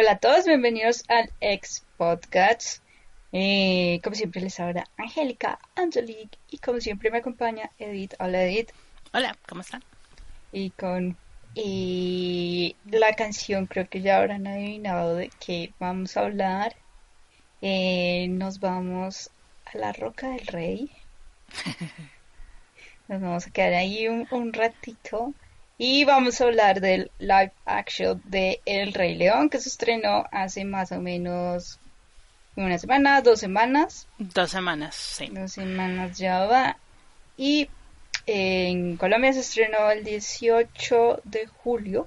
[0.00, 2.82] Hola a todos, bienvenidos al Ex Podcast.
[3.32, 8.14] Eh, como siempre les habla Angélica, Angelique y como siempre me acompaña Edith.
[8.18, 8.70] Hola Edith.
[9.12, 9.84] Hola, ¿cómo están?
[10.52, 11.18] Y con
[11.54, 16.76] y la canción creo que ya habrán adivinado de qué vamos a hablar.
[17.60, 19.30] Eh, nos vamos
[19.66, 20.90] a la Roca del Rey.
[23.08, 25.34] Nos vamos a quedar ahí un, un ratito
[25.82, 30.66] y vamos a hablar del live action de El Rey León que se estrenó hace
[30.66, 31.78] más o menos
[32.54, 34.06] una semana, dos semanas.
[34.18, 35.28] Dos semanas, sí.
[35.32, 36.76] Dos semanas ya va.
[37.38, 37.70] Y
[38.26, 42.06] en Colombia se estrenó el 18 de julio.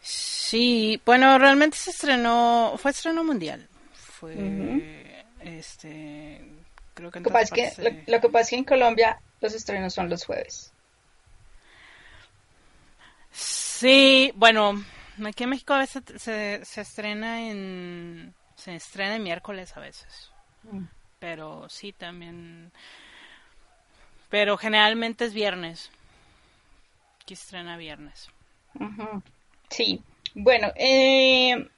[0.00, 3.68] Sí, bueno, realmente se estrenó, fue estreno mundial.
[3.94, 6.40] Fue, este,
[6.94, 8.64] creo que, en Lo que, pasa es que, lo, lo que pasa es que en
[8.64, 10.72] Colombia los estrenos son los jueves.
[13.78, 14.82] Sí, bueno,
[15.26, 20.30] aquí en México a veces se, se estrena en, se estrena en miércoles a veces.
[20.62, 20.84] Mm.
[21.18, 22.72] Pero sí, también.
[24.30, 25.90] Pero generalmente es viernes.
[27.22, 28.28] Aquí estrena viernes.
[29.70, 30.02] Sí.
[30.34, 31.68] Bueno, eh,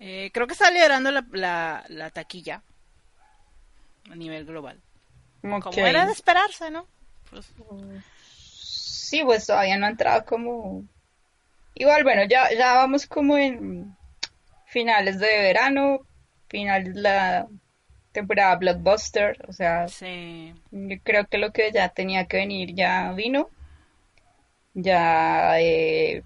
[0.00, 2.62] Eh, creo que está liderando la, la, la taquilla
[4.10, 4.80] a nivel global.
[5.42, 5.62] ok.
[5.62, 6.86] Como era de esperarse, ¿no?
[7.30, 7.46] Pues,
[8.64, 10.84] Sí, pues todavía no ha entrado como...
[11.74, 13.96] Igual, bueno, ya, ya vamos como en
[14.66, 16.00] finales de verano,
[16.48, 17.48] final de la
[18.12, 20.54] temporada blockbuster, o sea, sí.
[20.70, 23.48] yo creo que lo que ya tenía que venir ya vino.
[24.74, 26.22] Ya, eh,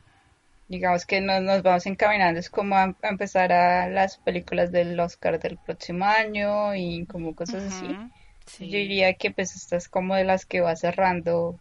[0.69, 4.99] digamos que nos, nos vamos encaminando, es como a, a empezar a las películas del
[4.99, 7.97] Oscar del próximo año y como cosas así.
[8.47, 8.69] Sí.
[8.69, 11.59] Yo diría que pues esta es como de las que va cerrando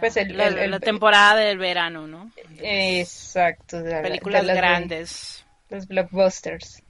[0.00, 2.30] pues, el- la- el- el- la temporada del verano, ¿no?
[2.58, 5.44] Exacto, de Películas de las de- grandes.
[5.68, 6.82] los blockbusters.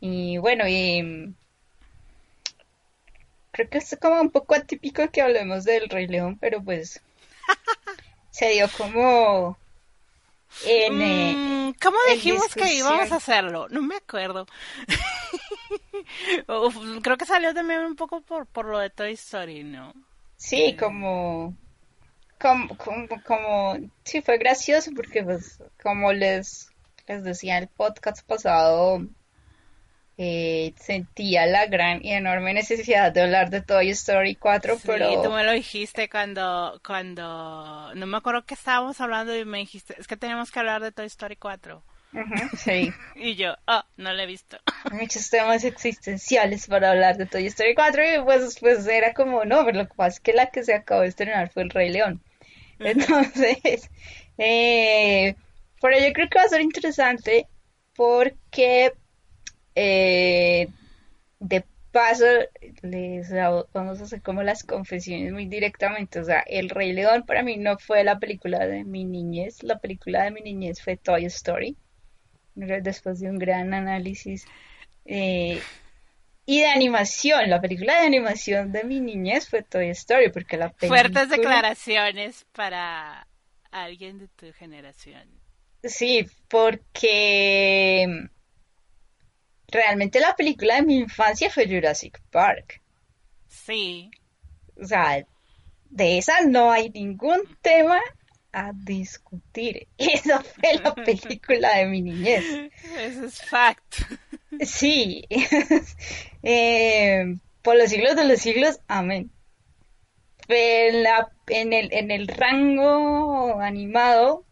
[0.00, 1.34] Y bueno, y mm,
[3.52, 7.00] creo que es como un poco atípico que hablemos del Rey León, pero pues
[8.30, 9.56] se dio como
[10.66, 13.66] en eh, Mm, ¿Cómo en dijimos que íbamos a hacerlo?
[13.70, 14.46] No me acuerdo.
[16.48, 19.92] Uf, creo que salió también un poco por, por lo de Toy Story, ¿no?
[20.36, 21.54] sí, como
[22.40, 26.70] como, como, como sí fue gracioso porque pues como les
[27.08, 29.00] les decía en el podcast pasado
[30.18, 35.22] eh, sentía la gran y enorme necesidad de hablar de Toy Story 4, Sí, pero
[35.22, 39.94] tú me lo dijiste cuando, cuando, no me acuerdo que estábamos hablando y me dijiste,
[39.98, 41.82] es que tenemos que hablar de Toy Story 4.
[42.14, 44.56] Ujú, sí, Y yo, oh, no lo he visto.
[44.90, 49.66] muchos temas existenciales para hablar de Toy Story 4 y pues, pues era como, no,
[49.66, 51.90] pero lo que pasa es que la que se acabó de estrenar fue El Rey
[51.90, 52.22] León.
[52.80, 53.90] Entonces,
[54.38, 55.34] eh,
[55.80, 57.46] pero yo creo que va a ser interesante
[57.94, 58.92] porque
[59.74, 60.68] eh,
[61.40, 62.26] de paso
[62.82, 63.32] les
[63.72, 66.20] vamos a hacer como las confesiones muy directamente.
[66.20, 69.78] O sea, El Rey León para mí no fue la película de mi niñez, la
[69.78, 71.76] película de mi niñez fue Toy Story.
[72.54, 74.46] Después de un gran análisis
[75.04, 75.60] eh,
[76.46, 80.70] y de animación, la película de animación de mi niñez fue Toy Story, porque la
[80.78, 81.36] Fuertes película...
[81.36, 83.26] declaraciones para
[83.72, 85.28] alguien de tu generación.
[85.82, 88.28] Sí, porque
[89.68, 92.80] realmente la película de mi infancia fue Jurassic Park.
[93.48, 94.10] Sí,
[94.80, 95.26] O sea,
[95.90, 98.00] de esa no hay ningún tema
[98.58, 99.86] a discutir.
[99.98, 102.44] Esa fue la película de mi niñez.
[102.98, 103.96] eso es fact.
[104.60, 105.26] Sí,
[106.42, 109.30] Eh, por los siglos de los siglos, amén.
[110.48, 114.44] En, la- en el, en el rango animado,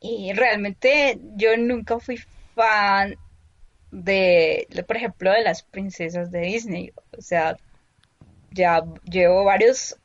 [0.00, 2.18] y realmente yo nunca fui
[2.54, 3.16] fan
[3.90, 6.92] de, de, por ejemplo, de las princesas de Disney.
[7.16, 7.56] O sea,
[8.50, 9.96] ya llevo varios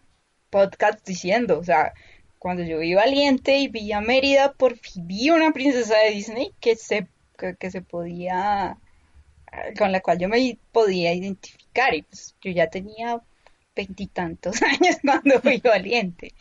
[0.49, 1.93] podcasts diciendo, o sea,
[2.41, 6.51] cuando yo vi Valiente y vi a Mérida, por fin vi una princesa de Disney
[6.59, 7.07] que se,
[7.37, 8.79] que, que se podía,
[9.77, 13.21] con la cual yo me podía identificar y pues yo ya tenía
[13.75, 16.33] veintitantos años cuando fui Valiente.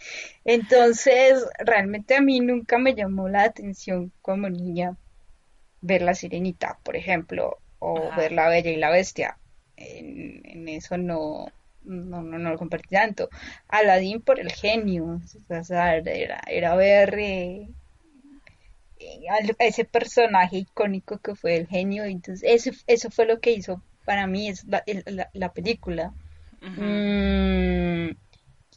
[0.47, 4.96] Entonces, realmente a mí nunca me llamó la atención como niña
[5.82, 8.17] ver la Sirenita, por ejemplo, o Ajá.
[8.17, 9.37] ver la Bella y la Bestia.
[9.76, 11.53] En, en eso no,
[11.85, 13.29] no, no, no lo compartí tanto.
[13.69, 17.69] Aladdin por el genio, o sea, era, era ver eh,
[19.31, 23.82] a ese personaje icónico que fue el genio, entonces eso, eso fue lo que hizo
[24.11, 24.82] para mí es la,
[25.32, 26.12] la, película.
[26.62, 28.11] Mm,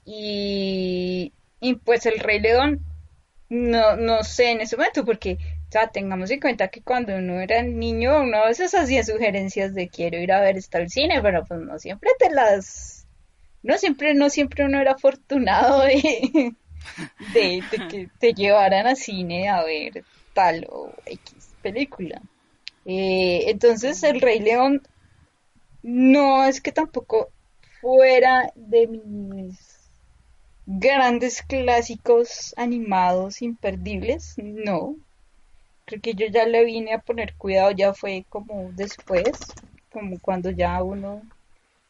[0.06, 2.86] y, y pues el Rey León,
[3.50, 5.40] no, no sé en ese momento, porque
[5.74, 9.90] sea, tengamos en cuenta que cuando uno era niño, uno a veces hacía sugerencias de
[9.90, 13.06] quiero ir a ver esto al cine, pero pues no siempre te las...
[13.64, 16.54] No siempre, no siempre uno era afortunado de,
[17.34, 20.04] de, que te llevaran al cine a ver
[20.34, 22.22] tal o X película.
[22.86, 24.82] Eh, entonces el Rey León
[25.82, 27.30] no es que tampoco
[27.82, 29.74] fuera de mis
[30.66, 34.96] grandes clásicos animados imperdibles, no,
[35.86, 39.32] creo que yo ya le vine a poner cuidado, ya fue como después,
[39.92, 41.22] como cuando ya uno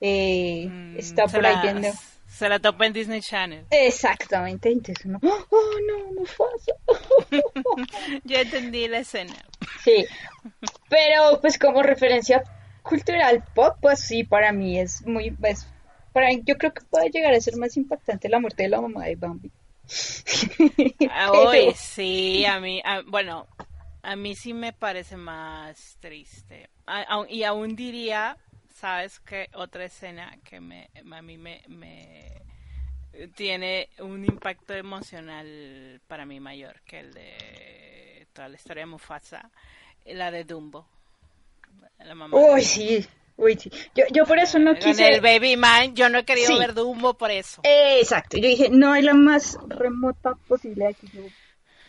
[0.02, 1.90] eh, mm, está por ahí viendo.
[2.28, 3.66] Se la topa en Disney Channel.
[3.70, 6.74] Exactamente, entonces uno, oh, oh no, no fácil.
[8.24, 9.36] ya entendí la escena.
[9.84, 10.06] Sí,
[10.90, 12.44] pero pues como referencia
[12.82, 15.68] cultural pop, pues sí, para mí es muy, pues,
[16.12, 19.06] para yo creo que puede llegar a ser más impactante la muerte de la mamá
[19.06, 19.52] de Bambi.
[21.32, 23.48] Hoy sí, a mí, bueno,
[24.04, 26.70] a mí sí me parece más triste.
[27.30, 28.38] y aún diría,
[28.76, 29.50] ¿sabes qué?
[29.54, 32.44] Otra escena que me, a mí me, me
[33.36, 39.50] tiene un impacto emocional para mí mayor que el de toda la historia de Mufasa,
[40.06, 40.86] la de Dumbo.
[42.00, 43.06] La mamá Uy, sí.
[43.38, 43.72] Uy, sí.
[43.96, 45.08] Yo, yo por eso no quise...
[45.08, 47.62] el Baby Man, yo no he querido ver Dumbo por eso.
[47.64, 48.38] exacto.
[48.38, 51.24] Yo dije, no hay la más remota posibilidad que yo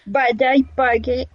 [0.07, 1.29] vaya y pague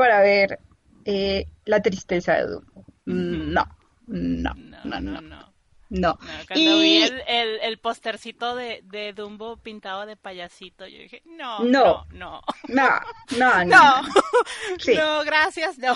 [0.00, 0.58] para ver
[1.04, 2.86] eh, la tristeza de Dumbo.
[3.04, 3.68] No,
[4.06, 5.20] no, no, no.
[5.20, 5.52] no.
[5.90, 6.18] no.
[6.48, 12.06] cuando vi el, el, postercito de, de, Dumbo pintado de payasito, yo dije, no, no,
[12.12, 12.88] no, no,
[13.36, 14.02] no, no,
[14.96, 15.94] no, gracias, no.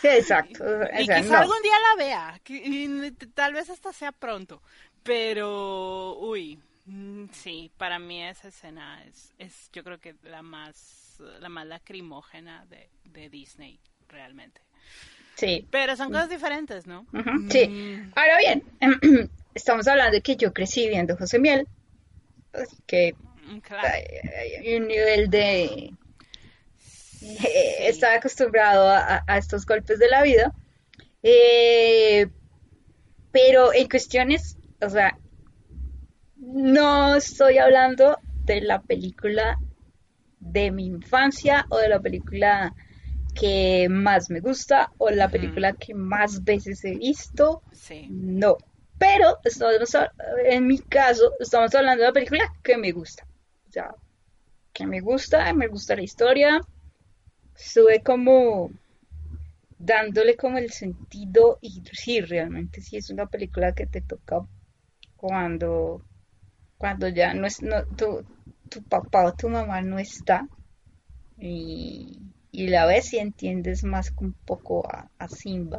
[0.00, 0.64] Sí, exacto.
[0.98, 4.60] Y, quizá algún día la vea, y tal vez hasta sea pronto,
[5.04, 11.03] pero, uy, mm, sí, para mí esa escena es, es yo creo que la más
[11.20, 14.60] la más lacrimógena de, de Disney, realmente.
[15.36, 15.66] Sí.
[15.70, 17.06] Pero son cosas diferentes, ¿no?
[17.50, 17.68] Sí.
[17.68, 18.12] Mm.
[18.14, 18.62] Ahora bien,
[19.54, 21.66] estamos hablando de que yo crecí viendo José Miel,
[22.86, 23.14] que
[23.46, 25.92] mm, hay, un nivel de...
[27.80, 30.52] estaba acostumbrado a, estos golpes de la vida.
[31.22, 32.28] Eh,
[33.32, 35.18] pero en cuestiones, o sea,
[36.36, 39.58] no estoy hablando de la película
[40.44, 42.74] de mi infancia o de la película
[43.34, 47.62] que más me gusta o la película que más veces he visto.
[48.08, 48.56] No.
[48.98, 49.76] Pero estamos,
[50.44, 53.26] en mi caso estamos hablando de la película que me gusta.
[53.68, 53.94] O sea,
[54.72, 56.60] que me gusta, me gusta la historia.
[57.56, 58.70] Estuve como
[59.78, 64.46] dándole como el sentido y sí, realmente sí es una película que te toca
[65.16, 66.02] cuando
[66.78, 68.24] cuando ya no es no, tú,
[68.68, 70.48] tu papá o tu mamá no está
[71.38, 72.20] y,
[72.52, 75.78] la ves y entiendes más un poco a, Simba.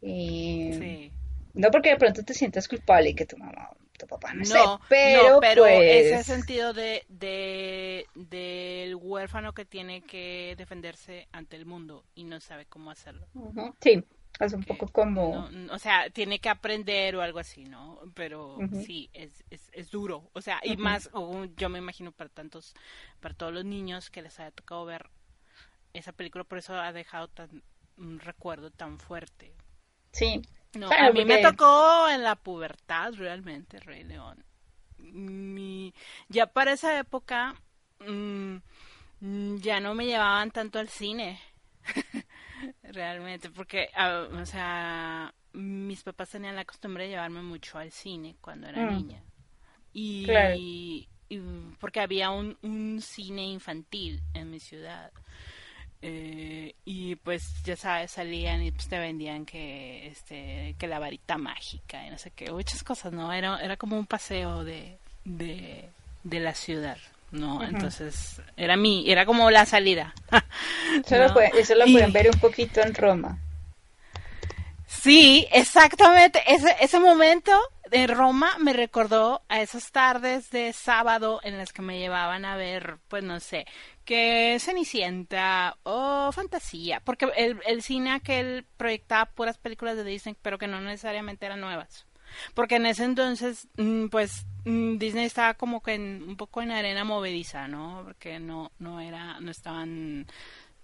[0.00, 1.10] Eh,
[1.54, 5.40] no porque de pronto te sientas culpable que tu mamá tu papá no, no pero,
[5.40, 12.04] pero pues ese sentido de, de del huérfano que tiene que defenderse ante el mundo
[12.14, 13.26] y no sabe cómo hacerlo.
[13.80, 14.02] Sí,
[14.40, 15.48] es un poco como...
[15.70, 18.00] o sea, tiene que aprender o algo así, ¿no?
[18.14, 20.30] Pero sí, es, es, es, duro.
[20.32, 21.10] O sea, y más,
[21.56, 22.74] yo me imagino para tantos,
[23.20, 25.10] para todos los niños que les haya tocado ver
[25.92, 27.62] esa película, por eso ha dejado tan,
[27.96, 29.54] un recuerdo tan fuerte.
[30.12, 30.42] Sí.
[30.74, 34.42] No, a mí me tocó en la pubertad realmente, Rey León.
[34.98, 35.92] Mi,
[36.28, 37.54] ya para esa época
[38.00, 38.56] mm,
[39.56, 41.38] ya no me llevaban tanto al cine.
[42.92, 48.36] realmente, porque, ah, o sea, mis papás tenían la costumbre de llevarme mucho al cine
[48.40, 48.96] cuando era mm.
[48.96, 49.22] niña.
[49.94, 51.08] Y,
[51.78, 55.10] porque había un, un, cine infantil en mi ciudad.
[56.04, 61.38] Eh, y pues ya sabes salían y pues te vendían que este que la varita
[61.38, 65.88] mágica y no sé qué muchas cosas no era era como un paseo de de,
[66.24, 66.98] de la ciudad
[67.32, 70.14] no entonces era mi era como la salida.
[71.06, 73.38] Eso, lo, pueden, ver un poquito en Roma.
[74.86, 76.40] Sí exactamente.
[76.46, 77.58] Ese ese momento
[77.90, 82.56] de Roma me recordó a esas tardes de sábado en las que me llevaban a
[82.56, 83.66] ver pues no sé
[84.04, 90.58] que Cenicienta o fantasía porque el, el cine aquel proyectaba puras películas de Disney pero
[90.58, 92.06] que no necesariamente eran nuevas.
[92.54, 97.04] Porque en ese entonces, mm, pues Disney estaba como que en, un poco en arena
[97.04, 98.02] movediza, ¿no?
[98.04, 100.26] Porque no, no era, no estaban,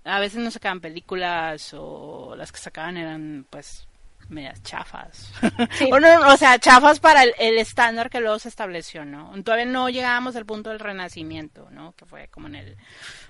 [0.04, 3.86] a veces no sacaban películas o las que sacaban eran, pues,
[4.28, 5.32] medias chafas.
[5.92, 9.32] o, no, o sea, chafas para el, estándar que luego se estableció, ¿no?
[9.42, 11.92] Todavía no llegábamos al punto del renacimiento, ¿no?
[11.92, 12.76] Que fue como en el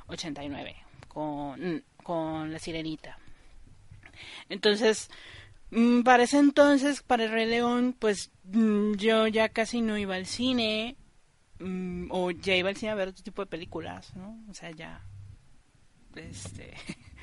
[0.07, 0.76] 89
[1.09, 3.19] con, con La Sirenita.
[4.49, 5.48] Entonces, mm,
[6.05, 10.27] para ese entonces, para el Rey León, pues mm, yo ya casi no iba al
[10.27, 10.97] cine,
[11.59, 14.39] mm, o ya iba al cine a ver otro tipo de películas, ¿no?
[14.49, 15.03] O sea, ya,
[16.17, 16.73] este,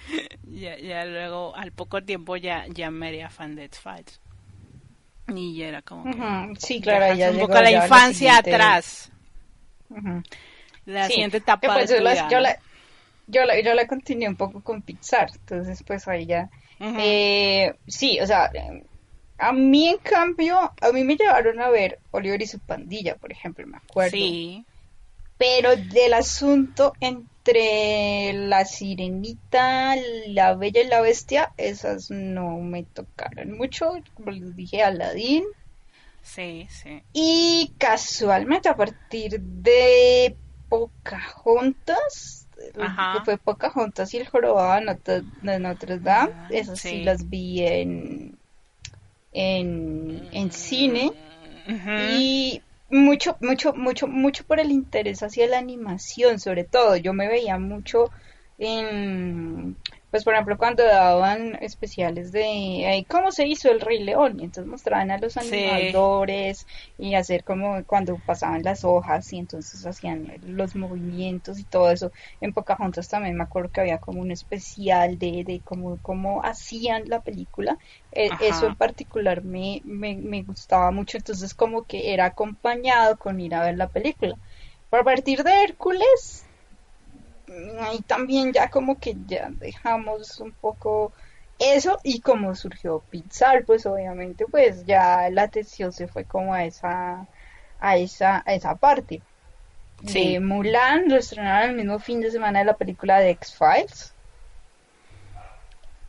[0.43, 4.21] ya, ya luego, al poco tiempo ya, ya me haría fan de X-Files.
[5.27, 6.59] Y ya era como que...
[6.59, 9.11] Sí, claro, ya un poco la infancia atrás.
[10.85, 12.29] La siguiente etapa pues, de yo, la,
[13.27, 18.19] yo, la, yo la continué un poco con Pixar, entonces pues ahí ya eh, sí,
[18.19, 18.51] o sea,
[19.37, 23.31] a mí en cambio, a mí me llevaron a ver Oliver y su pandilla, por
[23.31, 24.11] ejemplo, me acuerdo.
[24.11, 24.65] Sí.
[25.37, 29.95] Pero del asunto entre la sirenita,
[30.27, 35.43] la bella y la bestia, esas no me tocaron mucho, como les dije, Aladdin.
[36.21, 37.03] Sí, sí.
[37.13, 40.35] Y casualmente a partir de
[40.69, 42.44] Pocahontas,
[42.79, 43.13] Ajá.
[43.19, 44.79] que fue Pocahontas y el jorobado
[45.41, 47.03] de Notre Dame, ah, esas sí.
[47.03, 48.37] las vi en,
[49.31, 51.11] en, en cine
[52.17, 56.95] y mucho, mucho, mucho, mucho por el interés hacia la animación, sobre todo.
[56.95, 58.11] Yo me veía mucho
[58.57, 59.75] en
[60.15, 64.71] pues por ejemplo cuando daban especiales de cómo se hizo el Rey León y entonces
[64.71, 66.65] mostraban a los animadores
[66.97, 72.13] y hacer como cuando pasaban las hojas y entonces hacían los movimientos y todo eso.
[72.39, 77.09] En Pocahontas también me acuerdo que había como un especial de, de cómo, cómo hacían
[77.09, 77.77] la película.
[78.13, 83.41] E, eso en particular me, me, me gustaba mucho entonces como que era acompañado con
[83.41, 84.37] ir a ver la película.
[84.91, 86.45] A partir de Hércules
[87.79, 91.13] ahí también ya como que ya dejamos un poco
[91.59, 96.65] eso y como surgió Pixar, pues obviamente pues ya la atención se fue como a
[96.65, 97.27] esa
[97.79, 99.21] a esa a esa parte.
[100.01, 104.13] De Mulan lo estrenaron el mismo fin de semana de la película de X-Files.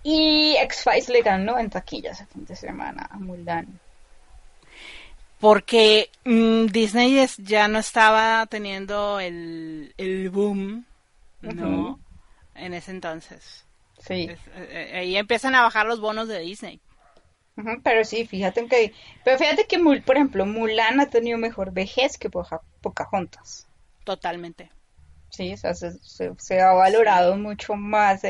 [0.03, 3.81] Y X-Files le ganó en taquillas ese fin de semana a Mulan.
[5.39, 10.85] Porque mm, Disney ya no estaba teniendo el, el boom
[11.55, 12.01] no,
[12.55, 13.67] en ese entonces.
[13.99, 14.29] Sí.
[14.31, 16.81] Eh, eh, ahí empiezan a bajar los bonos de Disney.
[17.83, 18.93] pero sí, fíjate que,
[19.25, 23.67] pero fíjate que, por ejemplo, Mulan ha tenido mejor vejez que Pocahontas.
[24.05, 24.71] Totalmente.
[25.31, 28.23] Sí, o sea, se, ha valorado mucho más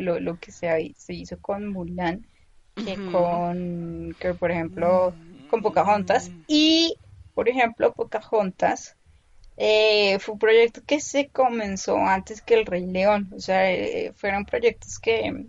[0.00, 2.26] lo, lo, que se, se, hizo con Mulan
[2.74, 5.14] que con, que por ejemplo,
[5.50, 6.28] con Pocahontas.
[6.28, 6.42] Mm.
[6.48, 6.96] Y,
[7.34, 8.96] por ejemplo, Pocahontas
[9.56, 14.12] eh, fue un proyecto que se comenzó antes que el Rey León, o sea, eh,
[14.16, 15.46] fueron proyectos que,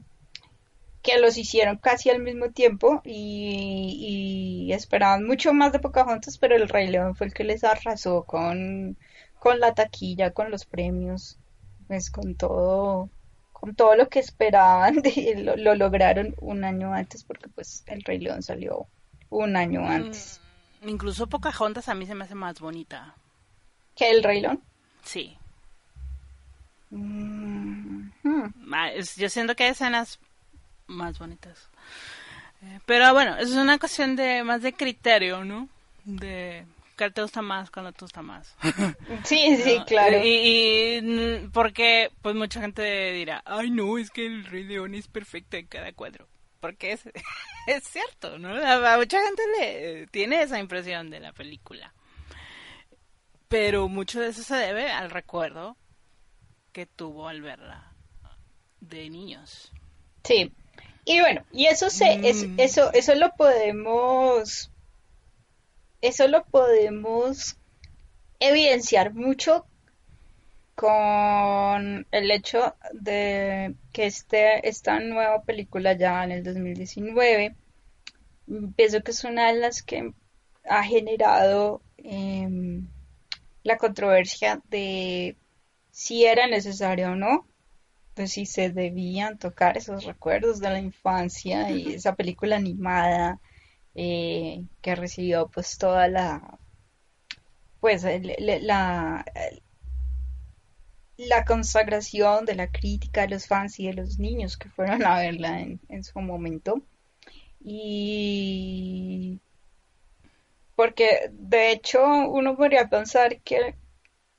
[1.01, 6.67] que los hicieron casi al mismo tiempo y, esperaban mucho más de Pocahontas, pero el
[6.67, 8.97] Rey León fue el que les arrasó con,
[9.39, 11.39] con la taquilla, con los premios,
[11.87, 13.09] pues con todo,
[13.53, 15.01] con todo lo que esperaban,
[15.37, 18.87] lo, lo, lograron un año antes porque pues el Rey León salió
[19.29, 20.41] un año mm, antes.
[20.85, 23.15] incluso Pocahontas a mí se me hace más bonita.
[23.95, 24.61] ¿Que el Rey León?
[25.03, 25.37] Sí.
[26.89, 28.09] Mm,
[29.17, 30.19] yo siento que hay escenas
[30.87, 31.69] más bonitas.
[32.61, 35.69] Eh, pero bueno, es una cuestión de más de criterio, ¿no?
[36.03, 38.55] De que te gusta más, cuando te gusta más.
[39.23, 40.17] Sí, sí, claro.
[40.23, 45.57] Y, porque pues mucha gente dirá, ay no, es que el Rey León es perfecto
[45.57, 46.27] en cada cuadro.
[46.59, 47.03] Porque es,
[47.67, 48.49] es cierto, ¿no?
[48.49, 51.93] A mucha gente le tiene esa impresión de la película.
[53.47, 55.77] Pero mucho de eso se debe al recuerdo
[56.71, 57.93] que tuvo al verla
[58.81, 59.71] de niños.
[60.23, 60.51] Sí.
[61.05, 62.59] Y bueno, y eso se mm.
[62.59, 64.71] eso eso lo podemos
[66.01, 67.57] eso lo podemos
[68.39, 69.65] evidenciar mucho
[70.75, 77.55] con el hecho de que este, esta nueva película ya en el 2019
[78.75, 80.13] pienso que es una de las que
[80.69, 82.81] ha generado eh,
[83.65, 85.35] la controversia de
[85.89, 87.47] si era necesario o no,
[88.13, 93.41] pues si se debían tocar esos recuerdos de la infancia y esa película animada
[93.95, 96.59] eh, que recibió pues toda la
[97.79, 98.05] pues
[98.39, 99.25] la,
[101.17, 105.17] la consagración de la crítica de los fans y de los niños que fueron a
[105.17, 106.83] verla en, en su momento.
[107.59, 109.39] Y
[110.75, 113.75] porque de hecho uno podría pensar que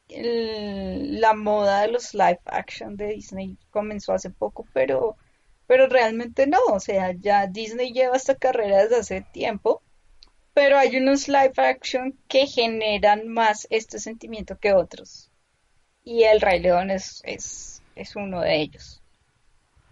[0.08, 5.16] la moda de los live action de Disney comenzó hace poco, pero
[5.66, 9.82] pero realmente no, o sea, ya Disney lleva esta carrera desde hace tiempo,
[10.54, 15.30] pero hay unos live action que generan más este sentimiento que otros.
[16.04, 19.02] Y El Rey León es, es, es uno de ellos.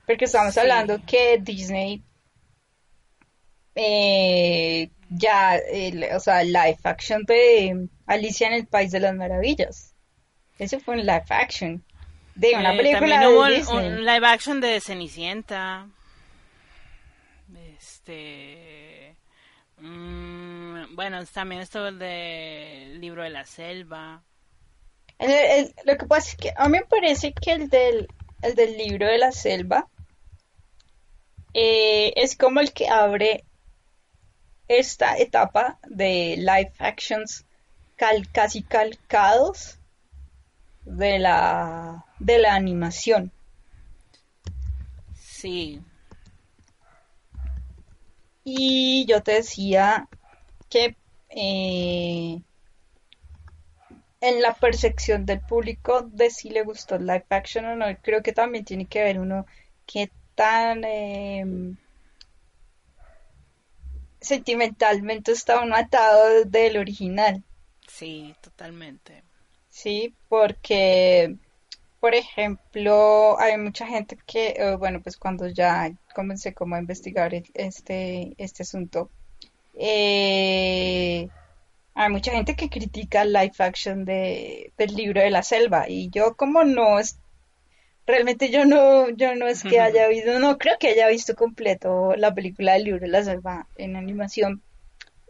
[0.06, 2.04] Porque estamos hablando que Disney
[3.74, 5.60] eh, ya,
[6.14, 9.94] o sea, live action de Alicia en el País de las Maravillas.
[10.58, 11.84] Ese fue un live action
[12.34, 13.86] de una eh, película de hubo Disney.
[13.86, 15.88] Un, live action de Cenicienta.
[17.78, 19.16] Este.
[19.78, 24.22] Mm, bueno, también esto del libro de la selva.
[25.18, 28.08] lo que pasa es que a mí me parece que el del,
[28.42, 29.88] el del libro de la selva
[31.52, 33.44] eh, es como el que abre
[34.68, 37.44] esta etapa de live actions
[38.32, 39.78] casi calcados
[40.84, 43.32] de la, de la animación.
[45.14, 45.80] Sí.
[48.42, 50.08] Y yo te decía
[50.68, 50.96] que
[51.30, 52.42] eh,
[54.20, 58.32] en la percepción del público de si le gustó live action o no, creo que
[58.32, 59.46] también tiene que ver uno
[59.86, 61.76] que tan em,
[64.24, 67.42] sentimentalmente está uno atado del original.
[67.86, 69.22] Sí, totalmente.
[69.68, 71.36] Sí, porque,
[72.00, 77.34] por ejemplo, hay mucha gente que, eh, bueno, pues cuando ya comencé como a investigar
[77.54, 79.10] este, este asunto,
[79.74, 81.28] eh,
[81.94, 86.10] hay mucha gente que critica el live action de, del libro de la selva y
[86.10, 87.18] yo como no es
[88.06, 92.14] realmente yo no yo no es que haya visto no creo que haya visto completo
[92.16, 94.62] la película del libro de la selva en animación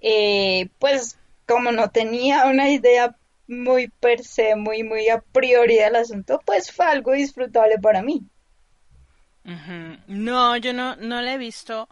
[0.00, 3.16] eh, pues como no tenía una idea
[3.46, 8.22] muy per se, muy, muy a priori del asunto, pues fue algo disfrutable para mí.
[10.06, 11.88] No, yo no, no la he visto,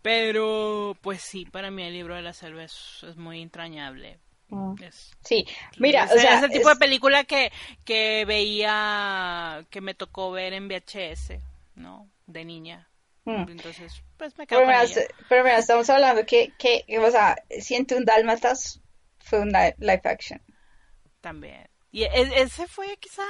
[0.00, 4.18] pero pues sí, para mí el libro de la selva es, muy entrañable.
[4.50, 4.76] Mm.
[5.22, 5.46] sí,
[5.78, 7.52] mira, o sea, ese tipo de película que,
[7.84, 11.38] que veía, que me tocó ver en VHS,
[11.74, 12.08] ¿no?
[12.26, 12.88] De niña.
[13.24, 13.44] Mm.
[13.50, 17.94] Entonces, pues me quedo pero, mira, pero mira, estamos hablando que, que, o sea, Siente
[17.94, 18.80] un Dálmatas
[19.18, 20.40] fue un live action
[21.20, 21.68] también.
[21.90, 23.22] Y e, ese fue quizá...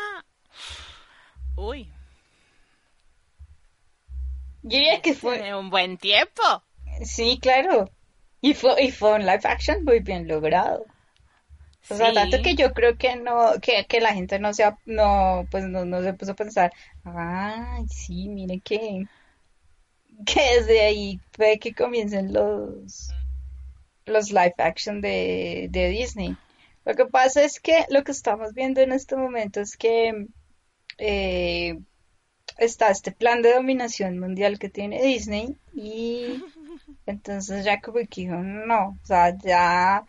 [1.56, 1.90] Uy.
[4.62, 5.54] Yo diría que fue...
[5.54, 6.42] un buen tiempo.
[7.02, 7.90] Sí, claro.
[8.40, 10.84] Y fue, y fue un live action muy bien logrado.
[11.90, 15.46] O sea, tanto que yo creo que no, que, que la gente no se, no,
[15.50, 16.72] pues no, no se puso a pensar,
[17.04, 19.06] ay, sí, mire que,
[20.26, 23.10] que desde ahí fue que comiencen los,
[24.04, 26.36] los live action de, de Disney.
[26.84, 30.26] Lo que pasa es que lo que estamos viendo en este momento es que
[30.98, 31.78] eh,
[32.58, 36.42] está este plan de dominación mundial que tiene Disney y
[37.06, 40.04] entonces ya como que dijo, no, o sea, ya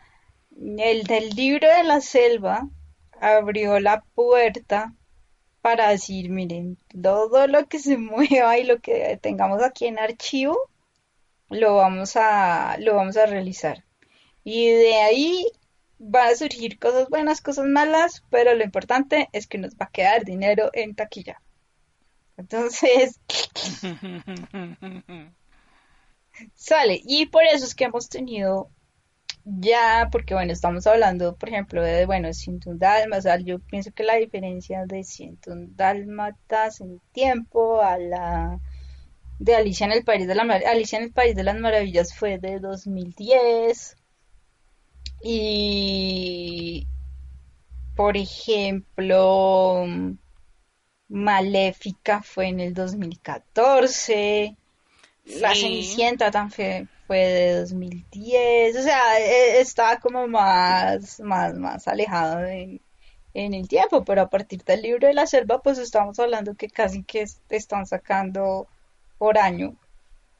[0.59, 2.67] el del libro de la selva
[3.21, 4.93] abrió la puerta
[5.61, 10.57] para decir, miren, todo lo que se mueva y lo que tengamos aquí en archivo,
[11.49, 13.85] lo vamos a, lo vamos a realizar.
[14.43, 15.47] Y de ahí
[15.99, 19.91] va a surgir cosas buenas, cosas malas, pero lo importante es que nos va a
[19.91, 21.41] quedar dinero en taquilla.
[22.37, 23.19] Entonces,
[26.55, 27.01] sale.
[27.03, 28.69] Y por eso es que hemos tenido
[29.45, 34.15] ya, porque bueno, estamos hablando, por ejemplo, de, bueno, 101 Dálmatas, yo pienso que la
[34.15, 38.59] diferencia de 101 Dálmatas en tiempo a la
[39.39, 42.39] de Alicia en el País de la Alicia en el País de las Maravillas fue
[42.39, 43.95] de 2010
[45.21, 46.87] y,
[47.95, 49.85] por ejemplo,
[51.07, 54.55] Maléfica fue en el 2014.
[55.39, 58.77] La Cenicienta también fue de 2010.
[58.77, 62.81] O sea, e, estaba como más, más, más alejado en,
[63.33, 64.05] en el tiempo.
[64.05, 67.87] Pero a partir del libro de la selva, pues estamos hablando que casi que están
[67.87, 68.67] sacando
[69.17, 69.75] por año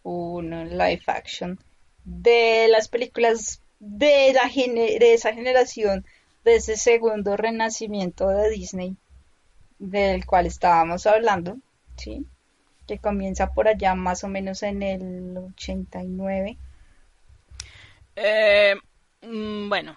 [0.04, 1.60] un live action
[2.06, 6.06] de las películas de, la de esa generación,
[6.46, 8.96] de ese segundo renacimiento de Disney,
[9.80, 11.58] del cual estábamos hablando,
[11.98, 12.28] ¿sí?
[12.90, 16.58] Que comienza por allá más o menos en el 89.
[18.16, 18.76] Eh,
[19.22, 19.96] mm, bueno,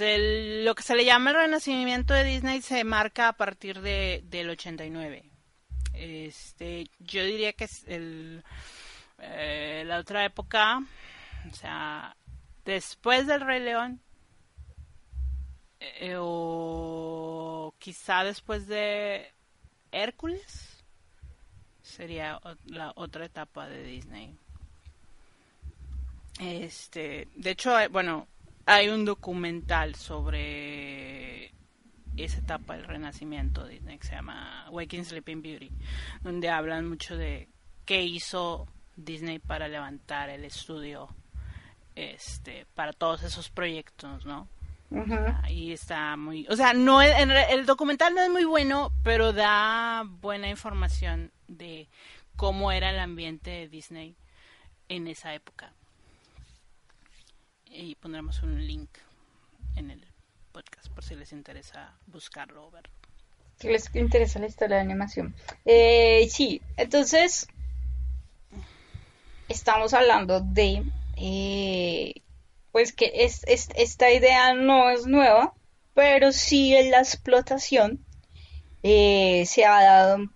[0.00, 4.48] lo que se le llama el renacimiento de Disney se marca a partir de, del
[4.48, 5.24] 89.
[5.92, 8.42] Este, yo diría que es el,
[9.18, 10.82] eh, la otra época,
[11.50, 12.16] o sea,
[12.64, 14.00] después del Rey León
[15.80, 19.34] eh, o quizá después de
[19.92, 20.67] Hércules
[21.88, 24.34] sería la otra etapa de Disney.
[26.38, 28.28] Este, de hecho, bueno,
[28.66, 31.52] hay un documental sobre
[32.16, 35.70] esa etapa del renacimiento de Disney que se llama Waking Sleeping Beauty,
[36.22, 37.48] donde hablan mucho de
[37.84, 41.08] qué hizo Disney para levantar el estudio
[41.94, 44.48] este para todos esos proyectos, ¿no?
[45.42, 50.48] Ahí está muy, o sea, no el documental no es muy bueno, pero da buena
[50.48, 51.88] información de
[52.36, 54.16] cómo era el ambiente de Disney
[54.88, 55.72] en esa época.
[57.66, 58.90] Y pondremos un link
[59.76, 60.04] en el
[60.52, 62.92] podcast por si les interesa buscarlo o verlo.
[63.60, 65.34] Si les interesa la historia de animación.
[65.64, 67.48] Eh, sí, entonces
[69.48, 70.84] estamos hablando de
[71.16, 72.14] eh,
[72.70, 75.54] pues que es, esta idea no es nueva,
[75.94, 78.04] pero sí en la explotación
[78.84, 80.30] eh, se ha dado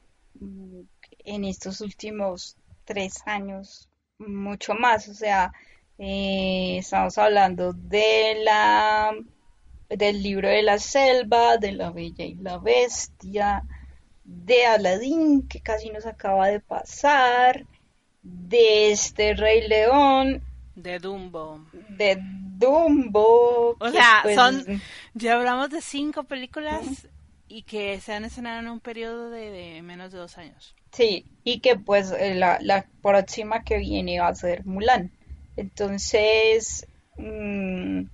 [1.24, 5.08] en estos últimos tres años mucho más.
[5.08, 5.52] O sea,
[5.98, 9.12] eh, estamos hablando de la
[9.88, 13.62] del libro de la selva, de la bella y la bestia,
[14.24, 17.66] de Aladín, que casi nos acaba de pasar,
[18.22, 20.42] de este Rey León,
[20.74, 21.66] de Dumbo.
[21.90, 23.76] De Dumbo.
[23.78, 24.80] O sea, pues, son,
[25.14, 27.08] ya hablamos de cinco películas
[27.48, 30.74] y que se han estrenado en un periodo de, menos de dos años.
[30.92, 35.10] Sí, y que pues eh, la, la próxima que viene va a ser Mulan.
[35.56, 38.04] Entonces, mm,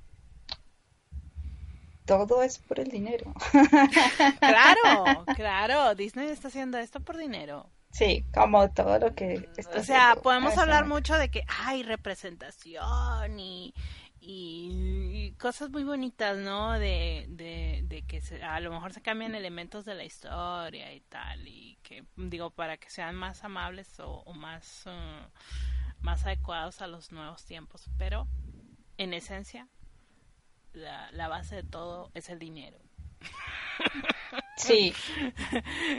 [2.08, 3.34] todo es por el dinero.
[4.40, 7.66] claro, claro, Disney está haciendo esto por dinero.
[7.90, 9.48] Sí, como todo lo que...
[9.74, 13.74] o sea, podemos hablar mucho de que hay representación y,
[14.30, 16.78] y, cosas muy bonitas, ¿no?
[16.78, 21.78] De, de, que a lo mejor se cambian elementos de la historia y tal, y
[21.82, 27.46] que, digo, para que sean más amables o, más, uh, más adecuados a los nuevos
[27.46, 28.28] tiempos, pero
[28.98, 29.66] en esencia,
[30.74, 32.78] la, la base de todo es el dinero.
[34.56, 34.92] Sí.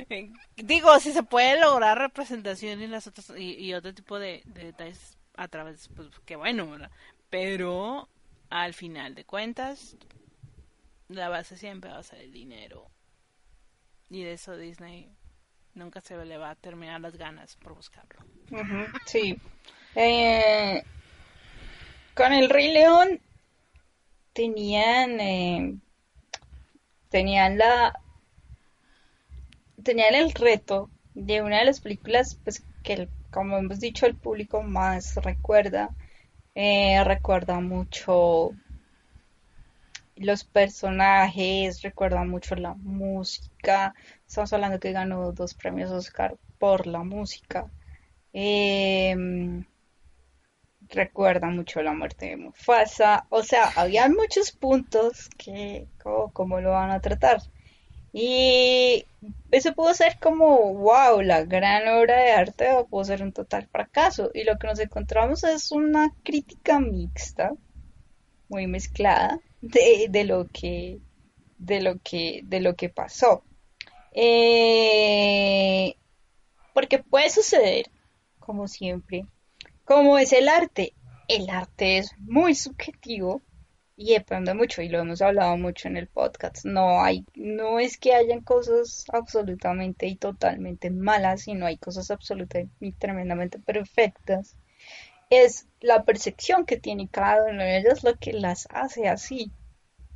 [0.58, 5.48] Digo, si se puede lograr representación y las otras y, otro tipo de, detalles a
[5.48, 6.78] través, pues qué bueno,
[7.30, 8.10] Pero
[8.50, 9.96] al final de cuentas,
[11.08, 12.90] la base siempre va a ser el dinero.
[14.10, 15.12] Y de eso Disney
[15.76, 18.20] nunca se le va a terminar las ganas por buscarlo.
[19.06, 19.38] sí.
[19.96, 20.84] Eh,
[22.14, 23.20] con el Rey León
[24.34, 25.76] tenían eh,
[27.10, 28.00] tenían la
[29.84, 34.62] tenían el reto de una de las películas pues que como hemos dicho el público
[34.62, 35.90] más recuerda
[36.62, 38.52] eh, recuerda mucho
[40.18, 43.96] los personajes recuerda mucho la música.
[44.28, 47.72] Estamos hablando que ganó dos premios Oscar por la música.
[48.34, 49.64] Em,
[50.90, 53.26] recuerda mucho la muerte de Mufasa.
[53.30, 55.88] O sea había muchos puntos que
[56.34, 57.40] cómo lo van a tratar
[58.12, 59.06] y
[59.52, 63.68] eso pudo ser como, wow, la gran obra de arte o pudo ser un total
[63.68, 64.32] fracaso.
[64.34, 67.54] Y lo que nos encontramos es una crítica mixta,
[68.48, 71.00] muy mezclada, de, de lo que
[71.58, 73.44] de lo que de lo que pasó.
[74.14, 75.96] Eh,
[76.74, 77.92] porque puede suceder,
[78.40, 79.26] como siempre,
[79.84, 80.94] como es el arte.
[81.28, 83.44] El arte es muy subjetivo
[84.00, 86.64] y depende mucho y lo hemos hablado mucho en el podcast.
[86.64, 92.74] No hay, no es que hayan cosas absolutamente y totalmente malas, sino hay cosas absolutamente
[92.80, 94.56] y tremendamente perfectas.
[95.30, 99.52] Es la percepción que tiene cada una de ellas lo que las hace así.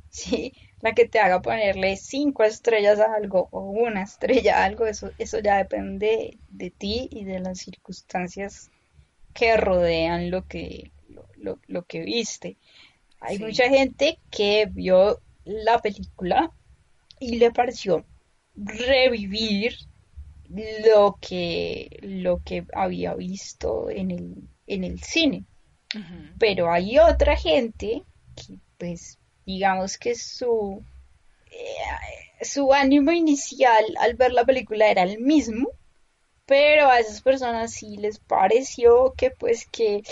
[0.08, 4.86] Sí, la que te haga ponerle cinco estrellas a algo o una estrella a algo,
[4.86, 8.70] eso, eso ya depende de ti y de las circunstancias
[9.34, 10.92] que rodean lo que,
[11.36, 12.56] lo, lo que viste.
[13.26, 16.52] Hay mucha gente que vio la película
[17.18, 18.04] y le pareció
[18.54, 19.76] revivir
[20.84, 24.34] lo que, lo que había visto en el,
[24.66, 25.44] en el cine.
[26.38, 28.02] Pero hay otra gente
[28.36, 30.82] que, pues, digamos que su,
[31.50, 35.70] eh, su ánimo inicial al ver la película era el mismo,
[36.46, 40.02] pero a esas personas sí les pareció que, pues, que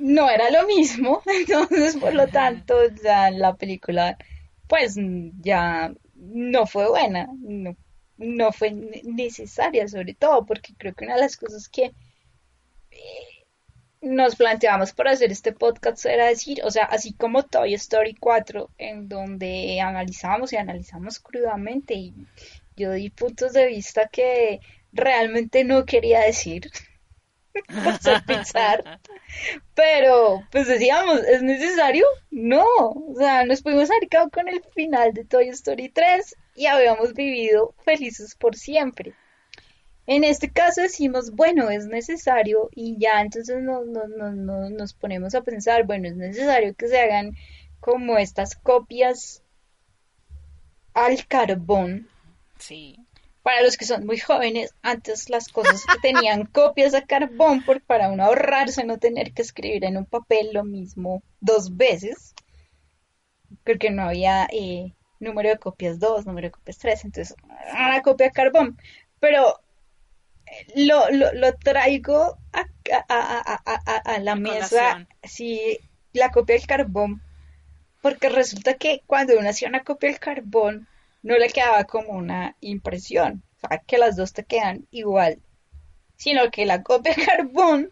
[0.00, 4.16] no era lo mismo, entonces por lo tanto ya la película
[4.66, 4.96] pues
[5.40, 7.76] ya no fue buena, no,
[8.18, 11.92] no fue necesaria sobre todo porque creo que una de las cosas que
[12.90, 13.46] eh,
[14.00, 18.70] nos planteamos para hacer este podcast era decir, o sea, así como Toy Story 4
[18.78, 22.14] en donde analizamos y analizamos crudamente y,
[22.76, 24.60] yo di puntos de vista que
[24.92, 26.70] realmente no quería decir
[28.00, 29.00] por.
[29.74, 32.04] Pero, pues decíamos, ¿es necesario?
[32.30, 32.64] No.
[32.64, 37.74] O sea, nos pudimos haber con el final de Toy Story 3 y habíamos vivido
[37.84, 39.14] felices por siempre.
[40.06, 45.42] En este caso decimos, bueno, es necesario y ya entonces no, no, nos ponemos a
[45.42, 47.36] pensar, bueno, es necesario que se hagan
[47.78, 49.42] como estas copias
[50.94, 52.08] al carbón.
[52.58, 52.98] Sí.
[53.42, 58.10] Para los que son muy jóvenes, antes las cosas tenían copias a carbón por, para
[58.10, 62.34] uno ahorrarse no tener que escribir en un papel lo mismo dos veces,
[63.64, 67.36] porque no había eh, número de copias 2, número de copias 3, entonces
[67.72, 68.78] una copia a carbón.
[69.20, 69.60] Pero
[70.46, 72.66] eh, lo, lo, lo traigo a,
[73.08, 75.78] a, a, la mesa, sí,
[76.12, 77.22] la copia del carbón,
[78.00, 80.88] porque resulta que cuando uno hacía una copia del carbón,
[81.22, 85.40] no le quedaba como una impresión, o sea, que las dos te quedan igual,
[86.16, 87.90] sino que la copia de carbón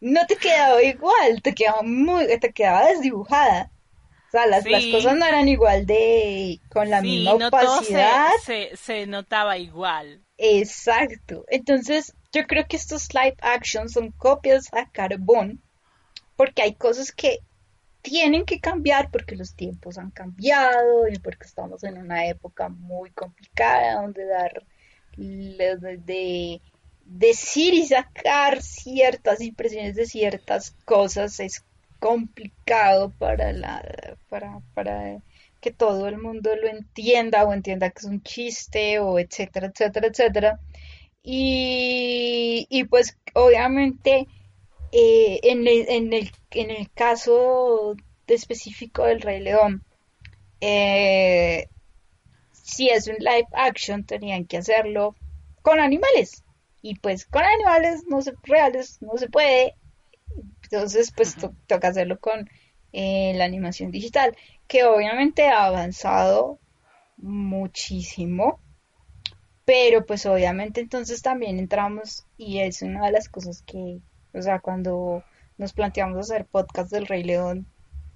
[0.00, 3.70] no te quedaba igual, te quedaba muy, te quedaba desdibujada.
[4.28, 8.28] O sea, las, las cosas no eran igual de, con la misma opacidad.
[8.44, 10.22] se, se, notaba igual.
[10.36, 11.46] Exacto.
[11.48, 15.62] Entonces, yo creo que estos live action son copias a carbón,
[16.36, 17.38] porque hay cosas que
[18.02, 23.10] tienen que cambiar porque los tiempos han cambiado y porque estamos en una época muy
[23.10, 24.64] complicada donde dar
[25.16, 26.60] de,
[27.04, 31.64] decir y sacar ciertas impresiones de ciertas cosas es
[31.98, 35.18] complicado para la para, para
[35.60, 40.06] que todo el mundo lo entienda o entienda que es un chiste o etcétera etcétera
[40.08, 40.60] etcétera.
[41.22, 44.28] Y, y pues obviamente
[44.92, 47.94] eh, en, el, en, el, en el caso
[48.26, 49.84] específico del Rey León,
[50.60, 51.68] eh,
[52.52, 55.14] si es un live action, tenían que hacerlo
[55.62, 56.44] con animales.
[56.80, 59.74] Y pues con animales no se, reales no se puede.
[60.62, 62.48] Entonces, pues toca hacerlo con
[62.92, 66.58] eh, la animación digital, que obviamente ha avanzado
[67.16, 68.60] muchísimo.
[69.64, 74.00] Pero pues obviamente entonces también entramos y es una de las cosas que
[74.38, 75.24] o sea, cuando
[75.56, 77.66] nos planteamos hacer podcast del Rey León,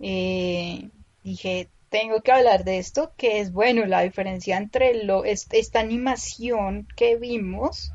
[0.01, 0.91] eh,
[1.23, 6.89] dije, tengo que hablar de esto, que es bueno, la diferencia entre lo, esta animación
[6.97, 7.93] que vimos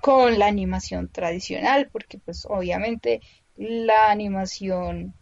[0.00, 3.20] con la animación tradicional, porque pues obviamente
[3.56, 5.14] la animación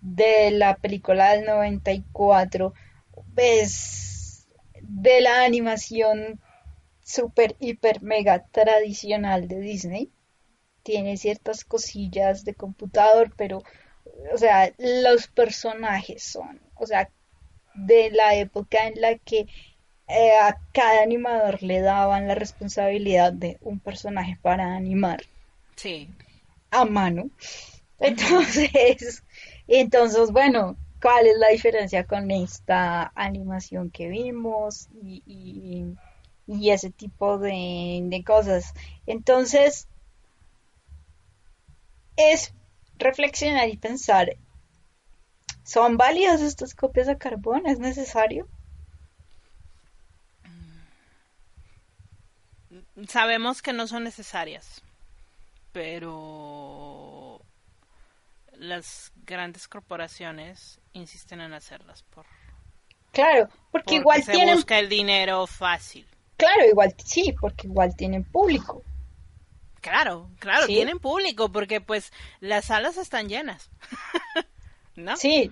[0.00, 2.72] de la película del 94
[3.36, 4.46] es
[4.80, 6.40] de la animación
[7.02, 10.12] super, hiper, mega tradicional de Disney
[10.82, 13.62] tiene ciertas cosillas de computador, pero,
[14.32, 17.10] o sea, los personajes son, o sea,
[17.74, 19.46] de la época en la que
[20.08, 25.22] eh, a cada animador le daban la responsabilidad de un personaje para animar.
[25.76, 26.08] Sí.
[26.70, 27.30] A mano.
[27.98, 29.22] Entonces,
[29.68, 35.22] entonces, bueno, ¿cuál es la diferencia con esta animación que vimos y,
[36.46, 38.74] y, ese tipo de, de cosas?
[39.06, 39.88] Entonces,
[42.16, 42.54] es
[42.98, 44.36] reflexionar y pensar,
[45.64, 47.66] ¿son válidas estas copias de carbón?
[47.66, 48.48] ¿Es necesario?
[53.08, 54.82] Sabemos que no son necesarias,
[55.72, 57.40] pero
[58.52, 62.26] las grandes corporaciones insisten en hacerlas por
[63.10, 68.22] claro porque, igual se tienen busca el dinero fácil claro igual sí porque igual tienen
[68.22, 68.84] público
[69.82, 73.68] Claro, claro, tienen público porque pues las salas están llenas.
[74.96, 75.16] ¿No?
[75.16, 75.50] Sí.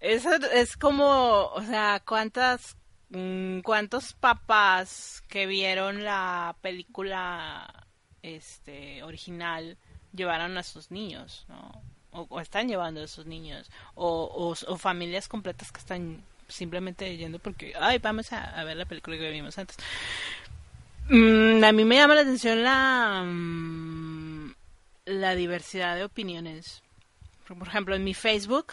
[0.00, 2.76] Eso es como, o sea, cuántas
[3.10, 7.86] mm, cuántos papás que vieron la película
[8.22, 9.78] este original
[10.12, 11.80] llevaron a sus niños, ¿no?
[12.10, 17.72] O, están llevando a sus niños o, o, familias completas que están simplemente yendo porque
[17.80, 19.76] ay vamos a, a ver la película que vimos antes
[21.08, 24.54] Mm, a mí me llama la atención la, mm,
[25.04, 26.82] la diversidad de opiniones.
[27.46, 28.72] Por ejemplo, en mi Facebook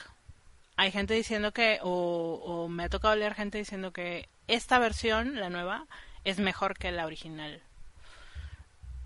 [0.78, 5.36] hay gente diciendo que, o, o me ha tocado leer gente diciendo que esta versión,
[5.40, 5.86] la nueva,
[6.24, 7.62] es mejor que la original.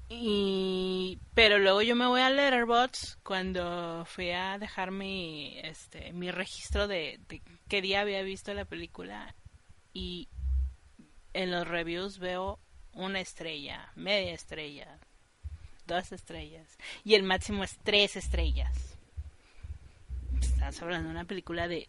[0.07, 6.29] Y pero luego yo me voy a Letterboxd cuando fui a dejar mi este mi
[6.29, 9.33] registro de, de qué día había visto la película
[9.93, 10.27] y
[11.33, 12.59] en los reviews veo
[12.95, 14.97] una estrella, media estrella,
[15.85, 18.97] dos estrellas y el máximo es tres estrellas.
[20.41, 21.87] Estás hablando de una película de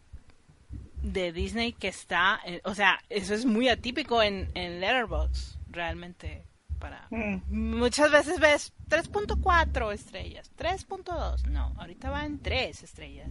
[1.03, 5.57] de Disney que está, eh, o sea, eso es muy atípico en, en Letterboxd.
[5.71, 6.45] realmente
[6.79, 7.43] para mm.
[7.49, 13.31] muchas veces ves 3.4 estrellas, 3.2, no, ahorita va en 3 estrellas.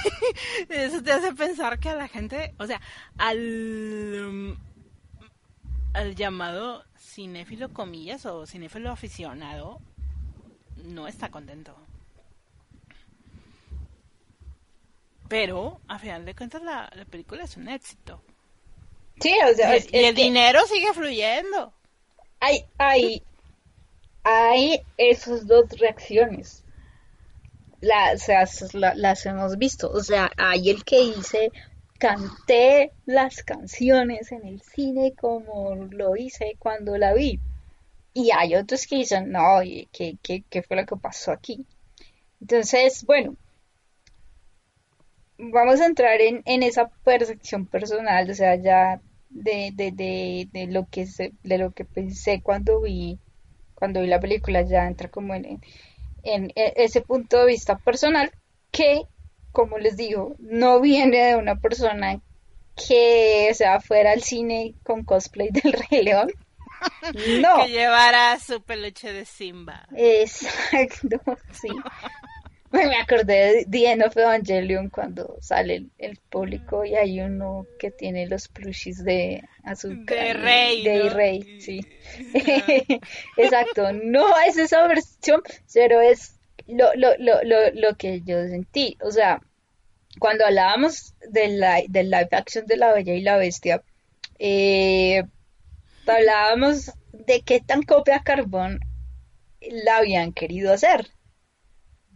[0.68, 2.80] Eso te hace pensar que a la gente, o sea,
[3.16, 4.56] al
[5.94, 9.80] al llamado cinéfilo comillas o cinéfilo aficionado
[10.76, 11.74] no está contento.
[15.28, 18.22] Pero, a final de cuentas, la, película es un éxito.
[19.20, 21.72] Sí, o sea, y, el dinero sigue fluyendo.
[22.40, 23.22] Hay, hay,
[24.22, 26.64] hay esas dos reacciones.
[27.80, 28.26] Las,
[28.74, 29.90] las hemos visto.
[29.90, 31.52] O sea, hay el que dice,
[31.98, 37.40] canté las canciones en el cine como lo hice cuando la vi.
[38.14, 39.60] Y hay otros que dicen, no,
[39.92, 41.66] ¿qué, qué, qué fue lo que pasó aquí?
[42.40, 43.36] Entonces, bueno,
[45.38, 50.66] vamos a entrar en, en esa percepción personal, o sea, ya de, de, de, de
[50.66, 51.06] lo que
[51.42, 53.18] de lo que pensé cuando vi
[53.74, 55.60] cuando vi la película ya entra como en,
[56.24, 58.32] en, ese punto de vista personal
[58.70, 59.02] que
[59.58, 62.20] como les digo no viene de una persona
[62.76, 66.30] que sea fuera al cine con cosplay del Rey León
[67.40, 71.70] no que llevara su peluche de Simba exacto sí
[72.70, 77.90] me acordé de The End of Evangelion cuando sale el, público y hay uno que
[77.90, 80.18] tiene los plushies de azúcar.
[80.18, 80.84] De Rey.
[80.84, 81.80] De Rey, sí.
[83.38, 85.42] Exacto, no es esa versión,
[85.72, 88.98] pero es lo, lo, lo, lo, lo que yo sentí.
[89.00, 89.40] O sea,
[90.18, 93.82] cuando hablábamos del, live action de La Bella y la Bestia,
[94.38, 95.24] eh,
[96.06, 98.80] hablábamos de qué tan copia carbón
[99.60, 101.10] la habían querido hacer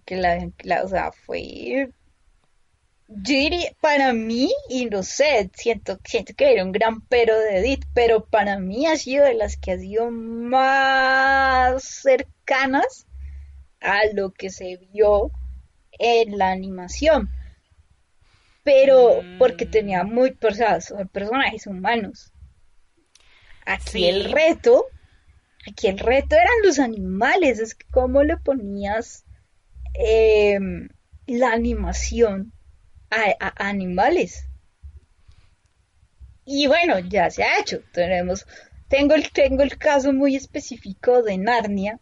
[0.04, 1.90] que la, o sea, fue
[3.08, 7.84] diría, para mí, y no sé, siento, siento que era un gran pero de Edith,
[7.94, 13.06] pero para mí ha sido de las que ha sido más cercanas
[13.80, 15.30] a lo que se vio
[15.98, 17.30] en la animación.
[18.62, 22.32] Pero porque tenía muy, o personajes humanos.
[23.66, 24.86] Aquí el reto,
[25.68, 29.24] aquí el reto eran los animales, es que cómo le ponías
[29.94, 30.88] Em,
[31.26, 32.52] la animación
[33.10, 34.46] a, animales.
[36.44, 37.82] Y bueno, ya se ha hecho.
[37.92, 38.46] Tenemos,
[38.88, 42.00] tengo el, tengo el caso muy específico de Narnia,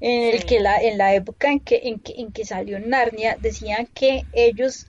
[0.00, 3.36] en el que la, en la época en que, en que, en que salió Narnia,
[3.40, 4.86] decían que ellos,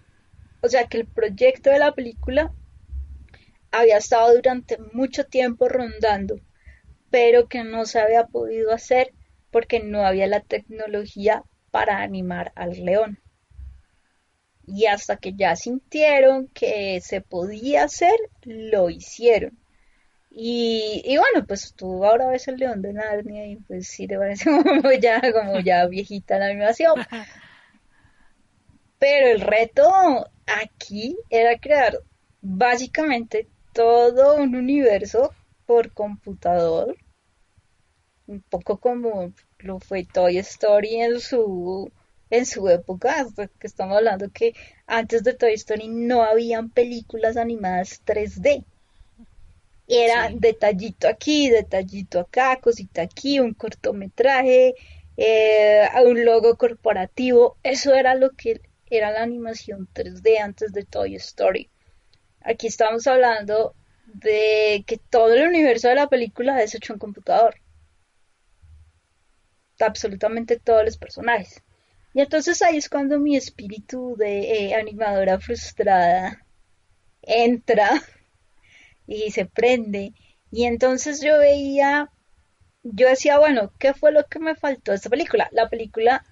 [0.61, 2.53] o sea, que el proyecto de la película
[3.71, 6.39] había estado durante mucho tiempo rondando,
[7.09, 9.13] pero que no se había podido hacer
[9.49, 13.19] porque no había la tecnología para animar al león.
[14.65, 19.57] Y hasta que ya sintieron que se podía hacer, lo hicieron.
[20.33, 24.45] Y, bueno, pues tú ahora ves el león de Narnia y pues sí te parece
[24.63, 26.95] como ya, como ya viejita la animación.
[28.99, 31.99] Pero el reto aquí era crear
[32.41, 35.33] básicamente todo un universo
[35.65, 36.97] por computador.
[38.27, 41.91] Un poco como lo fue Toy Story en su
[42.29, 44.53] en su época, que estamos hablando que
[44.87, 48.63] antes de Toy Story no habían películas animadas 3D.
[49.87, 54.75] Era detallito aquí, detallito acá, cosita aquí, un cortometraje,
[55.17, 57.57] eh, un logo corporativo.
[57.63, 58.61] Eso era lo que
[58.91, 61.69] era la animación 3D antes de Toy Story.
[62.41, 63.73] Aquí estamos hablando
[64.05, 67.55] de que todo el universo de la película es hecho en computador
[69.81, 71.63] absolutamente todos los personajes.
[72.13, 76.45] Y entonces ahí es cuando mi espíritu de eh, animadora frustrada
[77.21, 77.89] entra
[79.07, 80.13] y se prende.
[80.51, 82.09] Y entonces yo veía,
[82.83, 85.49] yo decía, bueno, ¿qué fue lo que me faltó de esta película?
[85.51, 86.25] La película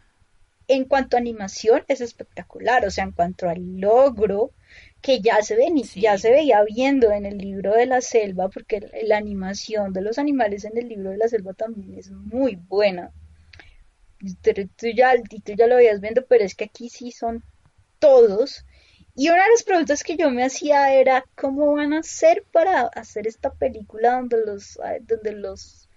[0.70, 4.52] en cuanto a animación es espectacular, o sea, en cuanto al logro
[5.02, 8.90] que ya se ven, ya se veía viendo en el libro de la selva, porque
[9.04, 13.12] la animación de los animales en el libro de la selva también es muy buena
[14.20, 15.14] tú ya,
[15.46, 17.44] tú ya lo veías viendo, pero es que aquí sí son
[18.00, 18.66] todos.
[19.16, 22.82] Y una de las preguntas que yo me hacía era, ¿cómo van a hacer para
[22.88, 25.90] hacer esta película donde los, donde los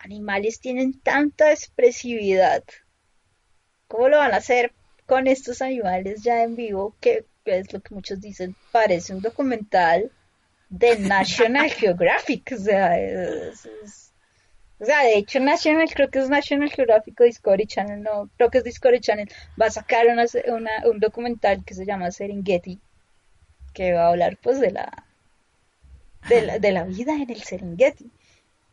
[0.00, 2.64] animales tienen tanta expresividad?
[3.94, 4.72] ¿Cómo lo van a hacer
[5.06, 6.96] con estos animales ya en vivo?
[7.00, 10.10] Que, es lo que muchos dicen, parece un documental
[10.68, 12.54] de National Geographic.
[12.54, 14.10] O sea, es
[14.80, 18.50] o sea, de hecho National, creo que es National Geographic o Discovery Channel, no, creo
[18.50, 19.30] que es Discovery Channel,
[19.60, 20.24] va a sacar una,
[20.90, 22.80] un documental que se llama Serengeti,
[23.72, 25.06] que va a hablar pues de la,
[26.28, 28.10] de la, de la vida en el Serengeti.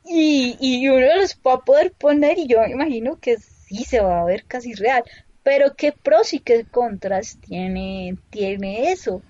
[0.03, 3.38] y, y uno los va a poder poner y yo me imagino que
[3.72, 5.03] sí se va a ver casi real.
[5.43, 9.24] Pero qué pros y qué contras tiene, tiene eso.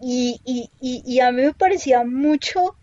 [0.00, 2.76] Y, y, y, y a mí me parecía mucho,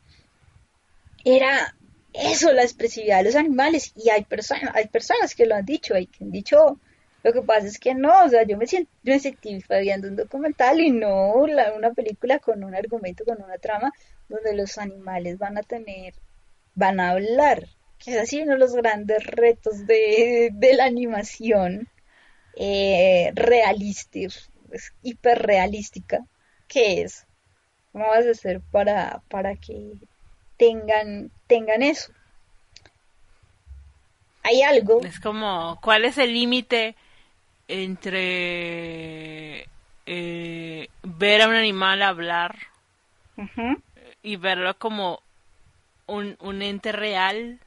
[1.23, 1.75] era
[2.13, 3.93] eso, la expresividad de los animales.
[3.95, 6.79] Y hay personas, hay personas que lo han dicho, hay que dicho,
[7.23, 10.07] lo que pasa es que no, o sea, yo me siento, yo me sentí viendo
[10.07, 13.91] un documental y no una película con un argumento, con una trama,
[14.27, 16.13] donde los animales van a tener,
[16.73, 17.67] van a hablar.
[18.03, 21.87] Que es así uno de los grandes retos de, de la animación
[22.55, 24.33] eh, realística,
[25.03, 26.25] hiperrealística,
[26.67, 27.27] que es.
[27.91, 29.93] ¿Cómo vas a hacer para, para que
[30.57, 32.11] tengan, tengan eso?
[34.43, 35.01] Hay algo.
[35.03, 36.95] Es como, ¿cuál es el límite
[37.67, 39.67] entre
[40.05, 42.55] eh, ver a un animal hablar
[44.23, 45.21] y verlo como
[46.07, 47.59] un, un ente real?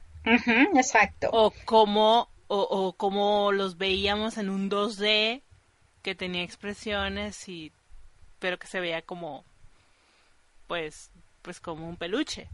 [0.75, 1.29] Exacto.
[1.31, 5.41] O como o, o como los veíamos en un 2D
[6.01, 7.71] que tenía expresiones y
[8.39, 9.43] pero que se veía como
[10.67, 11.11] pues
[11.41, 12.49] pues como un peluche.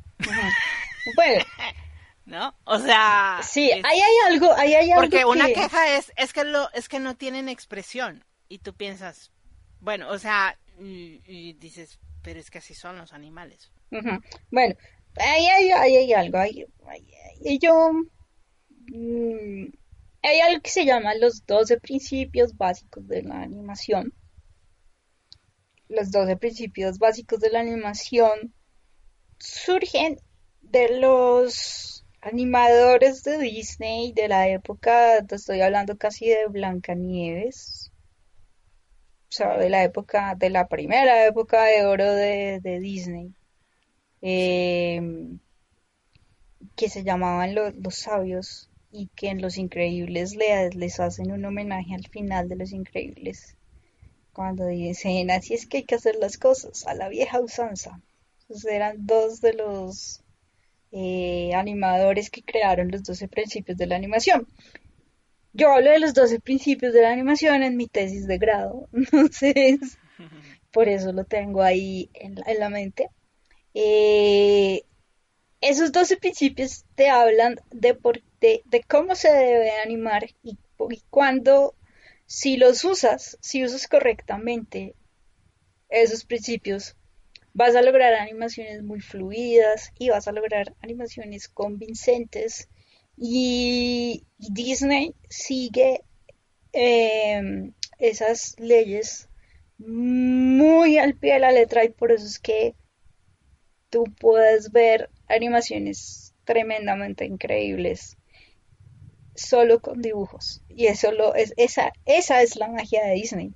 [1.15, 1.43] bueno,
[2.25, 2.55] ¿no?
[2.65, 6.43] O sea, sí, ahí hay algo, ahí hay algo Porque una queja es es que
[6.43, 9.31] lo es que no tienen expresión y tú piensas,
[9.79, 13.71] bueno, o sea, y, dices, pero es que así son los animales.
[14.49, 14.75] Bueno,
[15.15, 16.65] hay, hay algo, ahí,
[17.43, 17.91] y yo
[18.93, 19.65] mm,
[20.23, 24.13] hay algo que se llama los 12 principios básicos de la animación.
[25.87, 28.53] Los 12 principios básicos de la animación
[29.39, 30.19] surgen
[30.61, 37.91] de los animadores de Disney de la época, te estoy hablando casi de Blancanieves,
[39.31, 43.33] o sea, de la época, de la primera época de oro de, Disney,
[44.21, 45.39] em,
[46.75, 52.07] que se llamaban los sabios y que en Los Increíbles les hacen un homenaje al
[52.07, 53.55] final de Los Increíbles,
[54.33, 58.01] cuando dicen, así es que hay que hacer las cosas, a la vieja usanza.
[58.41, 60.23] Entonces eran dos de los
[60.91, 64.45] eh, animadores que crearon los 12 principios de la animación.
[65.53, 69.97] Yo hablo de los 12 principios de la animación en mi tesis de grado, entonces
[70.71, 73.09] por eso lo tengo ahí en la, mente.
[73.73, 74.83] Eh,
[75.61, 80.57] esos 12 principios te hablan de por de, cómo se debe animar y,
[81.09, 81.75] cuando,
[82.25, 84.95] si los usas, si usas correctamente
[85.89, 86.95] esos principios,
[87.53, 92.67] vas a lograr animaciones muy fluidas y vas a lograr animaciones convincentes.
[93.15, 96.01] Y, Disney sigue
[96.73, 99.29] em, esas leyes
[99.77, 102.75] muy al pie de la letra y por eso es que
[103.91, 108.17] tú puedes ver animaciones tremendamente increíbles
[109.35, 110.63] solo con dibujos.
[110.67, 113.53] Y eso lo es, esa, esa es la magia de Disney.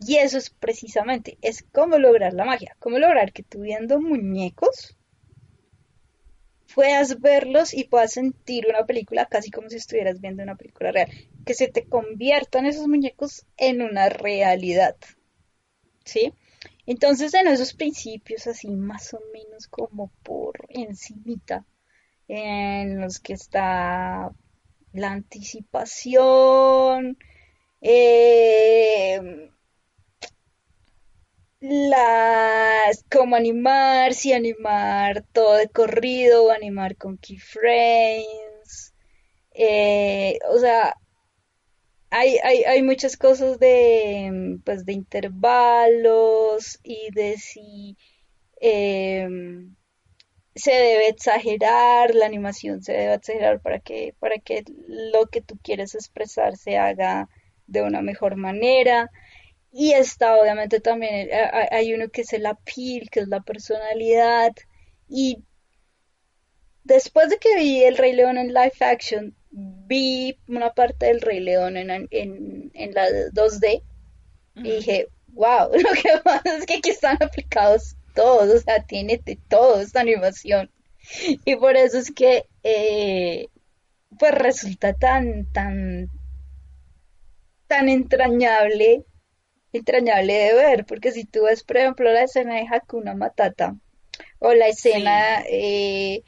[0.00, 4.96] Y eso es precisamente, es cómo lograr la magia, cómo lograr que tú viendo muñecos
[6.74, 11.10] puedas verlos y puedas sentir una película casi como si estuvieras viendo una película real,
[11.44, 14.96] que se te conviertan esos muñecos en una realidad.
[16.04, 16.32] ¿Sí?
[16.86, 21.64] Entonces, en esos principios así más o menos como por encimita
[22.28, 24.30] en los que está
[24.92, 27.18] la anticipación,
[27.80, 29.50] eh,
[31.60, 38.94] las cómo animar, si animar todo de corrido animar con keyframes.
[39.52, 40.96] Eh, o sea,
[42.10, 47.96] hay, hay, hay, muchas cosas de pues de intervalos y de si
[48.60, 49.28] eh,
[50.54, 55.58] se debe exagerar, la animación se debe exagerar para que, para que lo que tú
[55.62, 57.28] quieres expresar se haga
[57.66, 59.10] de una mejor manera.
[59.72, 64.52] Y está obviamente también, eh, hay uno que es el appeal, que es la personalidad.
[65.08, 65.44] Y
[66.84, 71.40] después de que vi El Rey León en live action, vi una parte del Rey
[71.40, 73.82] León en, en, en la 2D
[74.56, 79.20] y dije, wow, lo que pasa es que aquí están aplicados todos, o sea, tiene
[79.24, 80.70] de todo esta animación.
[81.44, 83.46] Y por eso es que, eh,
[84.18, 86.10] pues resulta tan, tan,
[87.66, 89.04] tan entrañable,
[89.72, 93.76] entrañable de ver, porque si tú ves, por ejemplo, la escena de Hakuna Matata,
[94.38, 96.22] o la escena, eh,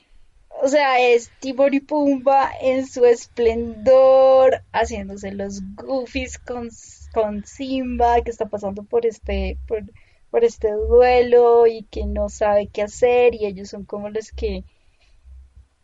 [0.60, 6.68] o sea, es Timor y Pumba en su esplendor, haciéndose los goofies con,
[7.12, 9.82] con Simba, que está pasando por este, por,
[10.30, 14.64] por este duelo y que no sabe qué hacer y ellos son como los que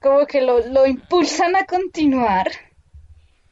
[0.01, 2.49] como que lo, lo impulsan a continuar,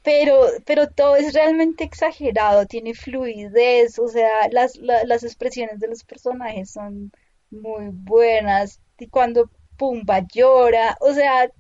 [0.02, 6.04] pero, pero todo es realmente exagerado, tiene fluidez, o sea, las, las expresiones de los
[6.04, 7.10] personajes son
[7.50, 11.50] muy buenas, y cuando Pumba llora, o sea,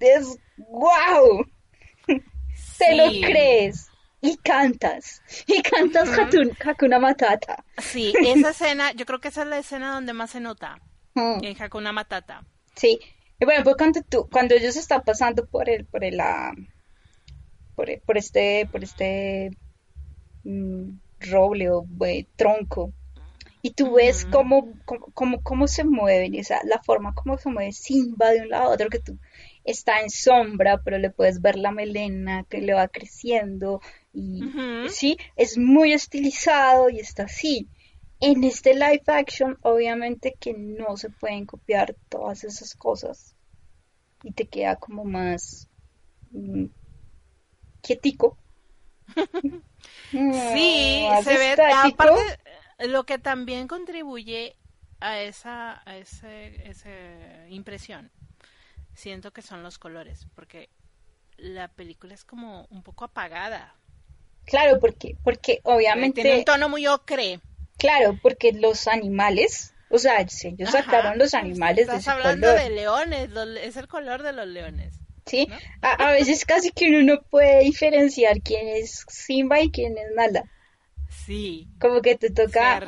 [0.00, 1.44] es wow,
[2.78, 3.88] te lo crees.
[4.22, 6.08] Y cantas, y cantas
[6.64, 7.62] Hakuna Matata.
[7.78, 10.80] Sí, esa escena, yo creo que esa es la escena donde más se nota,
[11.14, 12.44] en Hakuna Matata.
[12.74, 12.98] Sí,
[13.38, 16.54] y bueno, pues cuando tú, cuando ellos están pasando por el, por el, ah,
[17.74, 19.50] por, por, este, por este
[20.44, 20.90] mm,
[21.20, 21.86] roble o
[22.36, 22.92] tronco,
[23.66, 27.72] y tú ves cómo, cómo, cómo, se mueven, o sea, la forma como se mueve
[27.72, 29.18] Simba de un lado a otro, que tú
[29.64, 33.80] está en sombra, pero le puedes ver la melena que le va creciendo,
[34.12, 34.40] y
[34.88, 37.68] sí, es muy estilizado y está así.
[38.20, 43.34] En este live action, obviamente que no se pueden copiar todas esas cosas
[44.22, 45.68] y te queda como más
[46.30, 46.66] mm,
[47.80, 48.38] quietico.
[50.12, 51.56] sí, se ve.
[51.74, 52.20] Aparte,
[52.78, 54.56] lo que también contribuye
[55.00, 56.88] a esa, a ese, esa
[57.48, 58.10] impresión,
[58.94, 60.68] siento que son los colores, porque
[61.36, 63.74] la película es como un poco apagada.
[64.44, 66.22] Claro, porque, porque obviamente.
[66.22, 67.40] Tiene un tono muy ocre.
[67.78, 73.28] Claro, porque los animales, o sea, ellos sacaron los animales de ese hablando de leones,
[73.60, 74.94] es el color de los leones.
[75.26, 75.48] Sí,
[75.82, 80.44] a, veces casi que uno no puede diferenciar quién es Simba y quién es Nala.
[81.26, 81.68] Sí.
[81.80, 82.80] Como que te toca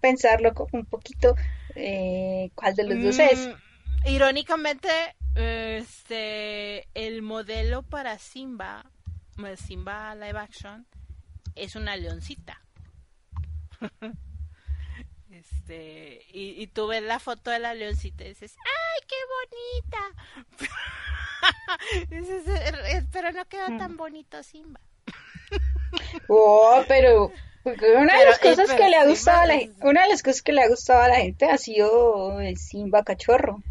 [0.00, 1.36] pensarlo como un poquito
[1.76, 3.46] eh, cuál de los dos es.
[3.46, 4.88] Mm, irónicamente,
[5.36, 8.84] este, el modelo para Simba,
[9.56, 10.86] Simba live action,
[11.54, 12.60] es una leoncita.
[15.30, 19.16] Este, y, tú ves la foto de la leoncita y dices, ¡ay, qué
[19.90, 20.68] bonita!
[23.12, 23.96] pero no quedó tan mm.
[23.96, 24.80] bonito Simba.
[26.28, 27.32] oh, pero
[27.64, 30.52] una de las cosas que le ha gustado a la una de las cosas que
[30.52, 33.62] le ha gustado a la gente ha sido el Simba cachorro.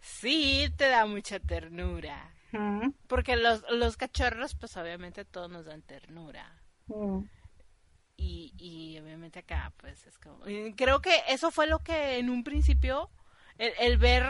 [0.00, 2.30] Sí, te da mucha ternura.
[3.08, 6.62] Porque los, los cachorros, pues obviamente todos nos dan ternura.
[8.16, 10.44] Y, y obviamente acá, pues es como...
[10.76, 13.10] Creo que eso fue lo que en un principio,
[13.58, 14.24] el, ver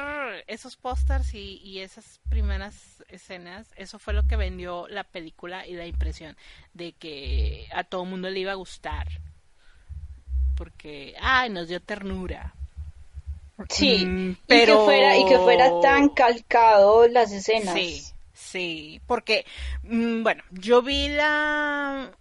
[0.46, 5.74] esos pósters y, y esas primeras escenas, eso fue lo que vendió la película y
[5.74, 6.36] la impresión
[6.72, 9.08] de que a todo mundo le iba a gustar.
[10.56, 12.54] Porque, ay, nos dio ternura.
[13.68, 14.80] Sí, pero...
[14.80, 17.74] Mm, y, que fuera, y que fuera tan calcado las escenas.
[17.74, 19.46] Sí, sí, porque,
[19.82, 22.12] mm, bueno, yo vi la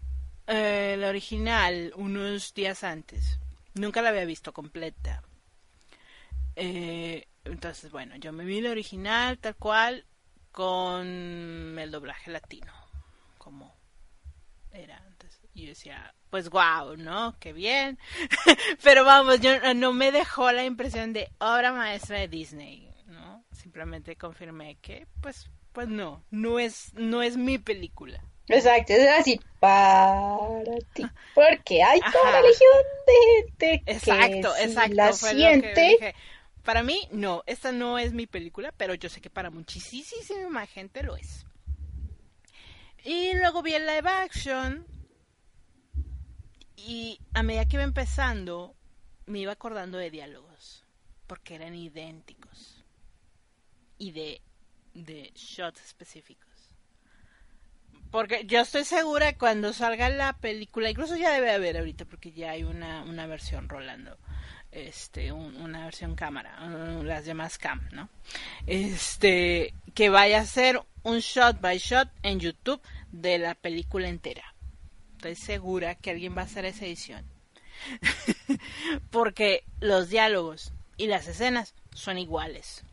[0.48, 3.40] eh, la original unos días antes.
[3.76, 5.24] Nunca la había visto completa.
[6.56, 10.06] Eh, entonces, bueno, yo me vi la original tal cual
[10.52, 12.74] con el doblaje latino,
[13.38, 13.76] como
[14.72, 15.42] era antes.
[15.54, 17.36] Y yo decía, pues wow, ¿no?
[17.40, 18.00] Qué bien.
[18.84, 23.44] Pero vamos, yo no me dejó la impresión de obra maestra de Disney, ¿no?
[23.52, 28.24] Simplemente confirmé que, pues, pues no, no es, no es mi película.
[28.48, 31.06] Exacto, es así, para ti.
[31.34, 32.72] Porque hay toda la legión
[33.08, 36.16] de gente exacto, que exacto, la siente.
[36.64, 41.04] Para mí, no, esta no es mi película, pero yo sé que para muchísima gente
[41.04, 41.46] lo es.
[43.04, 44.86] Y luego vi el live action.
[46.78, 48.76] Y a medida que iba empezando,
[49.26, 50.86] me iba acordando de diálogos.
[51.28, 52.84] Porque eran idénticos.
[53.98, 54.42] Y de,
[54.94, 56.54] de shots específicos.
[58.14, 62.52] Porque yo estoy segura cuando salga la película, incluso ya debe haber ahorita, porque ya
[62.52, 64.20] hay una, una versión rolando,
[64.74, 66.60] este, una versión cámara,
[67.04, 68.10] las demás cam, ¿no?
[68.66, 74.54] Este, que vaya a ser un shot by shot en YouTube de la película entera.
[75.16, 77.26] Estoy segura que alguien va a hacer esa edición.
[79.12, 82.84] porque los diálogos y las escenas son iguales.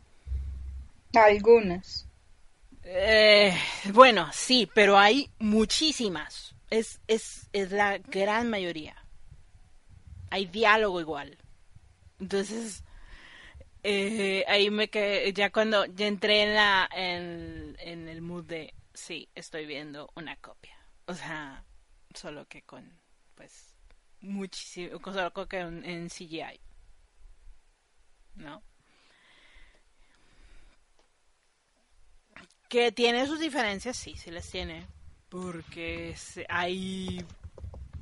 [1.13, 2.07] Algunas.
[2.83, 3.55] Eh,
[3.93, 6.55] bueno, sí, pero hay muchísimas.
[6.69, 8.95] Es, es, es la gran mayoría.
[10.29, 11.37] Hay diálogo igual.
[12.21, 12.83] Entonces,
[13.81, 18.75] eh, ahí me quedé, ya cuando ya entré en, la, en, en el mood de,
[18.93, 20.77] sí, estoy viendo una copia.
[21.07, 21.65] O sea,
[22.13, 22.99] solo que con,
[23.33, 23.73] pues,
[24.21, 26.59] muchísimo, solo que en CGI.
[28.35, 28.61] ¿No?
[32.69, 34.85] Que tiene sus diferencias, sí, sí las tiene.
[35.27, 36.15] Porque
[36.49, 37.25] hay,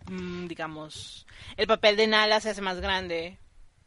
[0.08, 3.40] mm, digamos, el papel de Nala se hace más grande.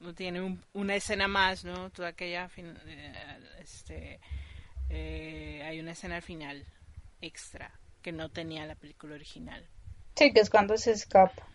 [0.03, 1.91] No tiene una escena más, ¿no?
[1.91, 4.21] Toda aquella, eh, este,
[4.91, 6.67] eh, hay una escena al final
[7.21, 7.73] extra
[8.03, 9.65] que no tenía la película original.
[10.17, 11.47] Sí, que es cuando se escapa.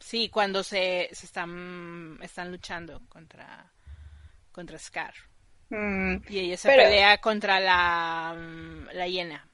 [0.00, 3.70] Sí, cuando se, se están, están luchando contra,
[4.50, 5.14] contra Scar.
[5.70, 9.48] Mm, y ella se pelea contra la, mm, la hiena.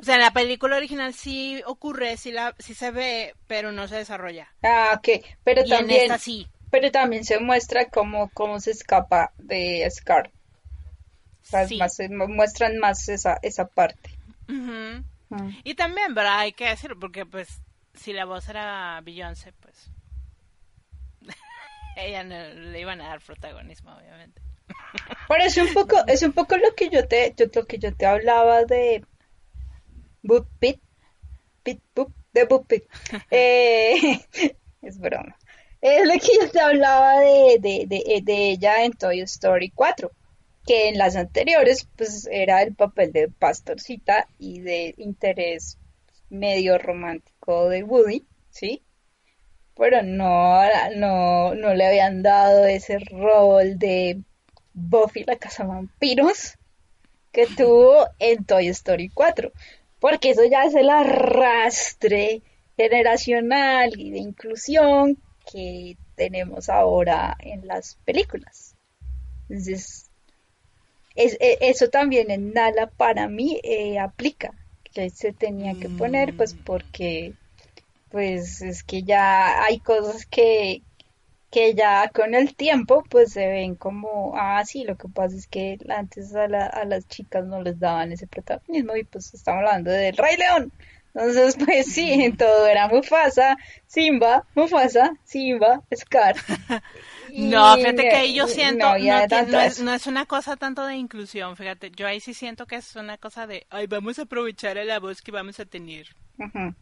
[0.00, 3.88] O sea, en la película original sí ocurre, sí, la, sí se ve, pero no
[3.88, 4.52] se desarrolla.
[4.62, 5.24] Ah, ok.
[5.42, 6.46] Pero y también, en esta sí.
[6.74, 10.32] Pero también se muestra cómo, cómo se escapa de Scar.
[11.42, 11.76] O sea, Sí.
[11.78, 14.10] más- muestran más esa, esa parte.
[14.48, 15.04] Mm.
[15.62, 16.40] Y también, ¿verdad?
[16.40, 17.62] Hay que decirlo, porque pues
[17.94, 19.88] si la voz era Beyoncé, pues
[21.96, 22.34] ella no
[22.72, 24.42] le iban a dar protagonismo, obviamente.
[25.28, 27.94] Pero es un poco, es un poco lo que yo te, yo, lo que yo
[27.94, 29.04] te hablaba de
[30.24, 30.80] Boop Pit,
[31.62, 32.82] Pit Boop, de Boop Pit.
[33.30, 34.26] Eh,
[34.82, 35.36] es broma.
[35.84, 40.10] Es lo que yo te hablaba de, de, de, de ella en Toy Story 4,
[40.66, 45.76] que en las anteriores pues era el papel de pastorcita y de interés
[46.30, 48.82] medio romántico de Woody, ¿sí?
[49.76, 50.62] Pero no,
[50.96, 54.22] no, no le habían dado ese rol de
[54.72, 56.54] Buffy la Cazavampiros
[57.30, 59.52] que tuvo en Toy Story 4.
[60.00, 62.40] Porque eso ya es el arrastre
[62.74, 65.18] generacional y de inclusión
[65.50, 68.76] que tenemos ahora en las películas.
[69.48, 70.10] Entonces,
[71.14, 74.52] es- e- eso también en Nala para mí eh, aplica,
[74.92, 77.34] que se tenía que poner, pues porque
[78.10, 80.82] pues es que ya hay cosas que,
[81.50, 85.46] que ya con el tiempo pues se ven como, ah, sí, lo que pasa es
[85.48, 89.60] que antes a, la- a las chicas no les daban ese protagonismo y pues estamos
[89.60, 90.72] hablando del Rey León.
[91.14, 93.56] Entonces, pues sí, todo era Mufasa,
[93.86, 96.36] Simba, Mufasa, Simba, Scar.
[97.30, 100.24] Y No, fíjate que ahí yo siento, no no, tanto no es, no es una
[100.24, 103.88] cosa tanto de inclusión, fíjate, yo ahí sí siento que es una cosa de, ay,
[103.88, 106.14] vamos a aprovechar a la voz que vamos a tener.
[106.38, 106.74] Ujú.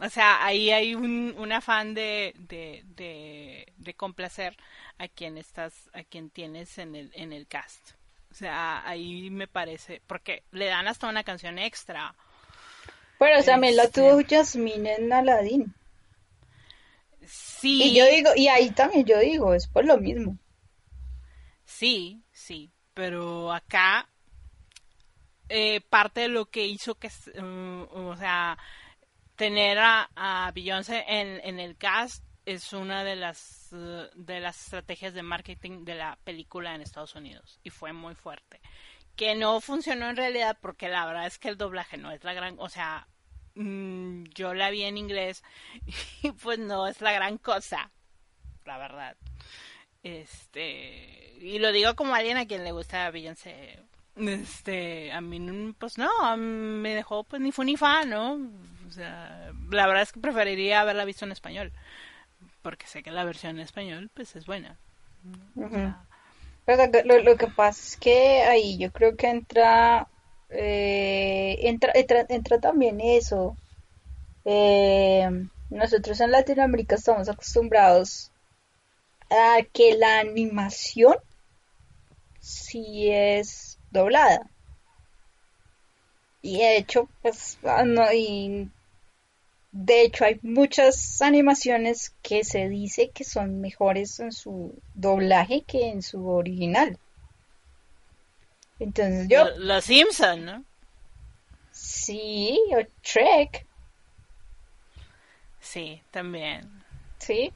[0.00, 4.56] O sea, ahí hay un, un afán de, de, de, de complacer
[4.98, 7.92] a quien estás, a quien tienes en el, en el cast.
[8.30, 12.14] O sea, ahí me parece, porque le dan hasta una canción extra.
[13.18, 15.74] Pero también la tuvo Jasmine en Aladdin.
[17.26, 20.38] Sí, Y yo digo, y ahí también yo digo, es por lo mismo.
[21.64, 24.08] sí, sí, pero acá
[25.48, 27.08] eh, parte de lo que hizo que,
[27.40, 28.58] mm, o sea,
[29.36, 35.12] tener a, a Beyoncé en, en el cast es una de las de las estrategias
[35.14, 38.60] de marketing de la película en Estados Unidos y fue muy fuerte.
[39.18, 42.32] Que no funcionó en realidad porque la verdad es que el doblaje no es la
[42.34, 43.08] gran, o sea,
[43.56, 45.42] mm, yo la vi en inglés
[46.22, 47.90] y pues no es la gran cosa,
[48.64, 49.16] la verdad.
[50.04, 53.80] Este, y lo digo como alguien a quien le gusta Beyoncé.
[54.14, 58.38] Este, a mí, pues no, me dejó pues ni fu ni fa, ¿no?
[58.88, 61.72] O sea, la verdad es que preferiría haberla visto en español,
[62.62, 64.78] porque sé que la versión en español pues es buena.
[65.56, 66.07] O sea,
[67.04, 70.06] lo, que pasa es que ahí yo creo que entra,
[70.50, 73.56] eh, entra, entra, entra también eso.
[74.44, 75.28] Eh,
[75.70, 78.30] nosotros en Latinoamérica estamos acostumbrados
[79.30, 81.16] a que la animación
[82.40, 84.50] sí es doblada.
[86.42, 88.70] Y de hecho, pues, ah, no, y
[89.72, 95.88] de hecho hay muchas animaciones que se dice que son mejores en su doblaje que
[95.88, 96.98] en su original.
[98.80, 100.64] Entonces yo, Los Simpson, ¿no?
[101.70, 103.66] sí, o Shrek,
[105.60, 106.68] Sí, también.
[107.18, 107.52] sí.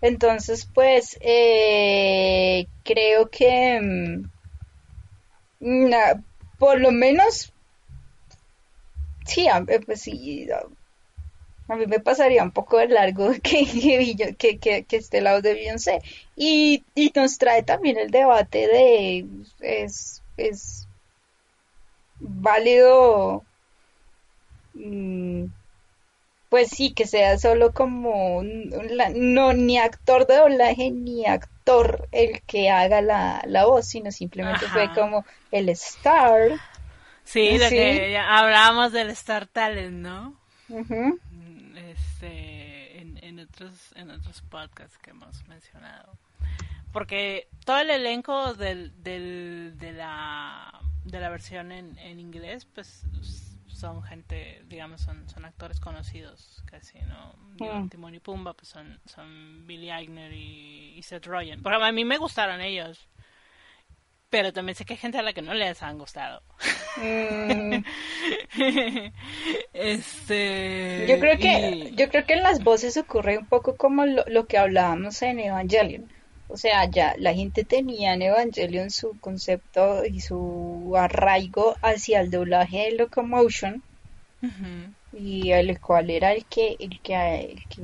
[0.00, 4.30] Entonces, pues, eh, creo que, mm,
[5.90, 6.24] na-
[6.58, 7.52] por lo menos,
[9.26, 10.46] sí, a, eh, pues sí,
[11.68, 15.20] a, mí me pasaría un poco de largo que, que, Billo- que, que, que esté
[15.20, 16.00] la voz de Beyoncé.
[16.36, 19.26] Y, y nos trae también el debate de,
[19.60, 20.88] es, es
[22.20, 23.42] válido,
[24.74, 25.46] mm,
[26.48, 28.42] pues sí, que sea solo como
[29.14, 34.66] no ni actor de doblaje ni actor el que haga la, la voz, sino simplemente
[34.68, 36.52] fue como el star.
[37.24, 37.76] Sí, de Sí.
[37.76, 40.34] que hablábamos del Star Talent, ¿no?
[40.68, 41.12] Mm,
[42.26, 46.18] Este, en, en otros, en otros podcasts que hemos mencionado.
[46.92, 53.04] Porque todo el elenco del, del, de, la, de la versión en, en inglés, pues
[53.68, 57.34] son gente, digamos, son, son actores conocidos casi, ¿no?
[57.56, 57.88] Digo, Mm.
[57.90, 61.60] Timón y Pumba, pues son, son Billy Eichner y, y Seth Rogen.
[61.60, 63.06] Ejemplo, a mí me gustaron ellos.
[64.30, 66.42] Pero también sé que hay gente a la que no les han gustado.
[66.96, 67.84] Mm.
[69.72, 74.46] este yo creo que yo creo que en las voces ocurre un poco como lo,
[74.46, 76.10] que hablábamos en Evangelion.
[76.48, 82.30] O sea, ya la gente tenía en Evangelion su concepto y su arraigo hacia el
[82.30, 83.82] doblaje de Locomotion.
[85.12, 87.82] Y el cual era el que, el que, el que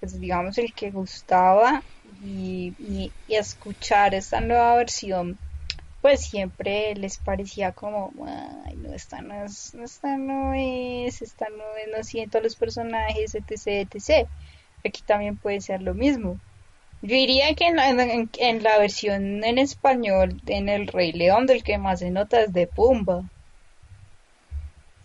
[0.00, 1.82] pues digamos el que gustaba
[2.24, 5.38] y, y escuchar esta nueva versión
[6.04, 8.12] pues siempre les parecía como,
[8.66, 12.56] ay, no, esta no es, esta no es, esta no es, no siento a los
[12.56, 14.28] personajes, etc, etc.
[14.84, 16.38] Aquí también puede ser lo mismo.
[17.00, 21.64] Yo diría que en la, en, la versión en español, en El Rey León, del
[21.64, 23.24] que más se nota es de Pumba.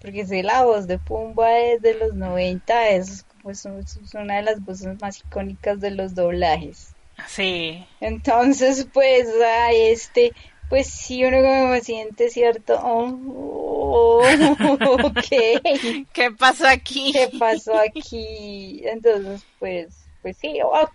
[0.02, 4.42] Porque si la voz de Pumba es de los 90, es, pues, es una de
[4.42, 6.94] las voces más icónicas de los doblajes.
[7.26, 7.88] Sí.
[8.02, 10.34] Entonces, pues, a este,
[10.70, 12.80] pues sí, uno como siente, ¿cierto?
[12.84, 14.22] Oh,
[15.04, 15.26] ok.
[16.14, 17.12] ¿Qué pasó aquí?
[17.12, 18.82] ¿Qué pasó aquí?
[18.86, 20.60] Entonces, pues, pues sí.
[20.64, 20.90] Oh.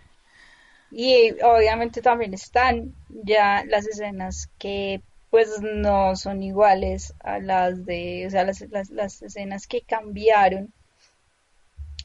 [0.91, 8.25] Y obviamente también están ya las escenas que pues no son iguales a las de,
[8.25, 8.61] o sea, las,
[8.91, 10.71] las, escenas que cambiaron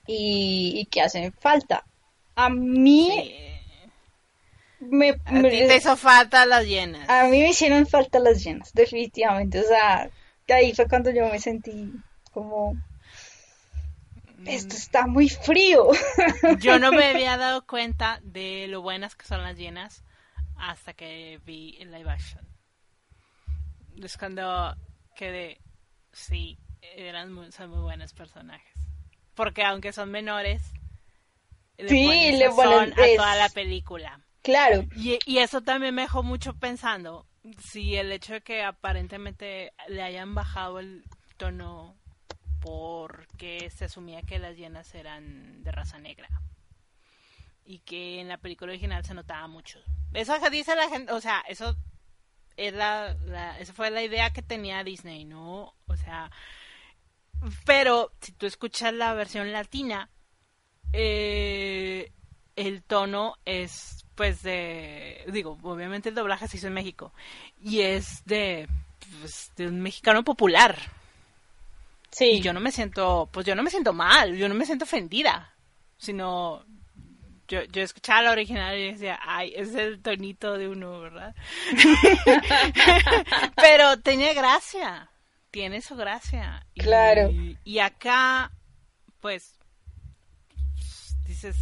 [0.04, 1.84] y, que hacen falta.
[2.34, 3.49] A mí
[4.80, 7.08] me, a ti te hizo falta las llenas.
[7.08, 9.60] A mí me hicieron falta las llenas, definitivamente.
[9.60, 10.10] O sea,
[10.52, 11.92] ahí fue cuando yo me sentí
[12.32, 12.76] como...
[14.46, 14.78] Esto mm.
[14.78, 15.88] está muy frío.
[16.60, 20.02] Yo no me había dado cuenta de lo buenas que son las llenas
[20.56, 22.48] hasta que vi el live action.
[24.02, 24.74] Es cuando
[25.14, 25.60] quedé,
[26.12, 28.72] sí, eran muy, son muy buenos personajes.
[29.34, 30.62] Porque aunque son menores,
[31.76, 34.20] le sí, le ponen a toda la película.
[34.42, 34.84] Claro.
[34.96, 37.26] Y, y, eso también me dejó mucho pensando
[37.58, 41.04] si el hecho de que aparentemente le hayan bajado el
[41.36, 41.96] tono
[42.60, 46.28] porque se asumía que las llenas eran de raza negra
[47.64, 49.80] y que en la película original se notaba mucho.
[50.12, 51.76] Eso dice la gente, o sea, eso
[52.56, 55.74] es la, la, esa fue la idea que tenía Disney, ¿no?
[55.86, 56.30] O sea,
[57.64, 60.10] pero si tú escuchas la versión latina,
[60.92, 62.12] eh,
[62.56, 67.10] el tono es pues de, digo, obviamente el doblaje se hizo en México
[67.58, 68.68] y es de,
[69.18, 70.76] pues, de un mexicano popular.
[72.10, 72.32] Sí.
[72.32, 74.84] Y yo no me siento, pues yo no me siento mal, yo no me siento
[74.84, 75.54] ofendida,
[75.96, 76.66] sino
[77.48, 81.34] yo, yo escuchaba la original y decía, ay, es el tonito de uno, ¿verdad?
[83.56, 85.10] Pero tenía gracia,
[85.50, 86.66] tiene su gracia.
[86.74, 87.30] Claro.
[87.64, 88.52] y acá,
[89.22, 89.54] pues,
[91.26, 91.56] dices,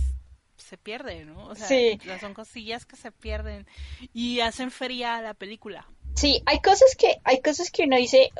[0.69, 1.47] se pierde, ¿no?
[1.49, 1.99] O sea, sí.
[2.21, 3.66] son cosillas que se pierden
[4.12, 5.89] y hacen feria a la película.
[6.14, 8.31] Sí, hay cosas que, hay cosas que uno dice,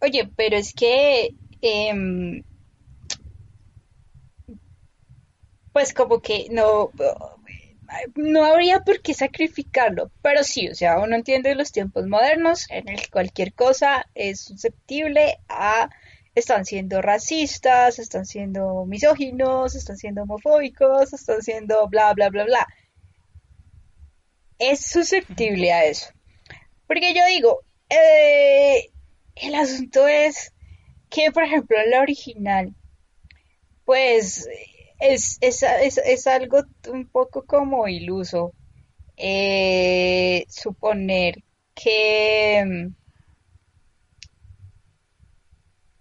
[0.00, 2.44] oye, pero es que, em,
[5.72, 6.90] pues como que no,
[8.14, 12.88] no habría por qué sacrificarlo, pero sí, o sea, uno entiende los tiempos modernos en
[12.88, 15.90] el que cualquier cosa es susceptible a
[16.36, 22.66] están siendo racistas, están siendo misóginos, están siendo homofóbicos, están siendo bla, bla, bla, bla.
[24.58, 26.12] Es susceptible a eso.
[26.86, 28.90] Porque yo digo, eh,
[29.34, 30.52] el asunto es
[31.08, 32.74] que, por ejemplo, la original,
[33.86, 34.46] pues
[35.00, 38.52] es, es, es, algo un poco como iluso
[39.16, 41.42] eh, suponer
[41.74, 42.90] que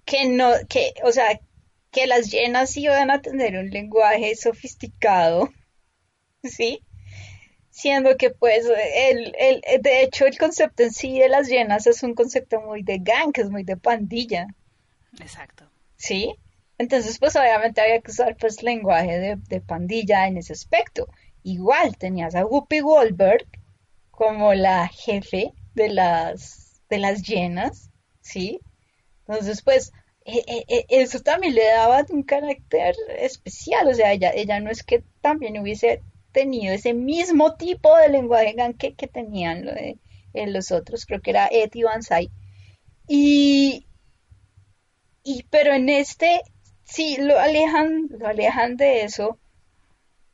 [0.05, 1.39] que no, que, o sea,
[1.91, 5.49] que las llenas iban a tener un lenguaje sofisticado,
[6.43, 6.83] ¿sí?
[7.69, 12.03] Siendo que pues el, el, de hecho el concepto en sí de las llenas es
[12.03, 14.47] un concepto muy de gang, que es muy de pandilla.
[15.19, 15.69] Exacto.
[15.97, 16.35] ¿Sí?
[16.77, 21.09] Entonces pues obviamente había que usar pues lenguaje de, de pandilla en ese aspecto.
[21.43, 23.45] Igual tenías a Whoopi Goldberg
[24.11, 27.91] como la jefe de las, de las llenas,
[28.21, 28.61] ¿sí?
[29.27, 29.91] Entonces, pues,
[30.25, 34.71] e, e, e, eso también le daba un carácter especial, o sea, ella, ella no
[34.71, 36.01] es que también hubiese
[36.31, 39.65] tenido ese mismo tipo de lenguaje que, que tenían
[40.33, 42.29] los otros, creo que era y Banzai.
[43.07, 43.85] Y,
[45.23, 46.41] y, pero en este,
[46.83, 49.39] sí, lo alejan, lo alejan de eso.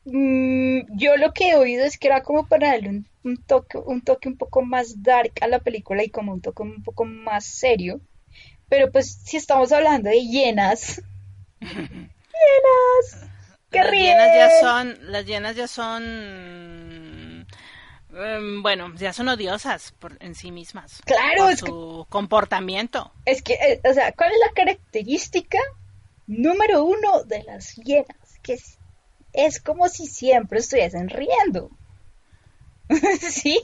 [0.06, 4.02] Mm, yo lo que he oído es que era como para darle un, toque, un
[4.02, 7.46] toque un poco más dark a la película y como un toque un poco más
[7.46, 8.02] serio.
[8.72, 10.99] Pero pues si estamos hablando de llenas.
[11.59, 11.86] llenas.
[13.69, 17.22] las llenas ya son, las llenas ya son
[18.13, 21.01] Em, bueno, ya son odiosas por, en sí mismas.
[21.05, 23.11] Claro, por su comportamiento.
[23.26, 25.59] Es que, eh, o sea, ¿cuál es la característica
[26.28, 28.39] número uno de las hienas?
[28.43, 28.78] Que es,
[29.34, 31.72] es como si siempre estuviesen riendo.
[33.22, 33.61] ¿Sí?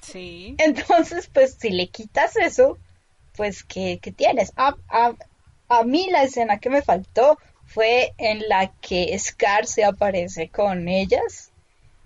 [0.00, 0.54] Sí.
[0.58, 2.78] Entonces, pues si le quitas eso,
[3.36, 4.52] pues ¿qué, qué tienes?
[4.56, 5.14] A, a,
[5.68, 10.88] a, mí la escena que me faltó fue en la que Scar se aparece con
[10.88, 11.52] ellas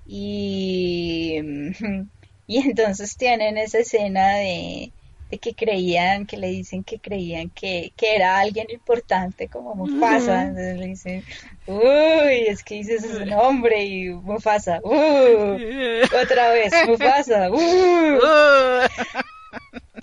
[0.07, 1.39] y,
[2.47, 4.93] y entonces tienen esa escena de,
[5.31, 10.43] de que creían, que le dicen que creían que, que era alguien importante como Mufasa.
[10.43, 11.25] Entonces le dicen,
[11.67, 14.91] uy, es que dices ese nombre y Mufasa, uh,
[16.23, 18.19] otra vez, Mufasa, uh.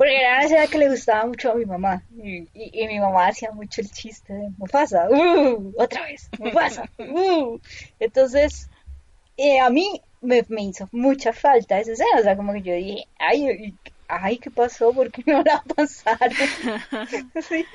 [0.07, 2.01] Porque era una escena que le gustaba mucho a mi mamá.
[2.15, 7.59] Y, y, mi mamá hacía mucho el chiste de Mufasa, uh, otra vez, Mufasa, uh.
[7.99, 8.69] Entonces,
[9.35, 12.19] eh, a mí me, me, hizo mucha falta esa escena.
[12.19, 13.75] O sea, como que yo dije, ay,
[14.07, 14.93] ay, ¿qué pasó?
[14.93, 16.31] ¿Por qué no la pasaron?
[17.41, 17.65] sí.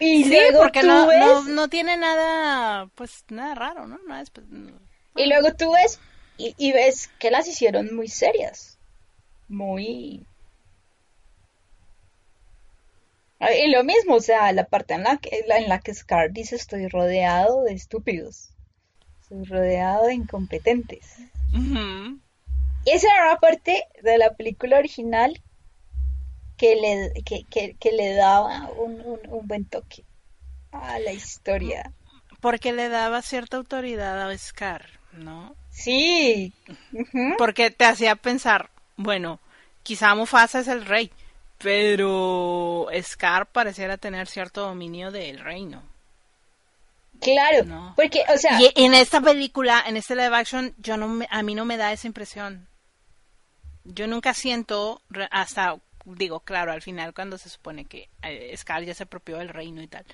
[0.00, 1.20] Y sí, luego porque tú no, ves...
[1.20, 4.00] no, no, tiene nada, pues nada raro, ¿no?
[4.08, 4.46] Nada pues,
[5.14, 6.00] Y luego tú ves
[6.38, 8.78] y, y, ves que las hicieron muy serias,
[9.46, 10.26] muy...
[13.38, 16.56] Y lo mismo, o sea, la parte en la que, en la que Scar dice
[16.56, 18.50] estoy rodeado de estúpidos,
[19.20, 21.16] estoy rodeado de incompetentes.
[21.52, 25.42] Y esa era una parte de la película original
[26.56, 30.04] que le, que, le daba un, un, buen toque
[30.72, 31.92] a la historia.
[32.40, 35.54] Porque le daba cierta autoridad a Scar, ¿no?
[35.70, 36.54] Sí.
[37.38, 39.40] Porque te hacía pensar, bueno,
[39.82, 41.10] quizá Mufasa es el rey,
[41.58, 45.82] pero Scar pareciera tener cierto dominio del reino.
[47.20, 48.60] Claro, porque, o sea...
[48.60, 51.92] Y en esta película, en este live action, yo no a mí no me da
[51.92, 52.68] esa impresión.
[53.84, 55.00] Yo nunca siento,
[55.30, 59.48] hasta, digo, claro, al final cuando se supone que eh, Scar ya se apropió del
[59.48, 60.04] reino y tal,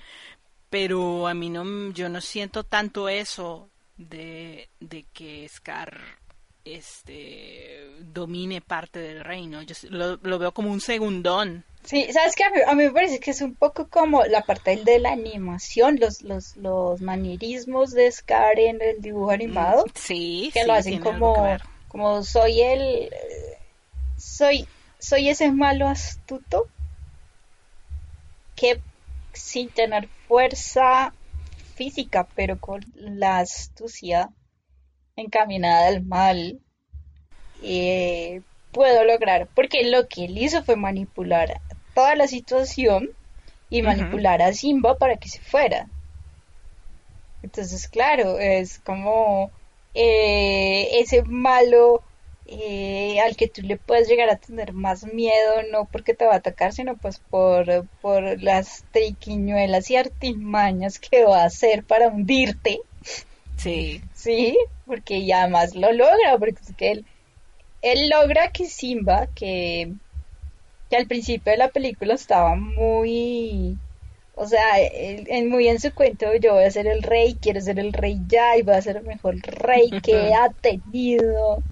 [0.71, 5.99] pero a mí no, yo no siento tanto eso de, de que Scar
[6.65, 9.63] este domine parte del reino.
[9.63, 11.65] Yo lo, lo veo como un segundón.
[11.85, 14.99] Sí, sabes que a mí, me parece que es un poco como la parte de
[15.01, 19.85] la animación, los, los, los manierismos de Scar en el dibujo mm, animado.
[19.95, 21.35] Sí, que lo hacen como,
[21.89, 23.11] como soy el,
[24.17, 24.67] soy,
[24.99, 26.69] soy ese malo astuto
[28.55, 28.81] que
[29.33, 31.13] sin tener fuerza
[31.75, 34.31] física, pero con la astucia
[35.23, 36.61] encaminada al mal,
[37.63, 38.43] eh,
[38.73, 41.61] puedo lograr, porque lo que él hizo fue manipular
[41.95, 43.11] toda la situación
[43.71, 45.89] y manipular a Simba para que se fuera.
[47.43, 49.51] Entonces, claro, es como
[49.95, 52.03] eh, ese malo
[52.47, 56.35] eh, al que tú le puedes llegar a tener más miedo, no porque te va
[56.35, 62.09] a atacar, sino pues por, por las triquiñuelas y artimañas que va a hacer para
[62.09, 62.81] hundirte.
[63.63, 64.03] Sí.
[64.15, 64.57] Sí,
[64.87, 67.07] porque ya más lo logra, porque es que él,
[67.81, 69.93] él logra que Simba, que,
[70.91, 73.79] que al principio de la película estaba muy,
[74.35, 77.79] o sea, él, muy en su cuento, yo voy a ser el rey, quiero ser
[77.79, 81.63] el rey ya y voy a ser el mejor rey que ha tenido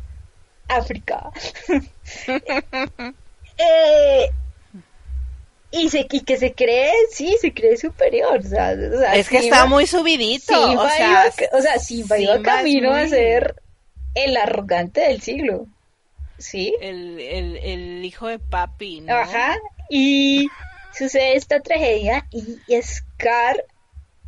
[0.68, 1.30] África.
[3.58, 4.30] eh,
[5.70, 8.38] y, se, y que se cree, sí, se cree superior.
[8.38, 8.72] O sea,
[9.14, 10.52] es que está muy subidito.
[10.52, 13.54] o, sea, o sea, Simba, iba camino a ser
[14.14, 15.66] el arrogante del siglo.
[16.38, 16.74] ¿Sí?
[16.80, 19.14] El, el, el hijo de papi, ¿no?
[19.14, 19.56] Ajá.
[19.88, 20.48] Y
[20.92, 23.64] sucede esta tragedia y Scar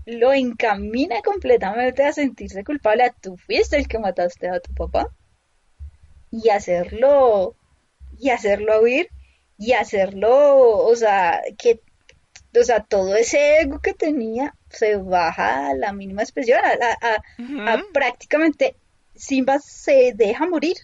[0.05, 3.13] lo encamina completamente a sentirse culpable.
[3.21, 5.09] Tú fuiste el que mataste a tu papá.
[6.31, 7.57] Y hacerlo,
[8.19, 9.09] y hacerlo huir
[9.63, 11.79] y hacerlo, o sea, que,
[12.59, 18.75] o sea, todo ese ego que tenía se baja a la mínima expresión, a, prácticamente
[19.15, 20.77] Simba se deja morir.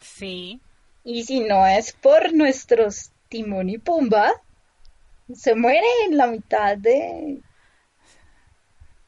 [0.00, 0.60] Sí.
[1.02, 4.30] Y si no es por nuestros Timón y Pumba,
[5.34, 7.40] se muere en la mitad de...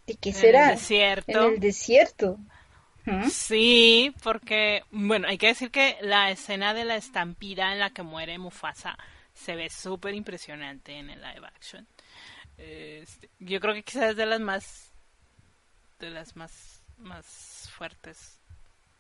[0.05, 0.65] ¿De qué será?
[0.65, 1.31] En el desierto.
[1.31, 2.39] En el desierto.
[3.31, 8.03] Sí, porque, bueno, hay que decir que la escena de la estampida en la que
[8.03, 8.97] muere Mufasa
[9.35, 11.87] se ve súper impresionante en el live action.
[12.57, 14.93] Este, yo creo que quizás es de las más,
[15.99, 18.41] de las más, más fuertes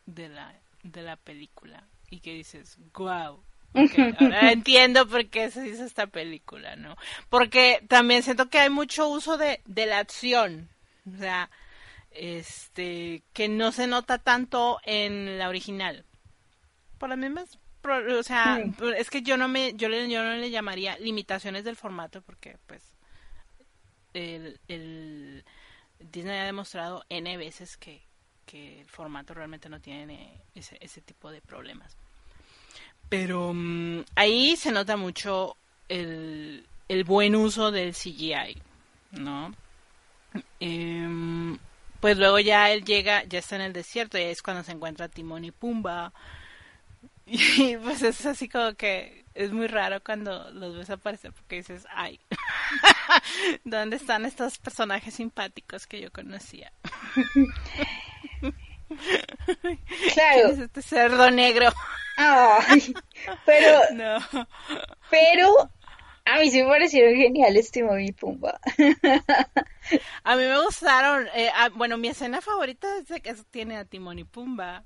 [0.06, 1.84] de la, de la película.
[2.10, 3.42] Y que dices, wow,
[4.20, 6.96] ahora entiendo por qué se hizo esta película, ¿no?
[7.30, 10.68] Porque también siento que hay mucho uso de, de la acción.
[11.12, 11.50] O sea,
[12.14, 16.04] este que no se nota tanto en la original.
[16.98, 18.64] Por las mismas o sea,
[18.96, 22.56] es que yo no me yo, le, yo no le llamaría limitaciones del formato porque
[22.66, 22.82] pues
[24.14, 25.44] el, el
[25.98, 28.02] Disney ha demostrado N veces que,
[28.46, 31.96] que el formato realmente no tiene ese, ese tipo de problemas.
[33.08, 35.56] Pero mm, ahí se nota mucho
[35.88, 38.56] el, el, buen uso del CGI,
[39.12, 39.54] ¿no?
[40.58, 41.58] Em,
[42.04, 45.08] pues luego ya él llega, ya está en el desierto y es cuando se encuentra
[45.08, 46.12] Timón y Pumba.
[47.24, 51.86] Y pues es así como que es muy raro cuando los ves aparecer porque dices,
[51.88, 52.20] ay,
[53.64, 56.70] ¿dónde están estos personajes simpáticos que yo conocía?
[60.12, 60.48] Claro.
[60.50, 61.72] es este cerdo negro?
[63.46, 64.18] pero, no.
[65.10, 65.70] pero
[66.26, 68.58] a mí sí me parecieron geniales Timón y Pumba.
[70.24, 71.28] a mí me gustaron.
[71.34, 74.84] Eh, ah, bueno, mi escena favorita es de que tiene a Timón y Pumba.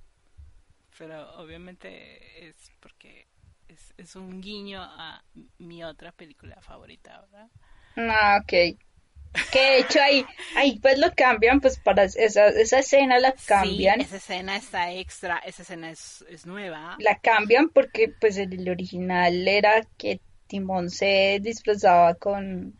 [0.99, 3.29] Pero obviamente es porque
[3.69, 5.23] es, es un guiño a
[5.59, 7.49] mi otra película favorita, ¿verdad?
[7.97, 8.79] Ah, ok.
[9.53, 10.27] Que de hecho ahí,
[10.57, 14.01] ahí pues lo cambian, pues para esa, esa escena la cambian.
[14.01, 16.97] Sí, esa escena está extra, esa escena es, es nueva.
[16.99, 22.75] La cambian porque pues el original era que Timón se disfrazaba con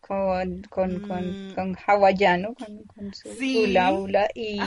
[0.00, 1.54] con, con, mm.
[1.54, 4.58] con hawaiano, con, con su hula hula y,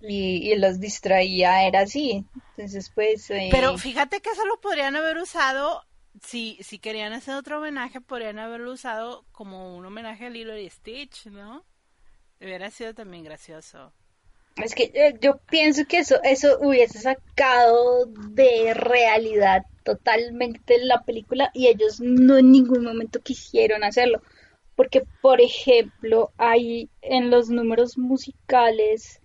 [0.00, 2.24] y, y, los distraía, era así.
[2.56, 3.30] Entonces pues...
[3.30, 3.50] Eh...
[3.50, 5.82] Pero fíjate que eso lo podrían haber usado
[6.22, 10.70] si, si querían hacer otro homenaje, podrían haberlo usado como un homenaje a Lilo y
[10.70, 11.66] Stitch, ¿no?
[12.40, 13.92] Hubiera sido también gracioso.
[14.56, 21.50] Es que eh, yo pienso que eso, eso hubiese sacado de realidad totalmente la película
[21.54, 24.20] y ellos no en ningún momento quisieron hacerlo.
[24.74, 29.20] Porque, por ejemplo, hay en los números musicales,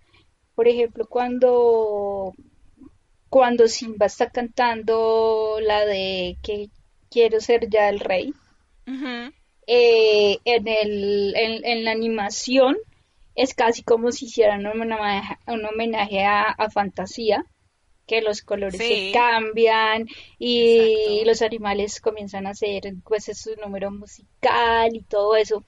[0.56, 2.34] por ejemplo, cuando,
[3.30, 6.70] cuando Simba está cantando la de que
[7.10, 8.34] quiero ser ya el rey.
[9.68, 12.78] Eh, en, el, en, la animación
[13.36, 17.46] es casi como si hicieran un homenaje, un homenaje a, fantasía,
[18.12, 20.06] que los colores se cambian
[20.38, 25.64] y los animales comienzan a hacer pues su número musical y todo eso.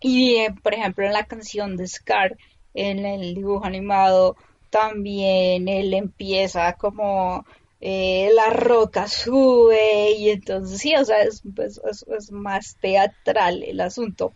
[0.00, 2.36] Y eh, por ejemplo en la canción de Scar,
[2.72, 4.36] en el dibujo animado,
[4.70, 7.44] también él empieza como
[7.80, 11.80] eh, la roca sube y entonces sí, o sea, es, pues,
[12.16, 14.32] es, más teatral el asunto.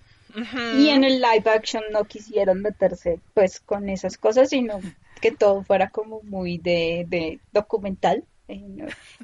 [0.76, 4.80] Y en el live action no quisieron meterse pues con esas cosas, sino
[5.20, 8.24] que todo fuera como muy de, documental.
[8.48, 8.64] Eh,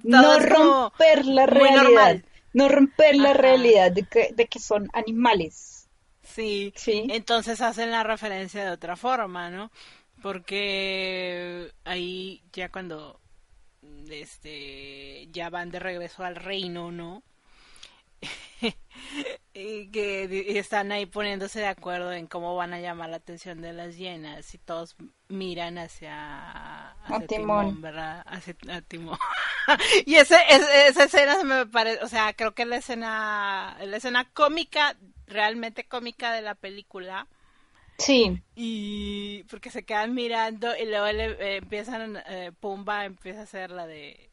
[0.02, 2.22] no, romper la realidad.
[2.52, 5.88] No romper la realidad de que, de que son animales.
[6.22, 6.72] Sí.
[6.76, 7.06] sí.
[7.10, 9.70] Entonces hacen la referencia de otra forma, ¿no?
[10.22, 13.20] Porque ahí ya cuando
[14.10, 17.22] este ya van de regreso al reino, ¿no?
[19.54, 23.72] y que están ahí poniéndose de acuerdo en cómo van a llamar la atención de
[23.72, 24.96] las hienas y todos
[25.28, 27.80] miran hacia, hacia timón.
[27.80, 28.22] ¿verdad?
[28.26, 29.18] Hacia Timón.
[30.06, 30.36] y ese,
[30.88, 34.96] esa escena me parece, o sea, creo que la escena, la escena cómica,
[35.26, 37.26] realmente cómica de la película,
[37.98, 38.42] Sí.
[38.54, 43.70] Y porque se quedan mirando y luego le, eh, empiezan, eh, Pumba empieza a hacer
[43.70, 44.30] la de...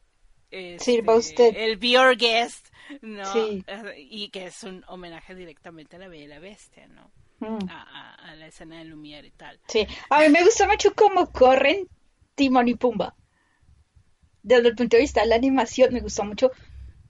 [0.54, 1.56] Este, usted.
[1.56, 2.68] El Be Your Guest,
[3.02, 3.32] ¿no?
[3.32, 3.64] Sí.
[3.96, 7.10] Y que es un homenaje directamente a la Bella y la Bestia, ¿no?
[7.40, 7.68] Mm.
[7.68, 9.58] A, la escena de Lumière y tal.
[9.66, 11.88] Sí, a mí me gusta mucho cómo corren
[12.36, 13.16] Timón y Pumba.
[14.42, 16.52] Desde el punto de vista de la animación, me gusta mucho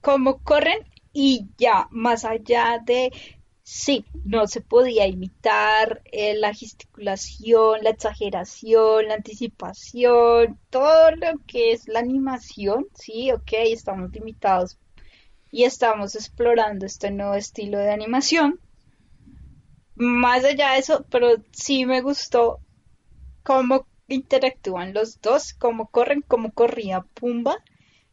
[0.01, 0.79] cómo corren
[1.13, 3.11] y ya, más allá de
[3.67, 11.71] Sí, no se podía imitar eh, la gesticulación, la exageración, la anticipación, todo lo que
[11.71, 14.77] es la animación, sí, ok, estamos limitados
[15.49, 18.59] y estamos explorando este nuevo estilo de animación.
[19.95, 22.59] Más allá de eso, pero sí me gustó
[23.41, 27.63] cómo interactúan los dos, cómo corren, cómo corría Pumba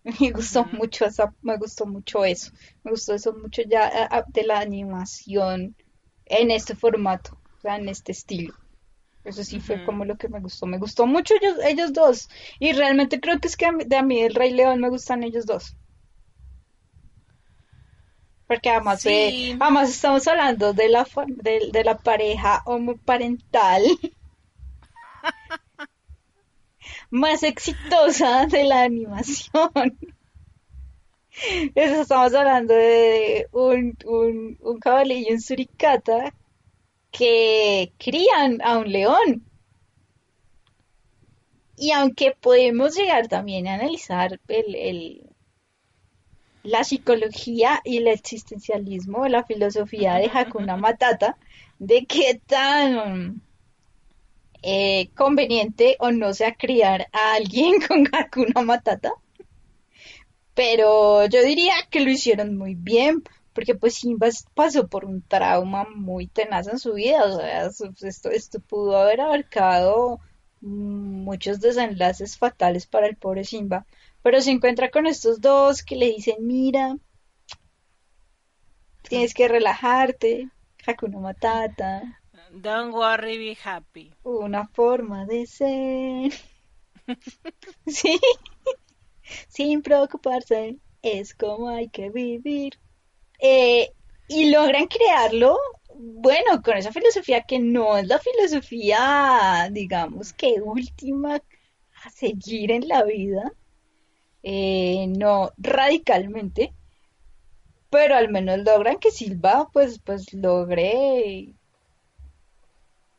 [0.21, 2.51] Me gustó mucho esa, me gustó mucho eso.
[2.83, 5.77] Me gustó eso mucho ya de la animación
[6.27, 8.55] en este formato, o sea, en este estilo.
[9.25, 10.67] Eso sí fue como lo que me gustó.
[10.67, 12.29] Me gustó mucho ellos, ellos dos.
[12.59, 15.47] Y realmente creo que es que de a mí el Rey León me gustan ellos
[15.47, 15.77] dos.
[18.49, 23.83] Porque además, además estamos hablando de la, de, de la pareja homoparental.
[27.13, 29.71] más exitosa de la animación.
[31.75, 36.35] estamos hablando de un, un, un y suricata
[37.11, 39.45] que crían a un león.
[41.77, 45.31] Y aunque podemos llegar también a analizar el,
[46.63, 51.37] la psicología y el existencialismo, la filosofía de Hakuna Matata,
[51.79, 53.43] de qué tan
[54.63, 59.13] eh, conveniente o no sea criar a alguien con Hakuna Matata.
[60.55, 65.87] Pero yo diría que lo hicieron muy bien, porque pues Simba pasó por un trauma
[65.95, 70.21] muy tenaz en su vida, o sea, esto, esto pudo haber abarcado
[70.61, 73.87] muchos desenlaces fatales para el pobre Simba,
[74.23, 76.97] pero se encuentra con estos dos que le dicen, mira,
[79.09, 80.51] tienes que relajarte,
[80.87, 82.22] Hakuna Matata.
[82.55, 84.13] Don't worry, be happy.
[84.25, 86.33] Una forma de ser.
[87.87, 88.21] sí,
[89.49, 92.79] sin preocuparse, es como hay que vivir.
[93.41, 93.91] Eh,
[94.29, 95.59] y logran crearlo,
[95.95, 101.37] bueno, con esa filosofía que no es la filosofía, digamos, que última
[102.05, 103.51] a seguir en la vida,
[104.43, 106.75] eh, no radicalmente,
[107.89, 111.55] pero al menos logran que Silva pues, pues logre,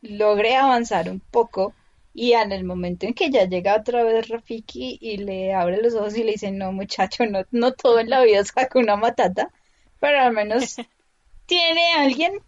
[0.04, 1.74] logre avanzar un poco
[2.12, 5.94] y en el momento en que ya llega otra vez Rafiki y le abre los
[5.94, 9.50] ojos y le dice, no muchacho, no, no todo en la vida es una Matata,
[9.98, 10.76] pero al menos
[11.46, 12.40] tiene alguien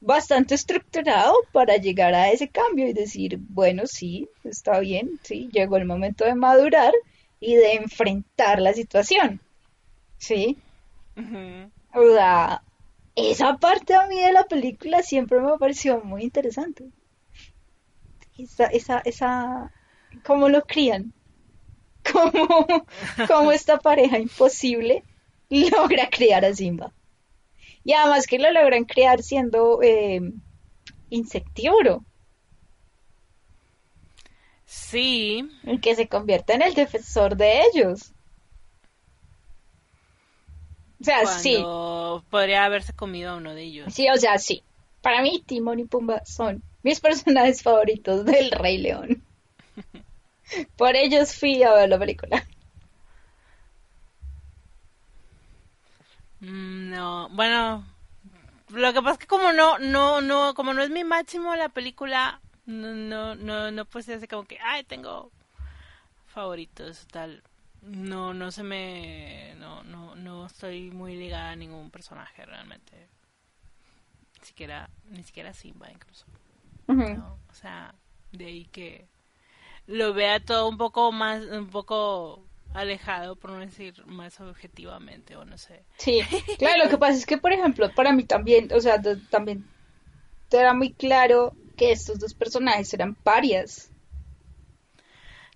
[0.00, 5.76] bastante estructurado para llegar a ese cambio y decir, bueno, sí, está bien, sí, llegó
[5.76, 6.94] el momento de madurar
[7.40, 9.40] y de enfrentar la situación.
[10.16, 10.56] ¿Sí?
[11.94, 12.62] O sea,
[13.18, 16.90] esa parte a mí de la película siempre me pareció muy interesante.
[18.36, 19.72] Esa, esa, esa,
[20.24, 21.12] cómo lo crían,
[22.12, 22.66] cómo,
[23.26, 25.02] cómo esta pareja imposible
[25.50, 26.92] logra criar a Simba.
[27.84, 30.20] Y además que lo logran crear siendo eh,
[31.10, 32.04] insectívoro.
[34.64, 35.48] Sí.
[35.64, 38.12] El que se convierte en el defensor de ellos.
[41.00, 41.64] O sea, sí.
[42.30, 43.94] Podría haberse comido a uno de ellos.
[43.94, 44.62] Sí, o sea, sí.
[45.00, 49.22] Para mí, Timón y Pumba son mis personajes favoritos del Rey León.
[50.76, 52.46] Por ellos fui a ver la película.
[56.40, 57.84] Mm, no, bueno,
[58.68, 61.68] lo que pasa es que como no, no, no, como no es mi máximo la
[61.68, 65.32] película, no, no, no, no pues hace como que, ay, tengo
[66.26, 67.42] favoritos, tal.
[67.88, 73.08] No, no se me, no, no, no estoy muy ligada a ningún personaje realmente.
[74.40, 76.26] Ni siquiera, ni siquiera Simba incluso.
[77.50, 77.94] o sea,
[78.32, 79.06] de ahí que
[79.86, 85.44] lo vea todo un poco más, un poco alejado, por no decir más objetivamente, o
[85.44, 85.82] no sé.
[85.96, 86.20] Sí,
[86.58, 89.64] claro, lo que pasa es que, por ejemplo, para mí también, o sea, también
[90.50, 93.90] era muy claro que estos dos personajes eran parias.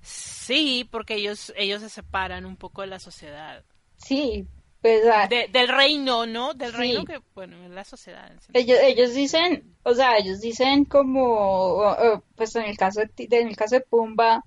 [0.03, 3.65] Sí, porque ellos, ellos se separan un poco de la sociedad.
[3.97, 4.47] Sí,
[4.81, 5.05] pues...
[5.07, 6.55] Ah, del reino, ¿no?
[6.55, 8.33] Del reino que, bueno, es la sociedad.
[8.53, 11.97] ellos, ellos dicen, o sea, ellos dicen como,
[12.35, 14.45] pues en el caso de, en el caso de Pumba,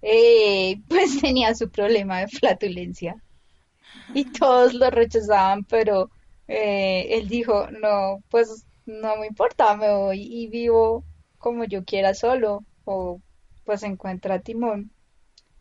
[0.00, 3.16] eh, pues tenía su problema de flatulencia
[4.14, 6.10] y todos lo rechazaban, pero
[6.46, 11.04] eh, él dijo, no, pues no me importa, me voy y vivo
[11.38, 13.20] como yo quiera solo o
[13.68, 14.92] pues encuentra a Timón.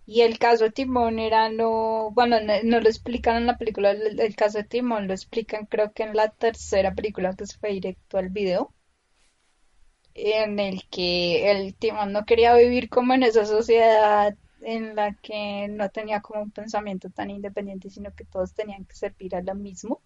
[0.05, 4.35] Y el caso de Timón era no, bueno, no, lo explican en la película, el,
[4.37, 8.17] caso de Timón lo explican creo que en la tercera película que se fue directo
[8.17, 8.73] al video
[10.13, 15.67] en el que el Timón no quería vivir como en esa sociedad en la que
[15.69, 19.53] no tenía como un pensamiento tan independiente, sino que todos tenían que servir a lo
[19.53, 20.01] mismo.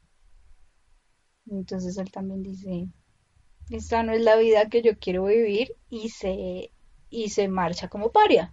[1.46, 2.88] Entonces él también dice,
[3.70, 6.72] esta no es la vida que yo quiero vivir y se,
[7.12, 8.52] y se marcha como paria.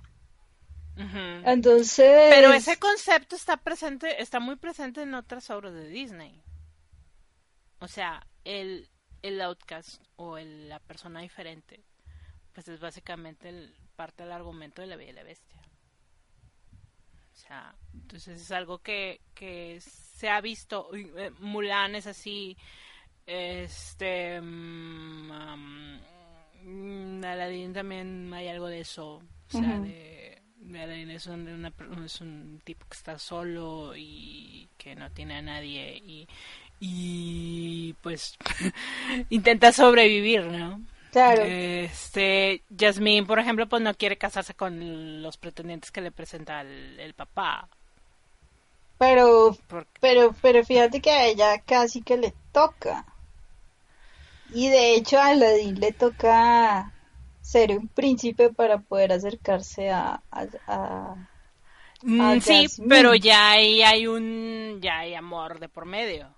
[1.45, 2.27] Entonces...
[2.29, 6.43] Pero ese concepto está presente, está muy presente en otras obras de Disney.
[7.79, 8.91] O sea, el,
[9.23, 11.85] el outcast o la persona diferente,
[12.53, 15.63] pues es básicamente el, parte del argumento de la Bella y la Bestia.
[17.33, 20.91] O sea, entonces es algo que, que se ha visto.
[20.95, 22.57] Eh, Mulan es así.
[23.25, 24.41] Este.
[24.41, 26.01] Um,
[26.65, 29.17] Aladdin también hay algo de eso.
[29.17, 30.41] O sea, de,
[30.75, 31.73] Aladdin es un,
[32.05, 36.29] es un tipo que está solo y que no tiene a nadie y,
[36.81, 38.37] y pues
[39.31, 40.81] intenta sobrevivir, ¿no?
[41.11, 41.43] Claro.
[41.43, 47.15] Este, Jasmine, por ejemplo, pues no quiere casarse con los pretendientes que le presenta el,
[47.15, 47.69] papá.
[48.99, 49.57] Pero,
[50.01, 53.07] pero, pero fíjate que a ella casi que le toca.
[54.55, 56.93] Y de hecho a Aladdin le toca
[57.41, 61.15] ser un príncipe para poder acercarse a, a,
[62.03, 66.35] mm, sí, pero ya ahí hay un ya hay amor de por medio.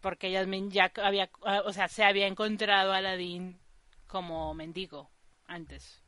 [0.00, 1.30] Porque Yasmin ya había,
[1.64, 3.58] o sea, se había encontrado a Aladdin
[4.06, 5.10] como mendigo
[5.46, 6.05] antes.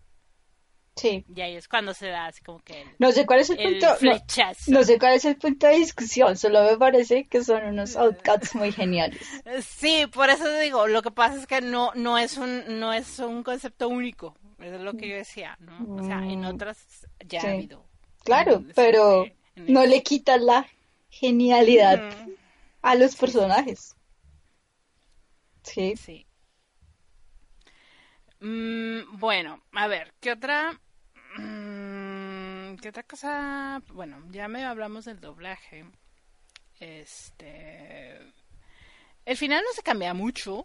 [0.99, 1.25] Sí.
[1.33, 3.87] Y ahí es cuando se da así como que no sé cuál es el, punto
[4.67, 8.57] no, sé cuál es el punto de discusión, solo me parece que son unos outcasts
[8.57, 9.21] muy geniales.
[9.63, 13.21] Sí, por eso digo, lo que pasa es que no no es un no es
[13.21, 16.03] un concepto único, es lo que yo decía, ¿no?
[16.03, 17.85] O sea, en mm, otras ya ha habido.
[18.25, 20.67] Claro, pero no le quita la
[21.11, 22.03] genialidad
[22.83, 23.95] a los personajes.
[25.63, 25.95] Sí.
[25.97, 26.27] Sí.
[28.41, 30.81] Mm, bueno, a ver, ¿qué otra
[32.81, 33.83] ¿Qué otra cosa?
[33.93, 35.85] Bueno, ya me hablamos del doblaje.
[36.79, 38.19] Este.
[39.25, 40.65] El final no se cambia mucho.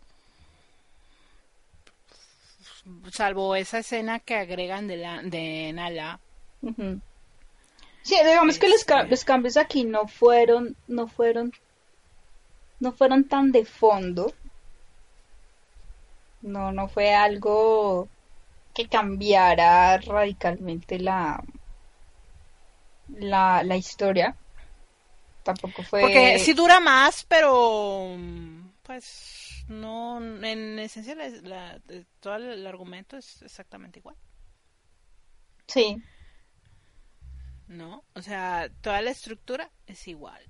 [3.11, 6.19] Salvo esa escena que agregan de, la, de Nala.
[8.03, 9.07] Sí, digamos que los, este.
[9.07, 11.51] los cambios aquí no fueron, no fueron,
[12.79, 14.33] no fueron tan de fondo.
[16.41, 18.07] No, no fue algo
[18.73, 21.43] que cambiara radicalmente la,
[23.09, 24.35] la, la historia.
[25.43, 26.01] Tampoco fue...
[26.01, 28.17] Porque sí dura más, pero
[28.83, 31.79] pues no, en esencia la,
[32.19, 34.15] todo el argumento es exactamente igual.
[35.67, 36.01] Sí.
[37.67, 38.03] ¿No?
[38.13, 40.41] O sea, toda la estructura es igual.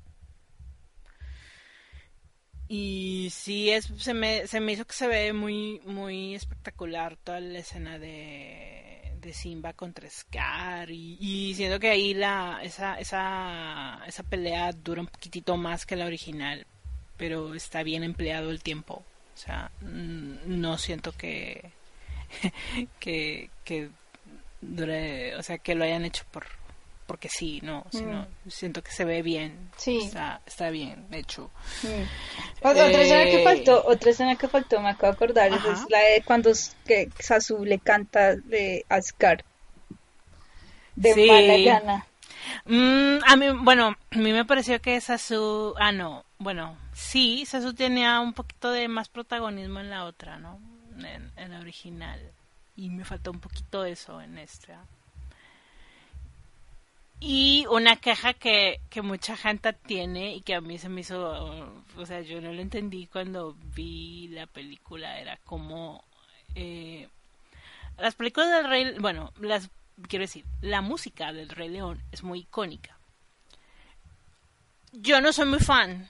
[2.68, 7.40] Y sí, es, se, me, se me hizo que se ve muy, muy espectacular toda
[7.40, 10.90] la escena de, de Simba contra Scar.
[10.90, 15.95] Y, y siento que ahí la, esa, esa, esa pelea dura un poquitito más que
[15.95, 16.65] la original.
[17.18, 19.03] Pero está bien empleado el tiempo.
[19.34, 21.72] O sea, no siento que,
[22.99, 23.90] que, que
[24.61, 26.45] dure, o sea, que lo hayan hecho por,
[27.06, 28.50] porque sí, no, sino, mm.
[28.50, 29.72] siento que se ve bien.
[29.78, 30.00] Sí.
[30.00, 31.52] Está, está bien hecho.
[31.84, 32.68] Mm.
[32.68, 36.00] Otra escena que eh, faltó, otra escena que faltó, me acabo de acordar, es la
[36.00, 36.52] de cuando
[36.86, 39.44] que Sasu le canta de Ascar.
[40.96, 41.26] De sí.
[41.26, 42.08] mala gana.
[42.66, 47.74] Mm, a mí, bueno, a mí me pareció que Sasu, ah no, bueno, sí, Sasu
[47.74, 50.60] tenía un poquito de más protagonismo en la otra, ¿no?
[50.98, 52.20] En, en la original.
[52.76, 54.86] Y me faltó un poquito eso en esta.
[57.26, 61.74] Y una queja que, que mucha gente tiene y que a mí se me hizo,
[61.95, 66.04] o sea, yo no lo entendí cuando vi la película, era como...
[66.54, 67.08] Eh,
[67.98, 69.70] las películas del Rey, bueno, las,
[70.10, 72.98] quiero decir, la música del Rey León es muy icónica.
[74.91, 76.10] Yo no soy muy fan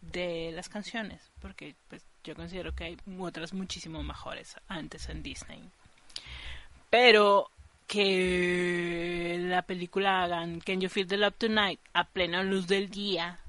[0.00, 5.68] de las canciones, porque pues yo considero que hay otras muchísimo mejores antes en Disney.
[6.88, 7.50] Pero
[7.90, 13.40] que la película hagan Can You Feel the Love Tonight a plena luz del día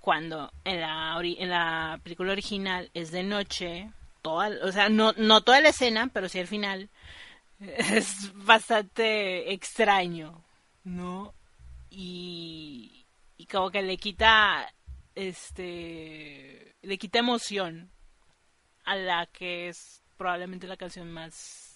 [0.00, 5.42] cuando en la, en la película original es de noche, toda, o sea, no, no
[5.42, 6.90] toda la escena, pero sí al final,
[7.60, 10.42] es bastante extraño,
[10.82, 11.34] ¿no?
[11.90, 13.06] Y,
[13.36, 14.74] y como que le quita,
[15.14, 17.92] este, le quita emoción
[18.86, 21.67] a la que es probablemente la canción más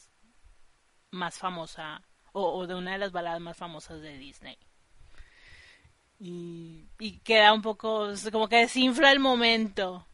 [1.12, 2.02] más famosa
[2.32, 4.58] o, de una de las baladas más famosas de Disney.
[6.18, 6.88] Y,
[7.24, 10.06] queda un poco, como que desinfla el momento.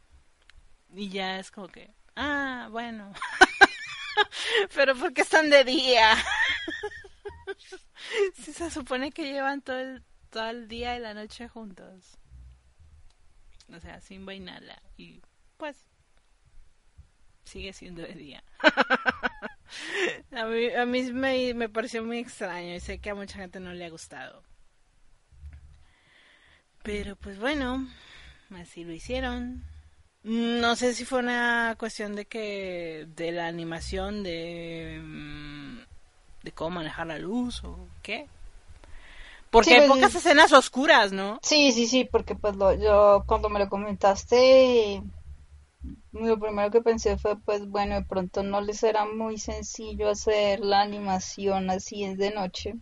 [0.93, 3.13] Y ya es como que, ah, bueno.
[4.75, 6.15] Pero ¿por qué están de día?
[8.33, 12.17] si se supone que llevan todo el, todo el día y la noche juntos.
[13.73, 14.81] O sea, sin vainala.
[14.97, 15.21] Y
[15.57, 15.85] pues,
[17.43, 18.43] sigue siendo de día.
[20.31, 23.59] a mí, a mí me, me, pareció muy extraño y sé que a mucha gente
[23.59, 24.43] no le ha gustado.
[26.83, 27.87] Pero pues bueno,
[28.55, 29.63] así lo hicieron.
[30.23, 35.79] No sé si fue una cuestión de que de la animación de mm,
[36.43, 38.27] de cómo manejar la luz o qué.
[39.49, 41.39] Porque hay pues, pocas escenas oscuras, ¿no?
[41.41, 45.01] Sí, sí, sí, porque pues lo, yo cuando me lo comentaste
[46.11, 50.59] lo primero que pensé fue, pues bueno, de pronto no les era muy sencillo hacer
[50.59, 52.75] la animación así es de noche.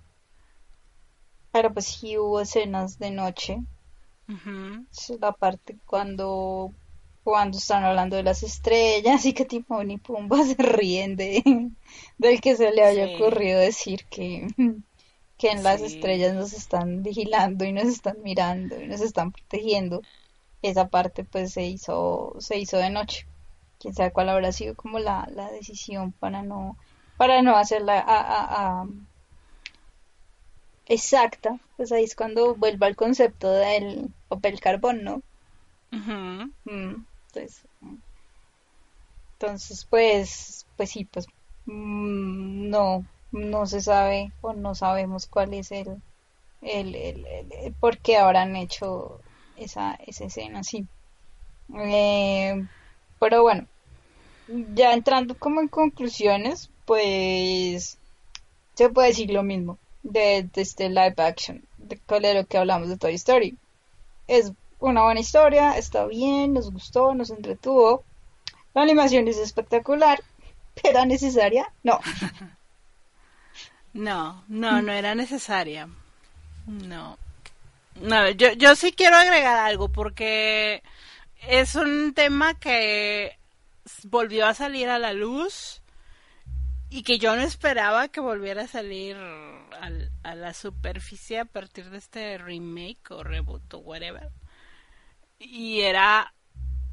[1.52, 3.60] Pero pues sí hubo escenas de noche.
[5.20, 6.74] la parte cuando
[7.24, 11.44] cuando están hablando de las estrellas y que Timón y Pumba se ríen de
[12.18, 14.48] del que se le haya ocurrido decir que,
[15.38, 20.02] que en las estrellas nos están vigilando y nos están mirando y nos están protegiendo.
[20.62, 23.28] Esa parte pues se hizo, se hizo de noche.
[23.80, 26.78] Quién sabe cuál habrá sido como la, la decisión para no,
[27.18, 28.86] para no hacerla a,
[30.88, 35.22] exacta, pues ahí es cuando vuelva al concepto del papel carbón, ¿no?
[36.66, 37.62] Mm, entonces,
[39.34, 41.28] entonces, pues, pues sí, pues
[41.66, 46.02] mm, no, no se sabe o no sabemos cuál es el,
[46.62, 49.22] el, el, por qué habrán hecho
[49.58, 50.86] esa, esa escena así.
[51.76, 52.66] Eh,
[53.20, 53.68] pero bueno,
[54.74, 57.98] ya entrando como en conclusiones, pues
[58.76, 62.98] se puede decir lo mismo de, este live action, de, de lo que hablamos de
[62.98, 63.58] Toy Story.
[64.28, 68.04] Es una buena historia, está bien, nos gustó, nos entretuvo.
[68.74, 70.22] La animación es espectacular,
[70.84, 71.72] ¿era necesaria?
[71.84, 72.00] No.
[73.94, 75.90] No, no, no era necesaria.
[76.68, 77.18] No.
[78.02, 80.84] No, yo, yo sí quiero agregar algo porque
[81.48, 83.38] es un tema que
[84.04, 85.82] volvió a salir a la luz
[86.90, 91.98] y que yo no esperaba que volviera a salir a la superficie a partir de
[91.98, 94.30] este remake o reboot o whatever.
[95.40, 96.34] Y era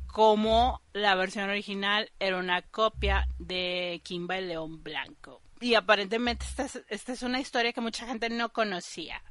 [0.06, 5.42] como la versión original era una copia de Kimba el León Blanco.
[5.60, 9.22] Y aparentemente esta es, esta es una historia que mucha gente no conocía.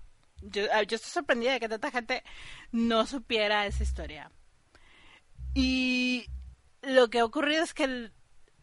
[0.50, 2.24] Yo, ah, yo estoy sorprendida de que tanta gente
[2.72, 4.32] no supiera esa historia.
[5.54, 6.26] Y
[6.82, 8.12] lo que ha ocurrido es que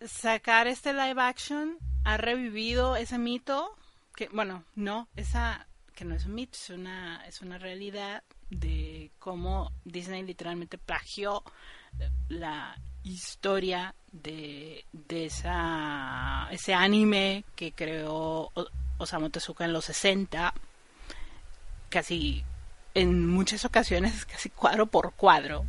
[0.07, 3.77] sacar este live action ha revivido ese mito
[4.17, 9.11] que bueno no esa que no es un mito es una es una realidad de
[9.19, 11.45] cómo Disney literalmente plagió
[12.29, 18.51] la historia de, de esa ese anime que creó
[18.99, 20.55] Osamu Tezuka en los 60
[21.91, 22.45] casi
[22.95, 25.67] en muchas ocasiones casi cuadro por cuadro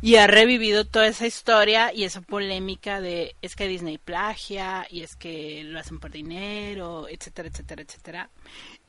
[0.00, 5.02] y ha revivido toda esa historia y esa polémica de es que Disney plagia y
[5.02, 8.30] es que lo hacen por dinero, etcétera, etcétera, etcétera.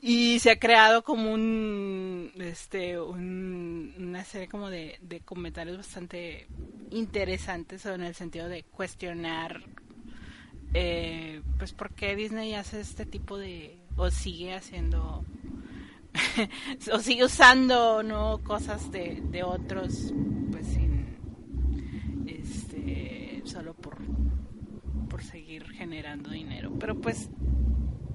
[0.00, 6.46] Y se ha creado como un, este, una serie como de, de comentarios bastante
[6.90, 9.62] interesantes en el sentido de cuestionar,
[10.74, 15.24] eh, pues, por qué Disney hace este tipo de, o sigue haciendo
[16.92, 20.12] o sigue usando no cosas de, de otros
[20.50, 21.16] pues sin
[22.26, 23.96] este solo por
[25.08, 26.72] por seguir generando dinero.
[26.78, 27.30] Pero pues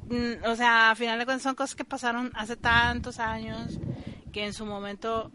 [0.10, 3.80] mm, o sea a final de cuentas son cosas que pasaron hace tantos años
[4.32, 5.32] que en su momento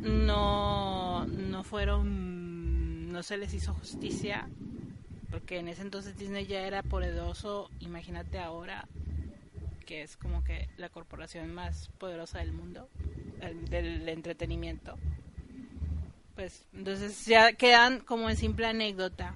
[0.00, 4.48] no no fueron no se les hizo justicia
[5.30, 8.88] porque en ese entonces Disney ya era poderoso imagínate ahora
[9.90, 12.88] que es como que la corporación más poderosa del mundo,
[13.70, 14.96] del entretenimiento.
[16.36, 19.34] Pues entonces ya quedan como en simple anécdota.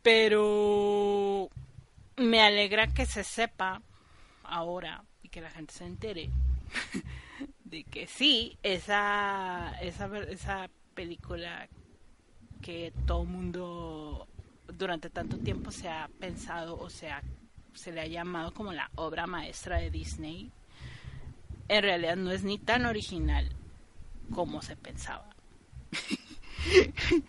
[0.00, 1.50] Pero
[2.16, 3.82] me alegra que se sepa
[4.44, 6.30] ahora y que la gente se entere
[7.64, 11.68] de que sí, esa, esa, esa película
[12.62, 14.28] que todo mundo
[14.68, 17.20] durante tanto tiempo se ha pensado o se ha
[17.74, 20.50] se le ha llamado como la obra maestra de Disney,
[21.68, 23.50] en realidad no es ni tan original
[24.34, 25.26] como se pensaba.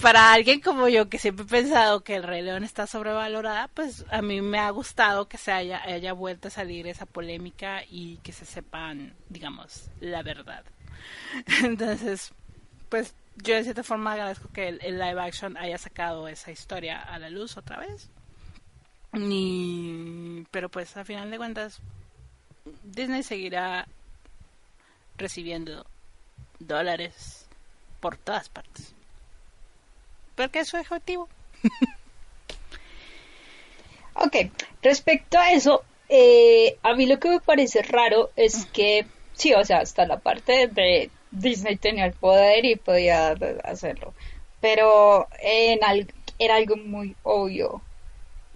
[0.00, 4.04] Para alguien como yo que siempre he pensado que el Rey León está sobrevalorada, pues
[4.10, 8.18] a mí me ha gustado que se haya, haya vuelto a salir esa polémica y
[8.18, 10.64] que se sepan, digamos, la verdad.
[11.64, 12.34] Entonces,
[12.90, 17.18] pues yo de cierta forma agradezco que el live action haya sacado esa historia a
[17.18, 18.10] la luz otra vez
[19.12, 21.80] ni pero pues a final de cuentas
[22.82, 23.86] Disney seguirá
[25.16, 25.86] recibiendo
[26.58, 27.46] dólares
[28.00, 28.94] por todas partes.
[30.34, 31.28] Porque es su objetivo.
[34.18, 34.34] Ok
[34.82, 39.04] respecto a eso eh, a mí lo que me parece raro es que
[39.34, 43.34] sí o sea hasta la parte de Disney tenía el poder y podía
[43.64, 44.14] hacerlo.
[44.60, 45.80] Pero en
[46.38, 47.82] era algo muy obvio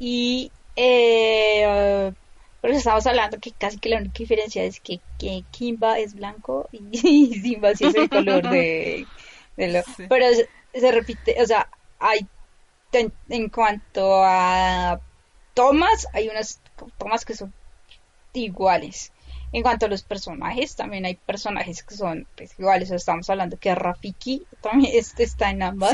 [0.00, 2.10] y eh,
[2.60, 5.00] por eso estamos hablando que casi que la única diferencia es que,
[5.50, 9.06] Kimba es blanco y, Simba sí es el color de,
[9.56, 10.26] lo, pero
[10.74, 11.68] se, repite, o sea,
[11.98, 12.26] hay
[12.92, 15.00] en, cuanto a
[15.54, 16.60] tomas, hay unas
[16.98, 17.52] tomas que son
[18.32, 19.12] iguales.
[19.52, 22.90] En cuanto a los personajes, también hay personajes que son pues, iguales.
[22.90, 25.92] estamos hablando que Rafiki también está en ambas.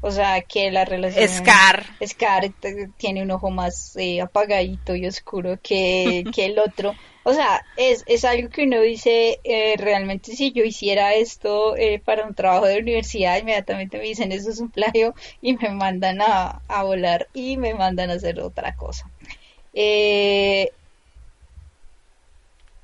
[0.00, 1.28] O sea, que la relación.
[1.28, 1.84] Scar.
[2.04, 2.50] Scar
[2.96, 6.94] tiene un ojo más eh, apagadito y oscuro que, que el otro.
[7.26, 12.00] O sea, es, es algo que uno dice, eh, realmente si yo hiciera esto eh,
[12.04, 16.20] para un trabajo de universidad, inmediatamente me dicen eso es un plagio y me mandan
[16.20, 19.10] a, a volar y me mandan a hacer otra cosa.
[19.72, 20.70] Eh,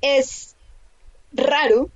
[0.01, 0.57] es
[1.33, 1.91] raro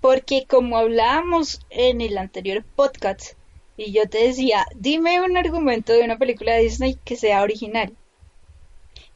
[0.00, 3.32] porque como hablábamos en el anterior podcast
[3.76, 7.94] y yo te decía, dime un argumento de una película de Disney que sea original.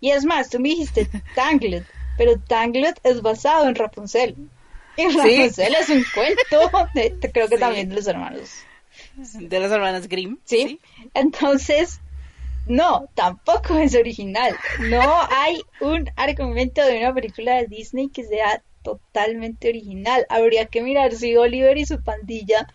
[0.01, 1.85] Y es más, tú me dijiste Tangled,
[2.19, 4.37] pero Tangled es basado en Rapunzel.
[4.97, 6.89] Y Rapunzel es un cuento,
[7.33, 8.51] creo que también de los hermanos.
[9.15, 10.39] De los hermanos Grimm.
[10.45, 10.81] ¿Sí?
[11.15, 12.01] Entonces,
[12.67, 14.55] no, tampoco es original.
[14.89, 20.27] No hay un argumento de una película de Disney que sea totalmente original.
[20.29, 22.67] Habría que mirar si Oliver y su pandilla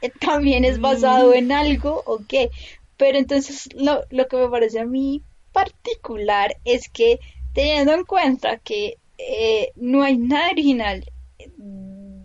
[0.00, 1.34] eh, también es basado mm.
[1.34, 2.50] en algo o qué.
[2.96, 7.18] Pero entonces lo, lo que me parece a mí particular es que
[7.52, 11.04] teniendo en cuenta que eh, no hay nada original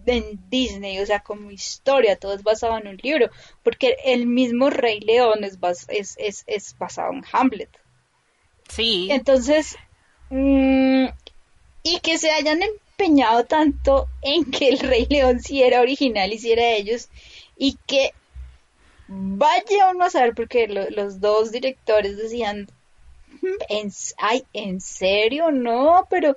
[0.07, 3.29] en Disney, o sea, como historia, todo es basado en un libro,
[3.63, 5.57] porque el mismo Rey León es,
[5.89, 7.69] es, es, es basado en Hamlet.
[8.69, 9.07] Sí.
[9.11, 9.77] Entonces,
[10.29, 11.05] mm,
[11.83, 16.39] y que se hayan empeñado tanto en que el Rey León sí era original y
[16.39, 17.09] sí era de ellos,
[17.57, 18.13] y que
[19.07, 22.67] vaya uno a saber, porque los dos directores decían,
[23.69, 25.51] ¿En, ay, ¿en serio?
[25.51, 26.35] No, pero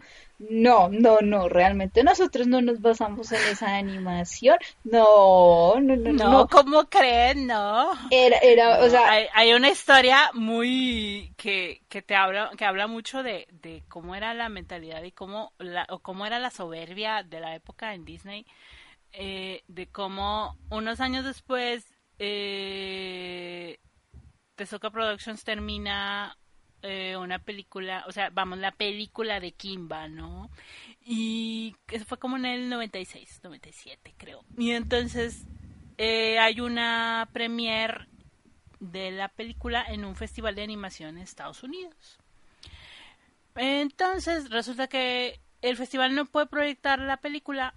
[0.48, 4.56] no, no, no, realmente nosotros no nos basamos en esa animación.
[4.84, 6.30] No, no, no, no.
[6.30, 7.46] No, ¿cómo creen?
[7.46, 7.90] No.
[8.10, 9.28] Era, era, o sea.
[9.34, 14.32] Hay, una historia muy, que, que te habla, que habla mucho de, de cómo era
[14.32, 18.46] la mentalidad y cómo, la, o cómo era la soberbia de la época en Disney,
[19.12, 21.84] eh, de cómo unos años después,
[22.18, 23.78] eh,
[24.56, 26.34] Tezuka Productions termina
[26.82, 30.50] eh, una película, o sea, vamos, la película de Kimba, ¿no?
[31.04, 34.44] Y eso fue como en el 96, 97 creo.
[34.56, 35.44] Y entonces
[35.98, 38.06] eh, hay una premiere
[38.78, 42.18] de la película en un festival de animación en Estados Unidos.
[43.54, 47.74] Entonces resulta que el festival no puede proyectar la película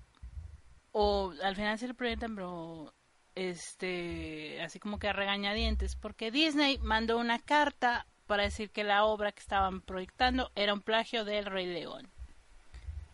[0.94, 2.94] o al final se lo proyectan pero
[3.36, 9.06] este así como que a regañadientes porque Disney mandó una carta para decir que la
[9.06, 12.08] obra que estaban proyectando era un plagio del Rey León.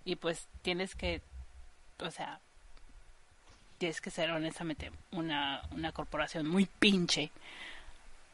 [0.05, 1.21] Y pues tienes que,
[1.99, 2.39] o sea,
[3.77, 7.31] tienes que ser honestamente una, una corporación muy pinche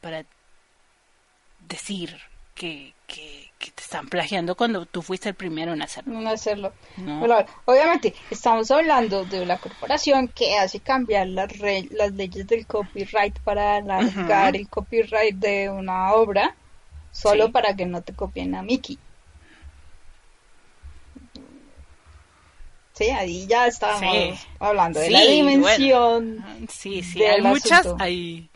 [0.02, 0.26] para
[1.68, 2.18] decir
[2.54, 6.20] que, que, te están plagiando cuando tú fuiste el primero en hacerlo.
[6.20, 6.72] En hacerlo.
[7.66, 11.52] obviamente, estamos hablando de una corporación que hace cambiar las,
[11.92, 16.56] las leyes del copyright para alargar el copyright de una obra
[17.16, 19.00] solo para que no te copien a Mickey.
[22.94, 26.68] Sí, ahí ya estábamos hablando de la dimensión.
[26.70, 28.50] sí, sí, hay muchas, hay,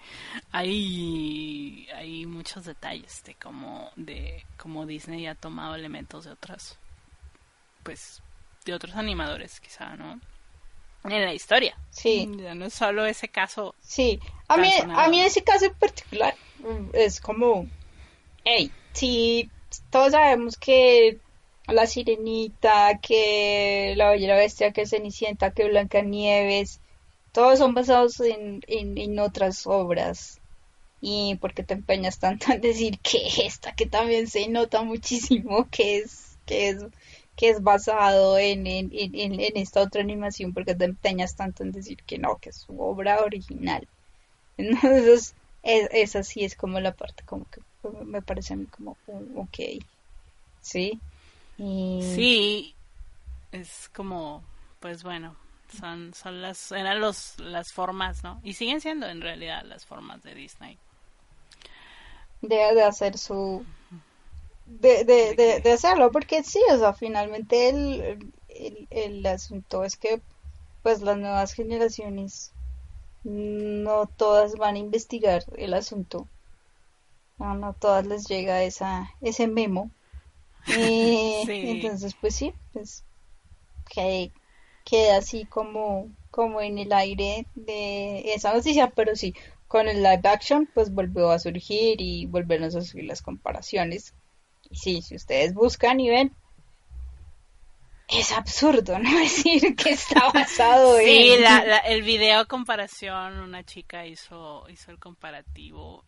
[0.52, 6.78] hay, hay muchos detalles de cómo, de cómo Disney ha tomado elementos de otras,
[7.84, 8.22] pues,
[8.66, 10.20] de otros animadores, quizá, ¿no?
[11.04, 11.78] En la historia.
[11.90, 12.30] Sí.
[12.38, 13.74] Ya no es solo ese caso.
[13.82, 14.20] Sí.
[14.48, 17.68] A mí, a mí ese caso en particular mm, es como
[18.52, 19.50] hey, sí,
[19.92, 21.20] todos sabemos que
[21.68, 26.82] la sirenita, que la bella bestia, que cenicienta, que Blanca Nieves,
[27.32, 30.40] todos son basados en, otras obras.
[31.02, 35.98] Y porque te empeñas tanto en decir que esta, que también se nota muchísimo que
[35.98, 36.86] es, que es,
[37.36, 41.72] que es basado en, en, en, en esta otra animación, porque te empeñas tanto en
[41.72, 43.88] decir que no, que es su obra original.
[44.58, 47.62] Entonces, es, esa sí es como la parte como que
[48.06, 48.98] me parece a mí como,
[49.36, 49.58] ok,
[50.62, 51.00] sí.
[51.58, 52.74] Sí,
[53.52, 54.42] es como,
[54.80, 55.36] pues bueno,
[55.78, 58.40] son, son las, eran los, las formas, ¿no?
[58.44, 60.78] Y siguen siendo en realidad las formas de Disney.
[62.42, 63.66] De, de hacer su...
[64.66, 70.22] De, de, de, hacerlo, porque sí, o sea, finalmente el, el, el asunto es que
[70.84, 72.52] pues las nuevas generaciones
[73.24, 76.28] no todas van a investigar el asunto
[77.40, 79.90] no, no todas les llega esa, ese memo.
[80.68, 83.04] Y entonces, pues sí, pues
[83.90, 84.32] que
[84.84, 89.34] queda así como, como en el aire de esa noticia, pero sí,
[89.68, 94.14] con el live action, pues volvió a surgir y volvieron a surgir las comparaciones.
[94.70, 96.36] Y sí, si ustedes buscan y ven,
[98.08, 99.10] es absurdo, ¿no?
[99.20, 101.06] Decir que está basado en...
[101.06, 101.44] Sí,
[101.86, 106.04] el video comparación, una chica hizo, hizo el comparativo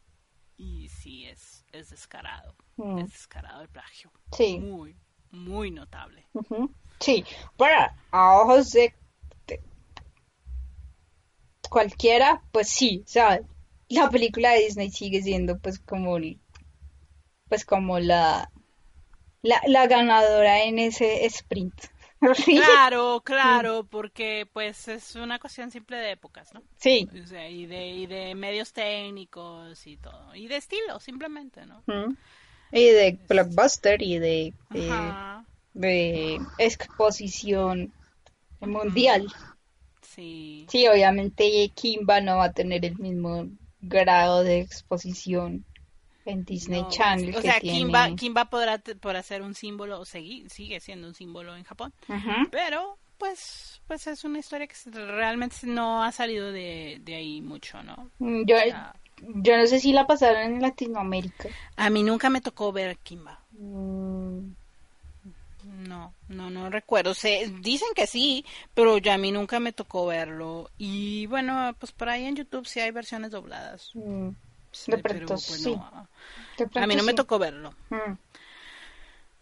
[0.61, 2.53] y sí, es, es descarado.
[2.77, 2.99] Mm.
[2.99, 4.11] Es descarado el plagio.
[4.31, 4.59] Sí.
[4.59, 4.95] Muy,
[5.31, 6.27] muy notable.
[6.99, 7.25] Sí,
[7.57, 8.93] para a ojos de,
[11.67, 13.41] cualquiera, pues sí, ¿sabes?
[13.89, 16.17] La película de Disney sigue siendo pues como
[17.49, 18.51] pues como la
[19.41, 21.73] la, la ganadora en ese sprint.
[22.45, 26.61] Claro, claro, porque pues es una cuestión simple de épocas, ¿no?
[26.77, 27.07] Sí.
[27.11, 30.35] y, de, y de medios técnicos y todo.
[30.35, 31.83] Y de estilo, simplemente, ¿no?
[32.71, 34.53] Y de blockbuster y de,
[35.73, 37.91] de, exposición
[38.59, 39.25] mundial.
[40.01, 40.67] Sí.
[40.69, 43.47] Sí, obviamente Kimba no va a tener el mismo
[43.81, 45.65] grado de exposición
[46.25, 47.35] en Disney Channel.
[47.35, 51.63] O sea, Kimba, Kimba podrá, podrá ser un símbolo, o sigue siendo un símbolo en
[51.63, 51.93] Japón,
[52.51, 58.09] pero pues pues es una historia que realmente no ha salido de, ahí mucho, ¿no?
[58.19, 58.55] Mm, yo,
[59.17, 61.49] yo no sé si la pasaron en Latinoamérica.
[61.75, 63.41] A mí nunca me tocó ver Kimba.
[63.51, 64.53] Mm.
[65.89, 67.13] No, no, no recuerdo.
[67.13, 70.69] Se, dicen que sí, pero ya a mí nunca me tocó verlo.
[70.77, 73.91] Y bueno, pues por ahí en YouTube sí hay versiones dobladas.
[73.93, 74.29] Mm.
[74.87, 75.77] De pronto pues, sí.
[76.75, 77.73] a mí no me tocó verlo.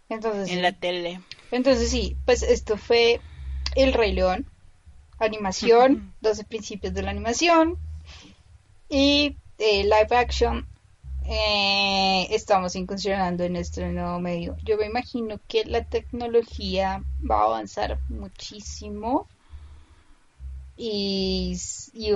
[0.09, 1.21] Entonces, en la tele.
[1.51, 3.21] Entonces sí, pues esto fue
[3.75, 4.47] El Rey León,
[5.19, 7.77] animación, 12 principios de la animación
[8.89, 10.67] y eh, live action.
[11.25, 14.57] Eh, estamos incursionando en este nuevo medio.
[14.63, 19.27] Yo me imagino que la tecnología va a avanzar muchísimo
[20.81, 21.57] y,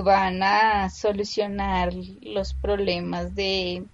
[0.02, 1.92] van a solucionar
[2.22, 3.84] los problemas de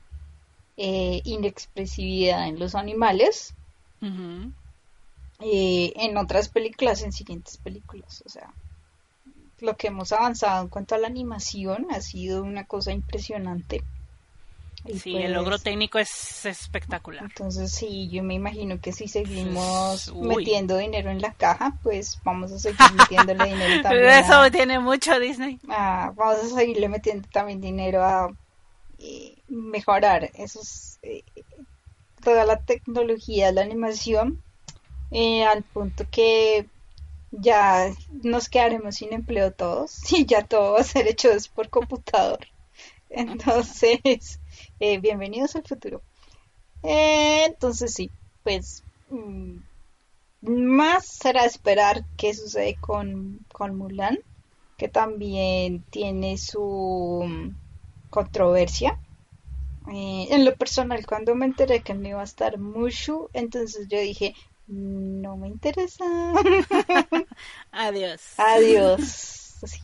[0.76, 3.54] eh, inexpresividad en los animales
[5.40, 8.22] eh, en otras películas, en siguientes películas.
[8.24, 8.54] O sea,
[9.58, 13.82] lo que hemos avanzado en cuanto a la animación ha sido una cosa impresionante.
[15.00, 17.24] Sí, el logro pues, técnico es espectacular.
[17.24, 22.52] Entonces, sí, yo me imagino que si seguimos metiendo dinero en la caja, pues vamos
[22.52, 24.08] a seguir metiéndole dinero también.
[24.10, 25.58] Eso tiene mucho Disney.
[25.66, 28.30] vamos a seguirle metiendo también dinero a
[28.98, 31.24] eh, mejorar esos eh,
[32.22, 34.42] toda la tecnología, la animación,
[35.10, 36.66] eh, al punto que
[37.30, 37.92] ya
[38.22, 42.40] nos quedaremos sin empleo todos y ya todo va a ser hecho por computador.
[43.10, 44.38] Entonces,
[44.78, 46.02] eh, bienvenidos al futuro.
[46.82, 48.10] Eh, entonces sí,
[48.42, 49.56] pues mm,
[50.42, 54.18] más será esperar qué sucede con, con Mulan,
[54.76, 58.98] que también tiene su mm, controversia.
[59.92, 63.98] Eh, en lo personal, cuando me enteré que no iba a estar Mushu, entonces yo
[63.98, 64.34] dije,
[64.66, 66.04] no me interesa.
[67.72, 68.22] Adiós.
[68.38, 69.58] Adiós.
[69.62, 69.80] Así,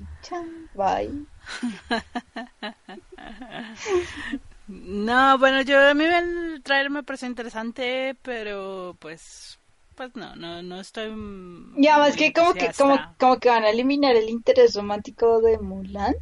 [0.74, 1.10] bye.
[4.68, 9.58] No, bueno, yo a mí el trailer me parece interesante, pero pues
[9.94, 11.08] pues no, no, no estoy
[11.78, 15.58] Ya más que como que como, como que van a eliminar el interés romántico de
[15.58, 16.14] Mulan.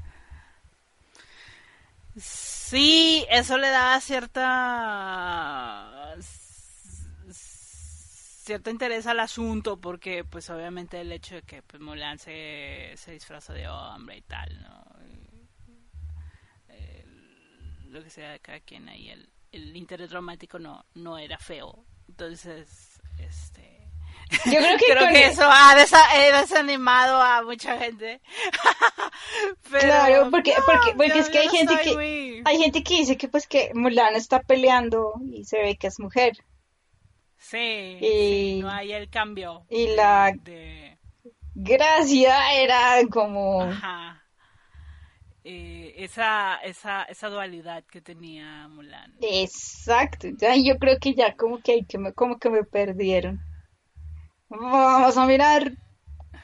[2.16, 6.15] Sí, eso le da cierta
[8.45, 13.12] cierto interés al asunto porque pues obviamente el hecho de que pues, Mulan se, se
[13.12, 14.85] disfraza de hombre y tal, ¿no?
[17.95, 21.85] Lo que sea de cada quien ahí, el, el interés romántico no, no era feo.
[22.09, 23.89] Entonces, este...
[24.47, 28.21] Yo creo que, creo que eso ha desanimado a mucha gente.
[29.71, 33.47] claro, porque, porque, porque es que hay gente que hay gente que dice que pues
[33.47, 36.37] que Mulan está peleando y se ve que es mujer.
[37.39, 39.66] Sí, no hay el cambio.
[39.69, 40.33] Y la
[41.55, 43.71] gracia era como...
[45.47, 49.15] Eh, esa, esa, esa dualidad que tenía Mulan.
[49.21, 53.43] Exacto, ya, yo creo que ya como que, que me, como que me perdieron.
[54.49, 55.73] Vamos a mirar,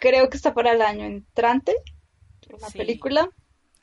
[0.01, 1.74] creo que está para el año entrante,
[2.60, 3.31] la película.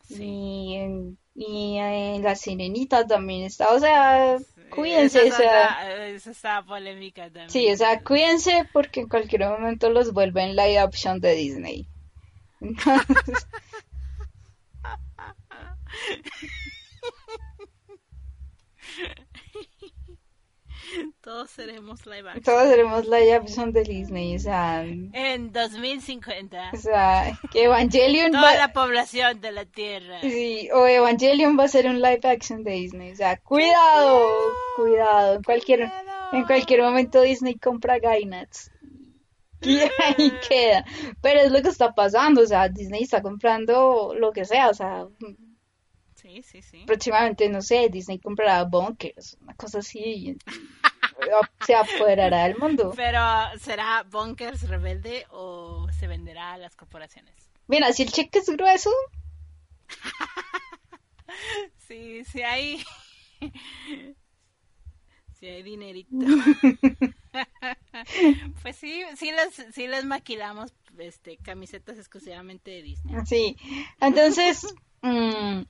[0.08, 4.38] Y, en, y en La Sirenita también está, o sea,
[4.70, 5.28] cuídense.
[5.28, 7.50] Esa, está polémica también.
[7.50, 11.88] Sí, o sea, cuídense porque en cualquier momento los vuelven live option de Disney.
[12.62, 13.48] Entonces...
[21.22, 22.44] Todos seremos live action.
[22.44, 24.84] Todos seremos live action de Disney, o sea.
[24.84, 26.72] En 2050.
[26.74, 28.32] O sea, que Evangelion.
[28.32, 30.22] Toda la población de la Tierra.
[30.22, 33.12] Sí, o Evangelion va a ser un live action de Disney.
[33.12, 34.30] O sea, cuidado,
[34.78, 35.36] cuidado.
[35.36, 35.92] En cualquier,
[36.32, 38.72] en cualquier momento Disney compra Gainax.
[39.62, 40.86] y ahí queda.
[41.22, 44.74] Pero es lo que está pasando, o sea, Disney está comprando lo que sea, o
[44.74, 45.08] sea,
[46.28, 46.84] Sí, sí, sí.
[46.86, 50.38] próximamente, no sé, Disney comprará Bunkers, una cosa así, y
[51.66, 52.92] se apoderará del mundo.
[52.98, 53.20] Pero,
[53.62, 57.34] ¿será Bunkers rebelde o se venderá a las corporaciones?
[57.68, 58.92] Mira, si el cheque es grueso,
[61.88, 62.84] Sí, sí hay.
[65.40, 66.10] Sí hay dinerito.
[68.64, 73.16] Pues sí, sí les, sí les maquilamos este, camisetas exclusivamente de Disney.
[73.28, 73.56] sí.
[74.02, 74.66] Entonces,
[75.04, 75.62] mm,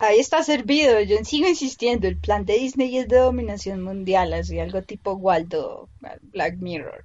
[0.00, 1.00] ahí está servido.
[1.00, 5.88] Yo sigo insistiendo, el plan de Disney es de dominación mundial, así algo tipo Waldo,
[6.22, 7.04] Black Mirror.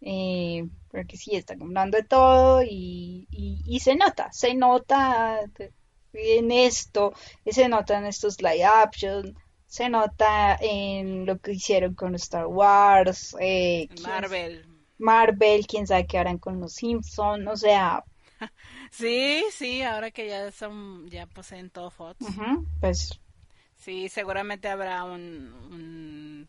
[0.00, 5.40] Eh, porque sí, está comprando de todo y, y, y se nota, se nota
[6.12, 7.12] en esto,
[7.44, 9.36] se nota en estos live action,
[9.66, 14.64] se nota en lo que hicieron con Star Wars, eh, Marvel.
[14.98, 18.04] Marvel, quién sabe qué harán con los Simpsons, o sea,
[18.90, 23.20] Sí, sí, ahora que ya son, ya poseen todo ujú, pues
[23.76, 26.48] Sí, seguramente habrá un, un,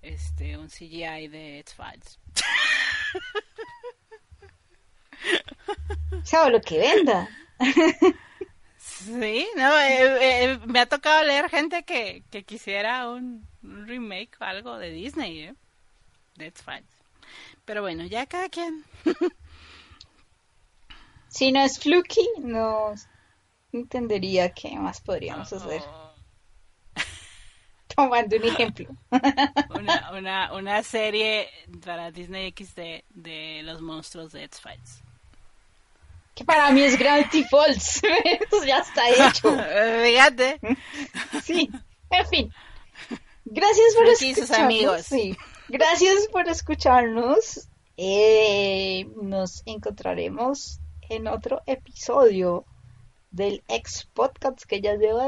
[0.00, 2.18] este, un CGI de X-Files.
[6.24, 7.28] sea lo que venda.
[8.76, 14.36] Sí, no, eh, eh, me ha tocado leer gente que, que quisiera un, un remake
[14.40, 15.54] o algo de Disney, ¿eh?
[16.36, 16.84] De X-Files.
[17.64, 18.84] Pero bueno, ya cada quien.
[21.38, 22.94] Si no es Fluky, no
[23.72, 25.80] entendería qué más podríamos hacer.
[27.94, 28.88] Tomando un ejemplo.
[29.70, 31.48] una, una, una serie
[31.84, 35.00] para Disney XD de los monstruos de X-Files.
[36.34, 38.02] Que para mí es Gravity Falls.
[38.24, 39.56] Eso ya está hecho.
[40.04, 40.58] Fíjate.
[41.44, 41.70] Sí,
[42.10, 42.52] en fin.
[43.44, 44.64] Gracias por Fluky escucharnos.
[44.64, 45.02] amigos.
[45.02, 45.36] Sí.
[45.68, 47.68] Gracias por escucharnos.
[47.96, 52.64] Eh, nos encontraremos en otro episodio
[53.30, 55.26] del ex podcast que ya lleva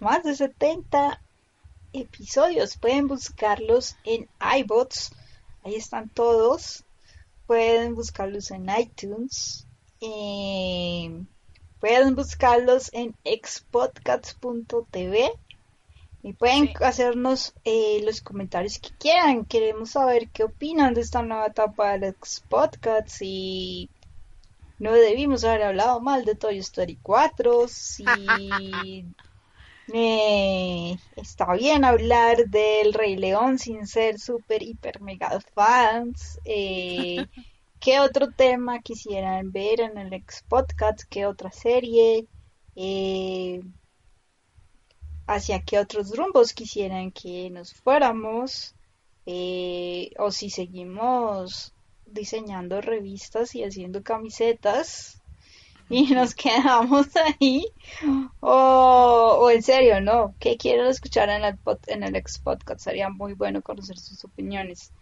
[0.00, 1.22] más de 70
[1.92, 2.76] episodios.
[2.76, 4.28] Pueden buscarlos en
[4.58, 5.12] iBots.
[5.64, 6.84] Ahí están todos.
[7.46, 9.66] Pueden buscarlos en iTunes.
[10.00, 11.22] Eh,
[11.80, 15.32] pueden buscarlos en expodcast.tv
[16.22, 16.74] y pueden Sí.
[16.84, 19.44] hacernos eh, los comentarios que quieran.
[19.44, 23.88] Queremos saber qué opinan de esta nueva etapa del Expodcast y
[24.80, 27.68] no debimos haber hablado mal de Toy Story 4.
[27.68, 28.02] Si
[29.92, 36.40] eh, está bien hablar del Rey León sin ser super, hiper, mega fans.
[36.46, 37.26] Eh,
[37.78, 41.02] ¿Qué otro tema quisieran ver en el ex podcast?
[41.10, 42.26] ¿Qué otra serie?
[42.74, 43.60] Eh,
[45.26, 48.74] ¿Hacia qué otros rumbos quisieran que nos fuéramos?
[49.26, 51.74] Eh, o si seguimos
[52.12, 55.20] diseñando revistas y haciendo camisetas
[55.88, 57.66] y nos quedamos ahí.
[58.40, 60.34] O, o en serio, ¿no?
[60.38, 62.80] ¿Qué quieren escuchar en el, pod- en el ex podcast?
[62.80, 64.92] Sería muy bueno conocer sus opiniones.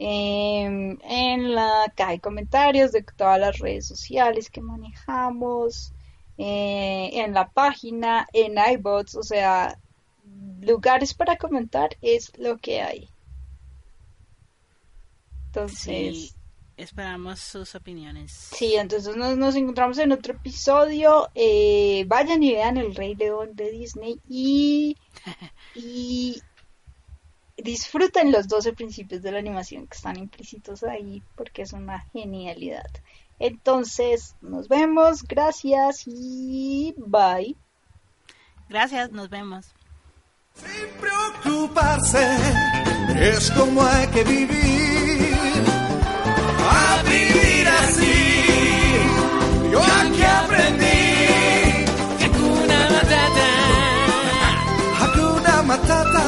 [0.00, 5.92] Em, en la caja de comentarios de todas las redes sociales que manejamos,
[6.38, 9.76] eh, en la página, en iBots, o sea,
[10.60, 13.08] lugares para comentar es lo que hay.
[15.46, 16.32] Entonces, Sí,
[16.78, 18.32] esperamos sus opiniones.
[18.32, 21.28] Sí, entonces nos, nos encontramos en otro episodio.
[21.34, 24.96] Eh, vayan y vean El Rey León de Disney y,
[25.74, 26.40] y
[27.56, 32.90] disfruten los 12 principios de la animación que están implícitos ahí porque es una genialidad.
[33.40, 37.56] Entonces, nos vemos, gracias y bye.
[38.68, 39.74] Gracias, nos vemos.
[40.54, 42.36] Sin preocuparse,
[43.16, 44.97] es como hay que vivir.
[46.68, 47.48] a vivir
[55.68, 56.24] Matata.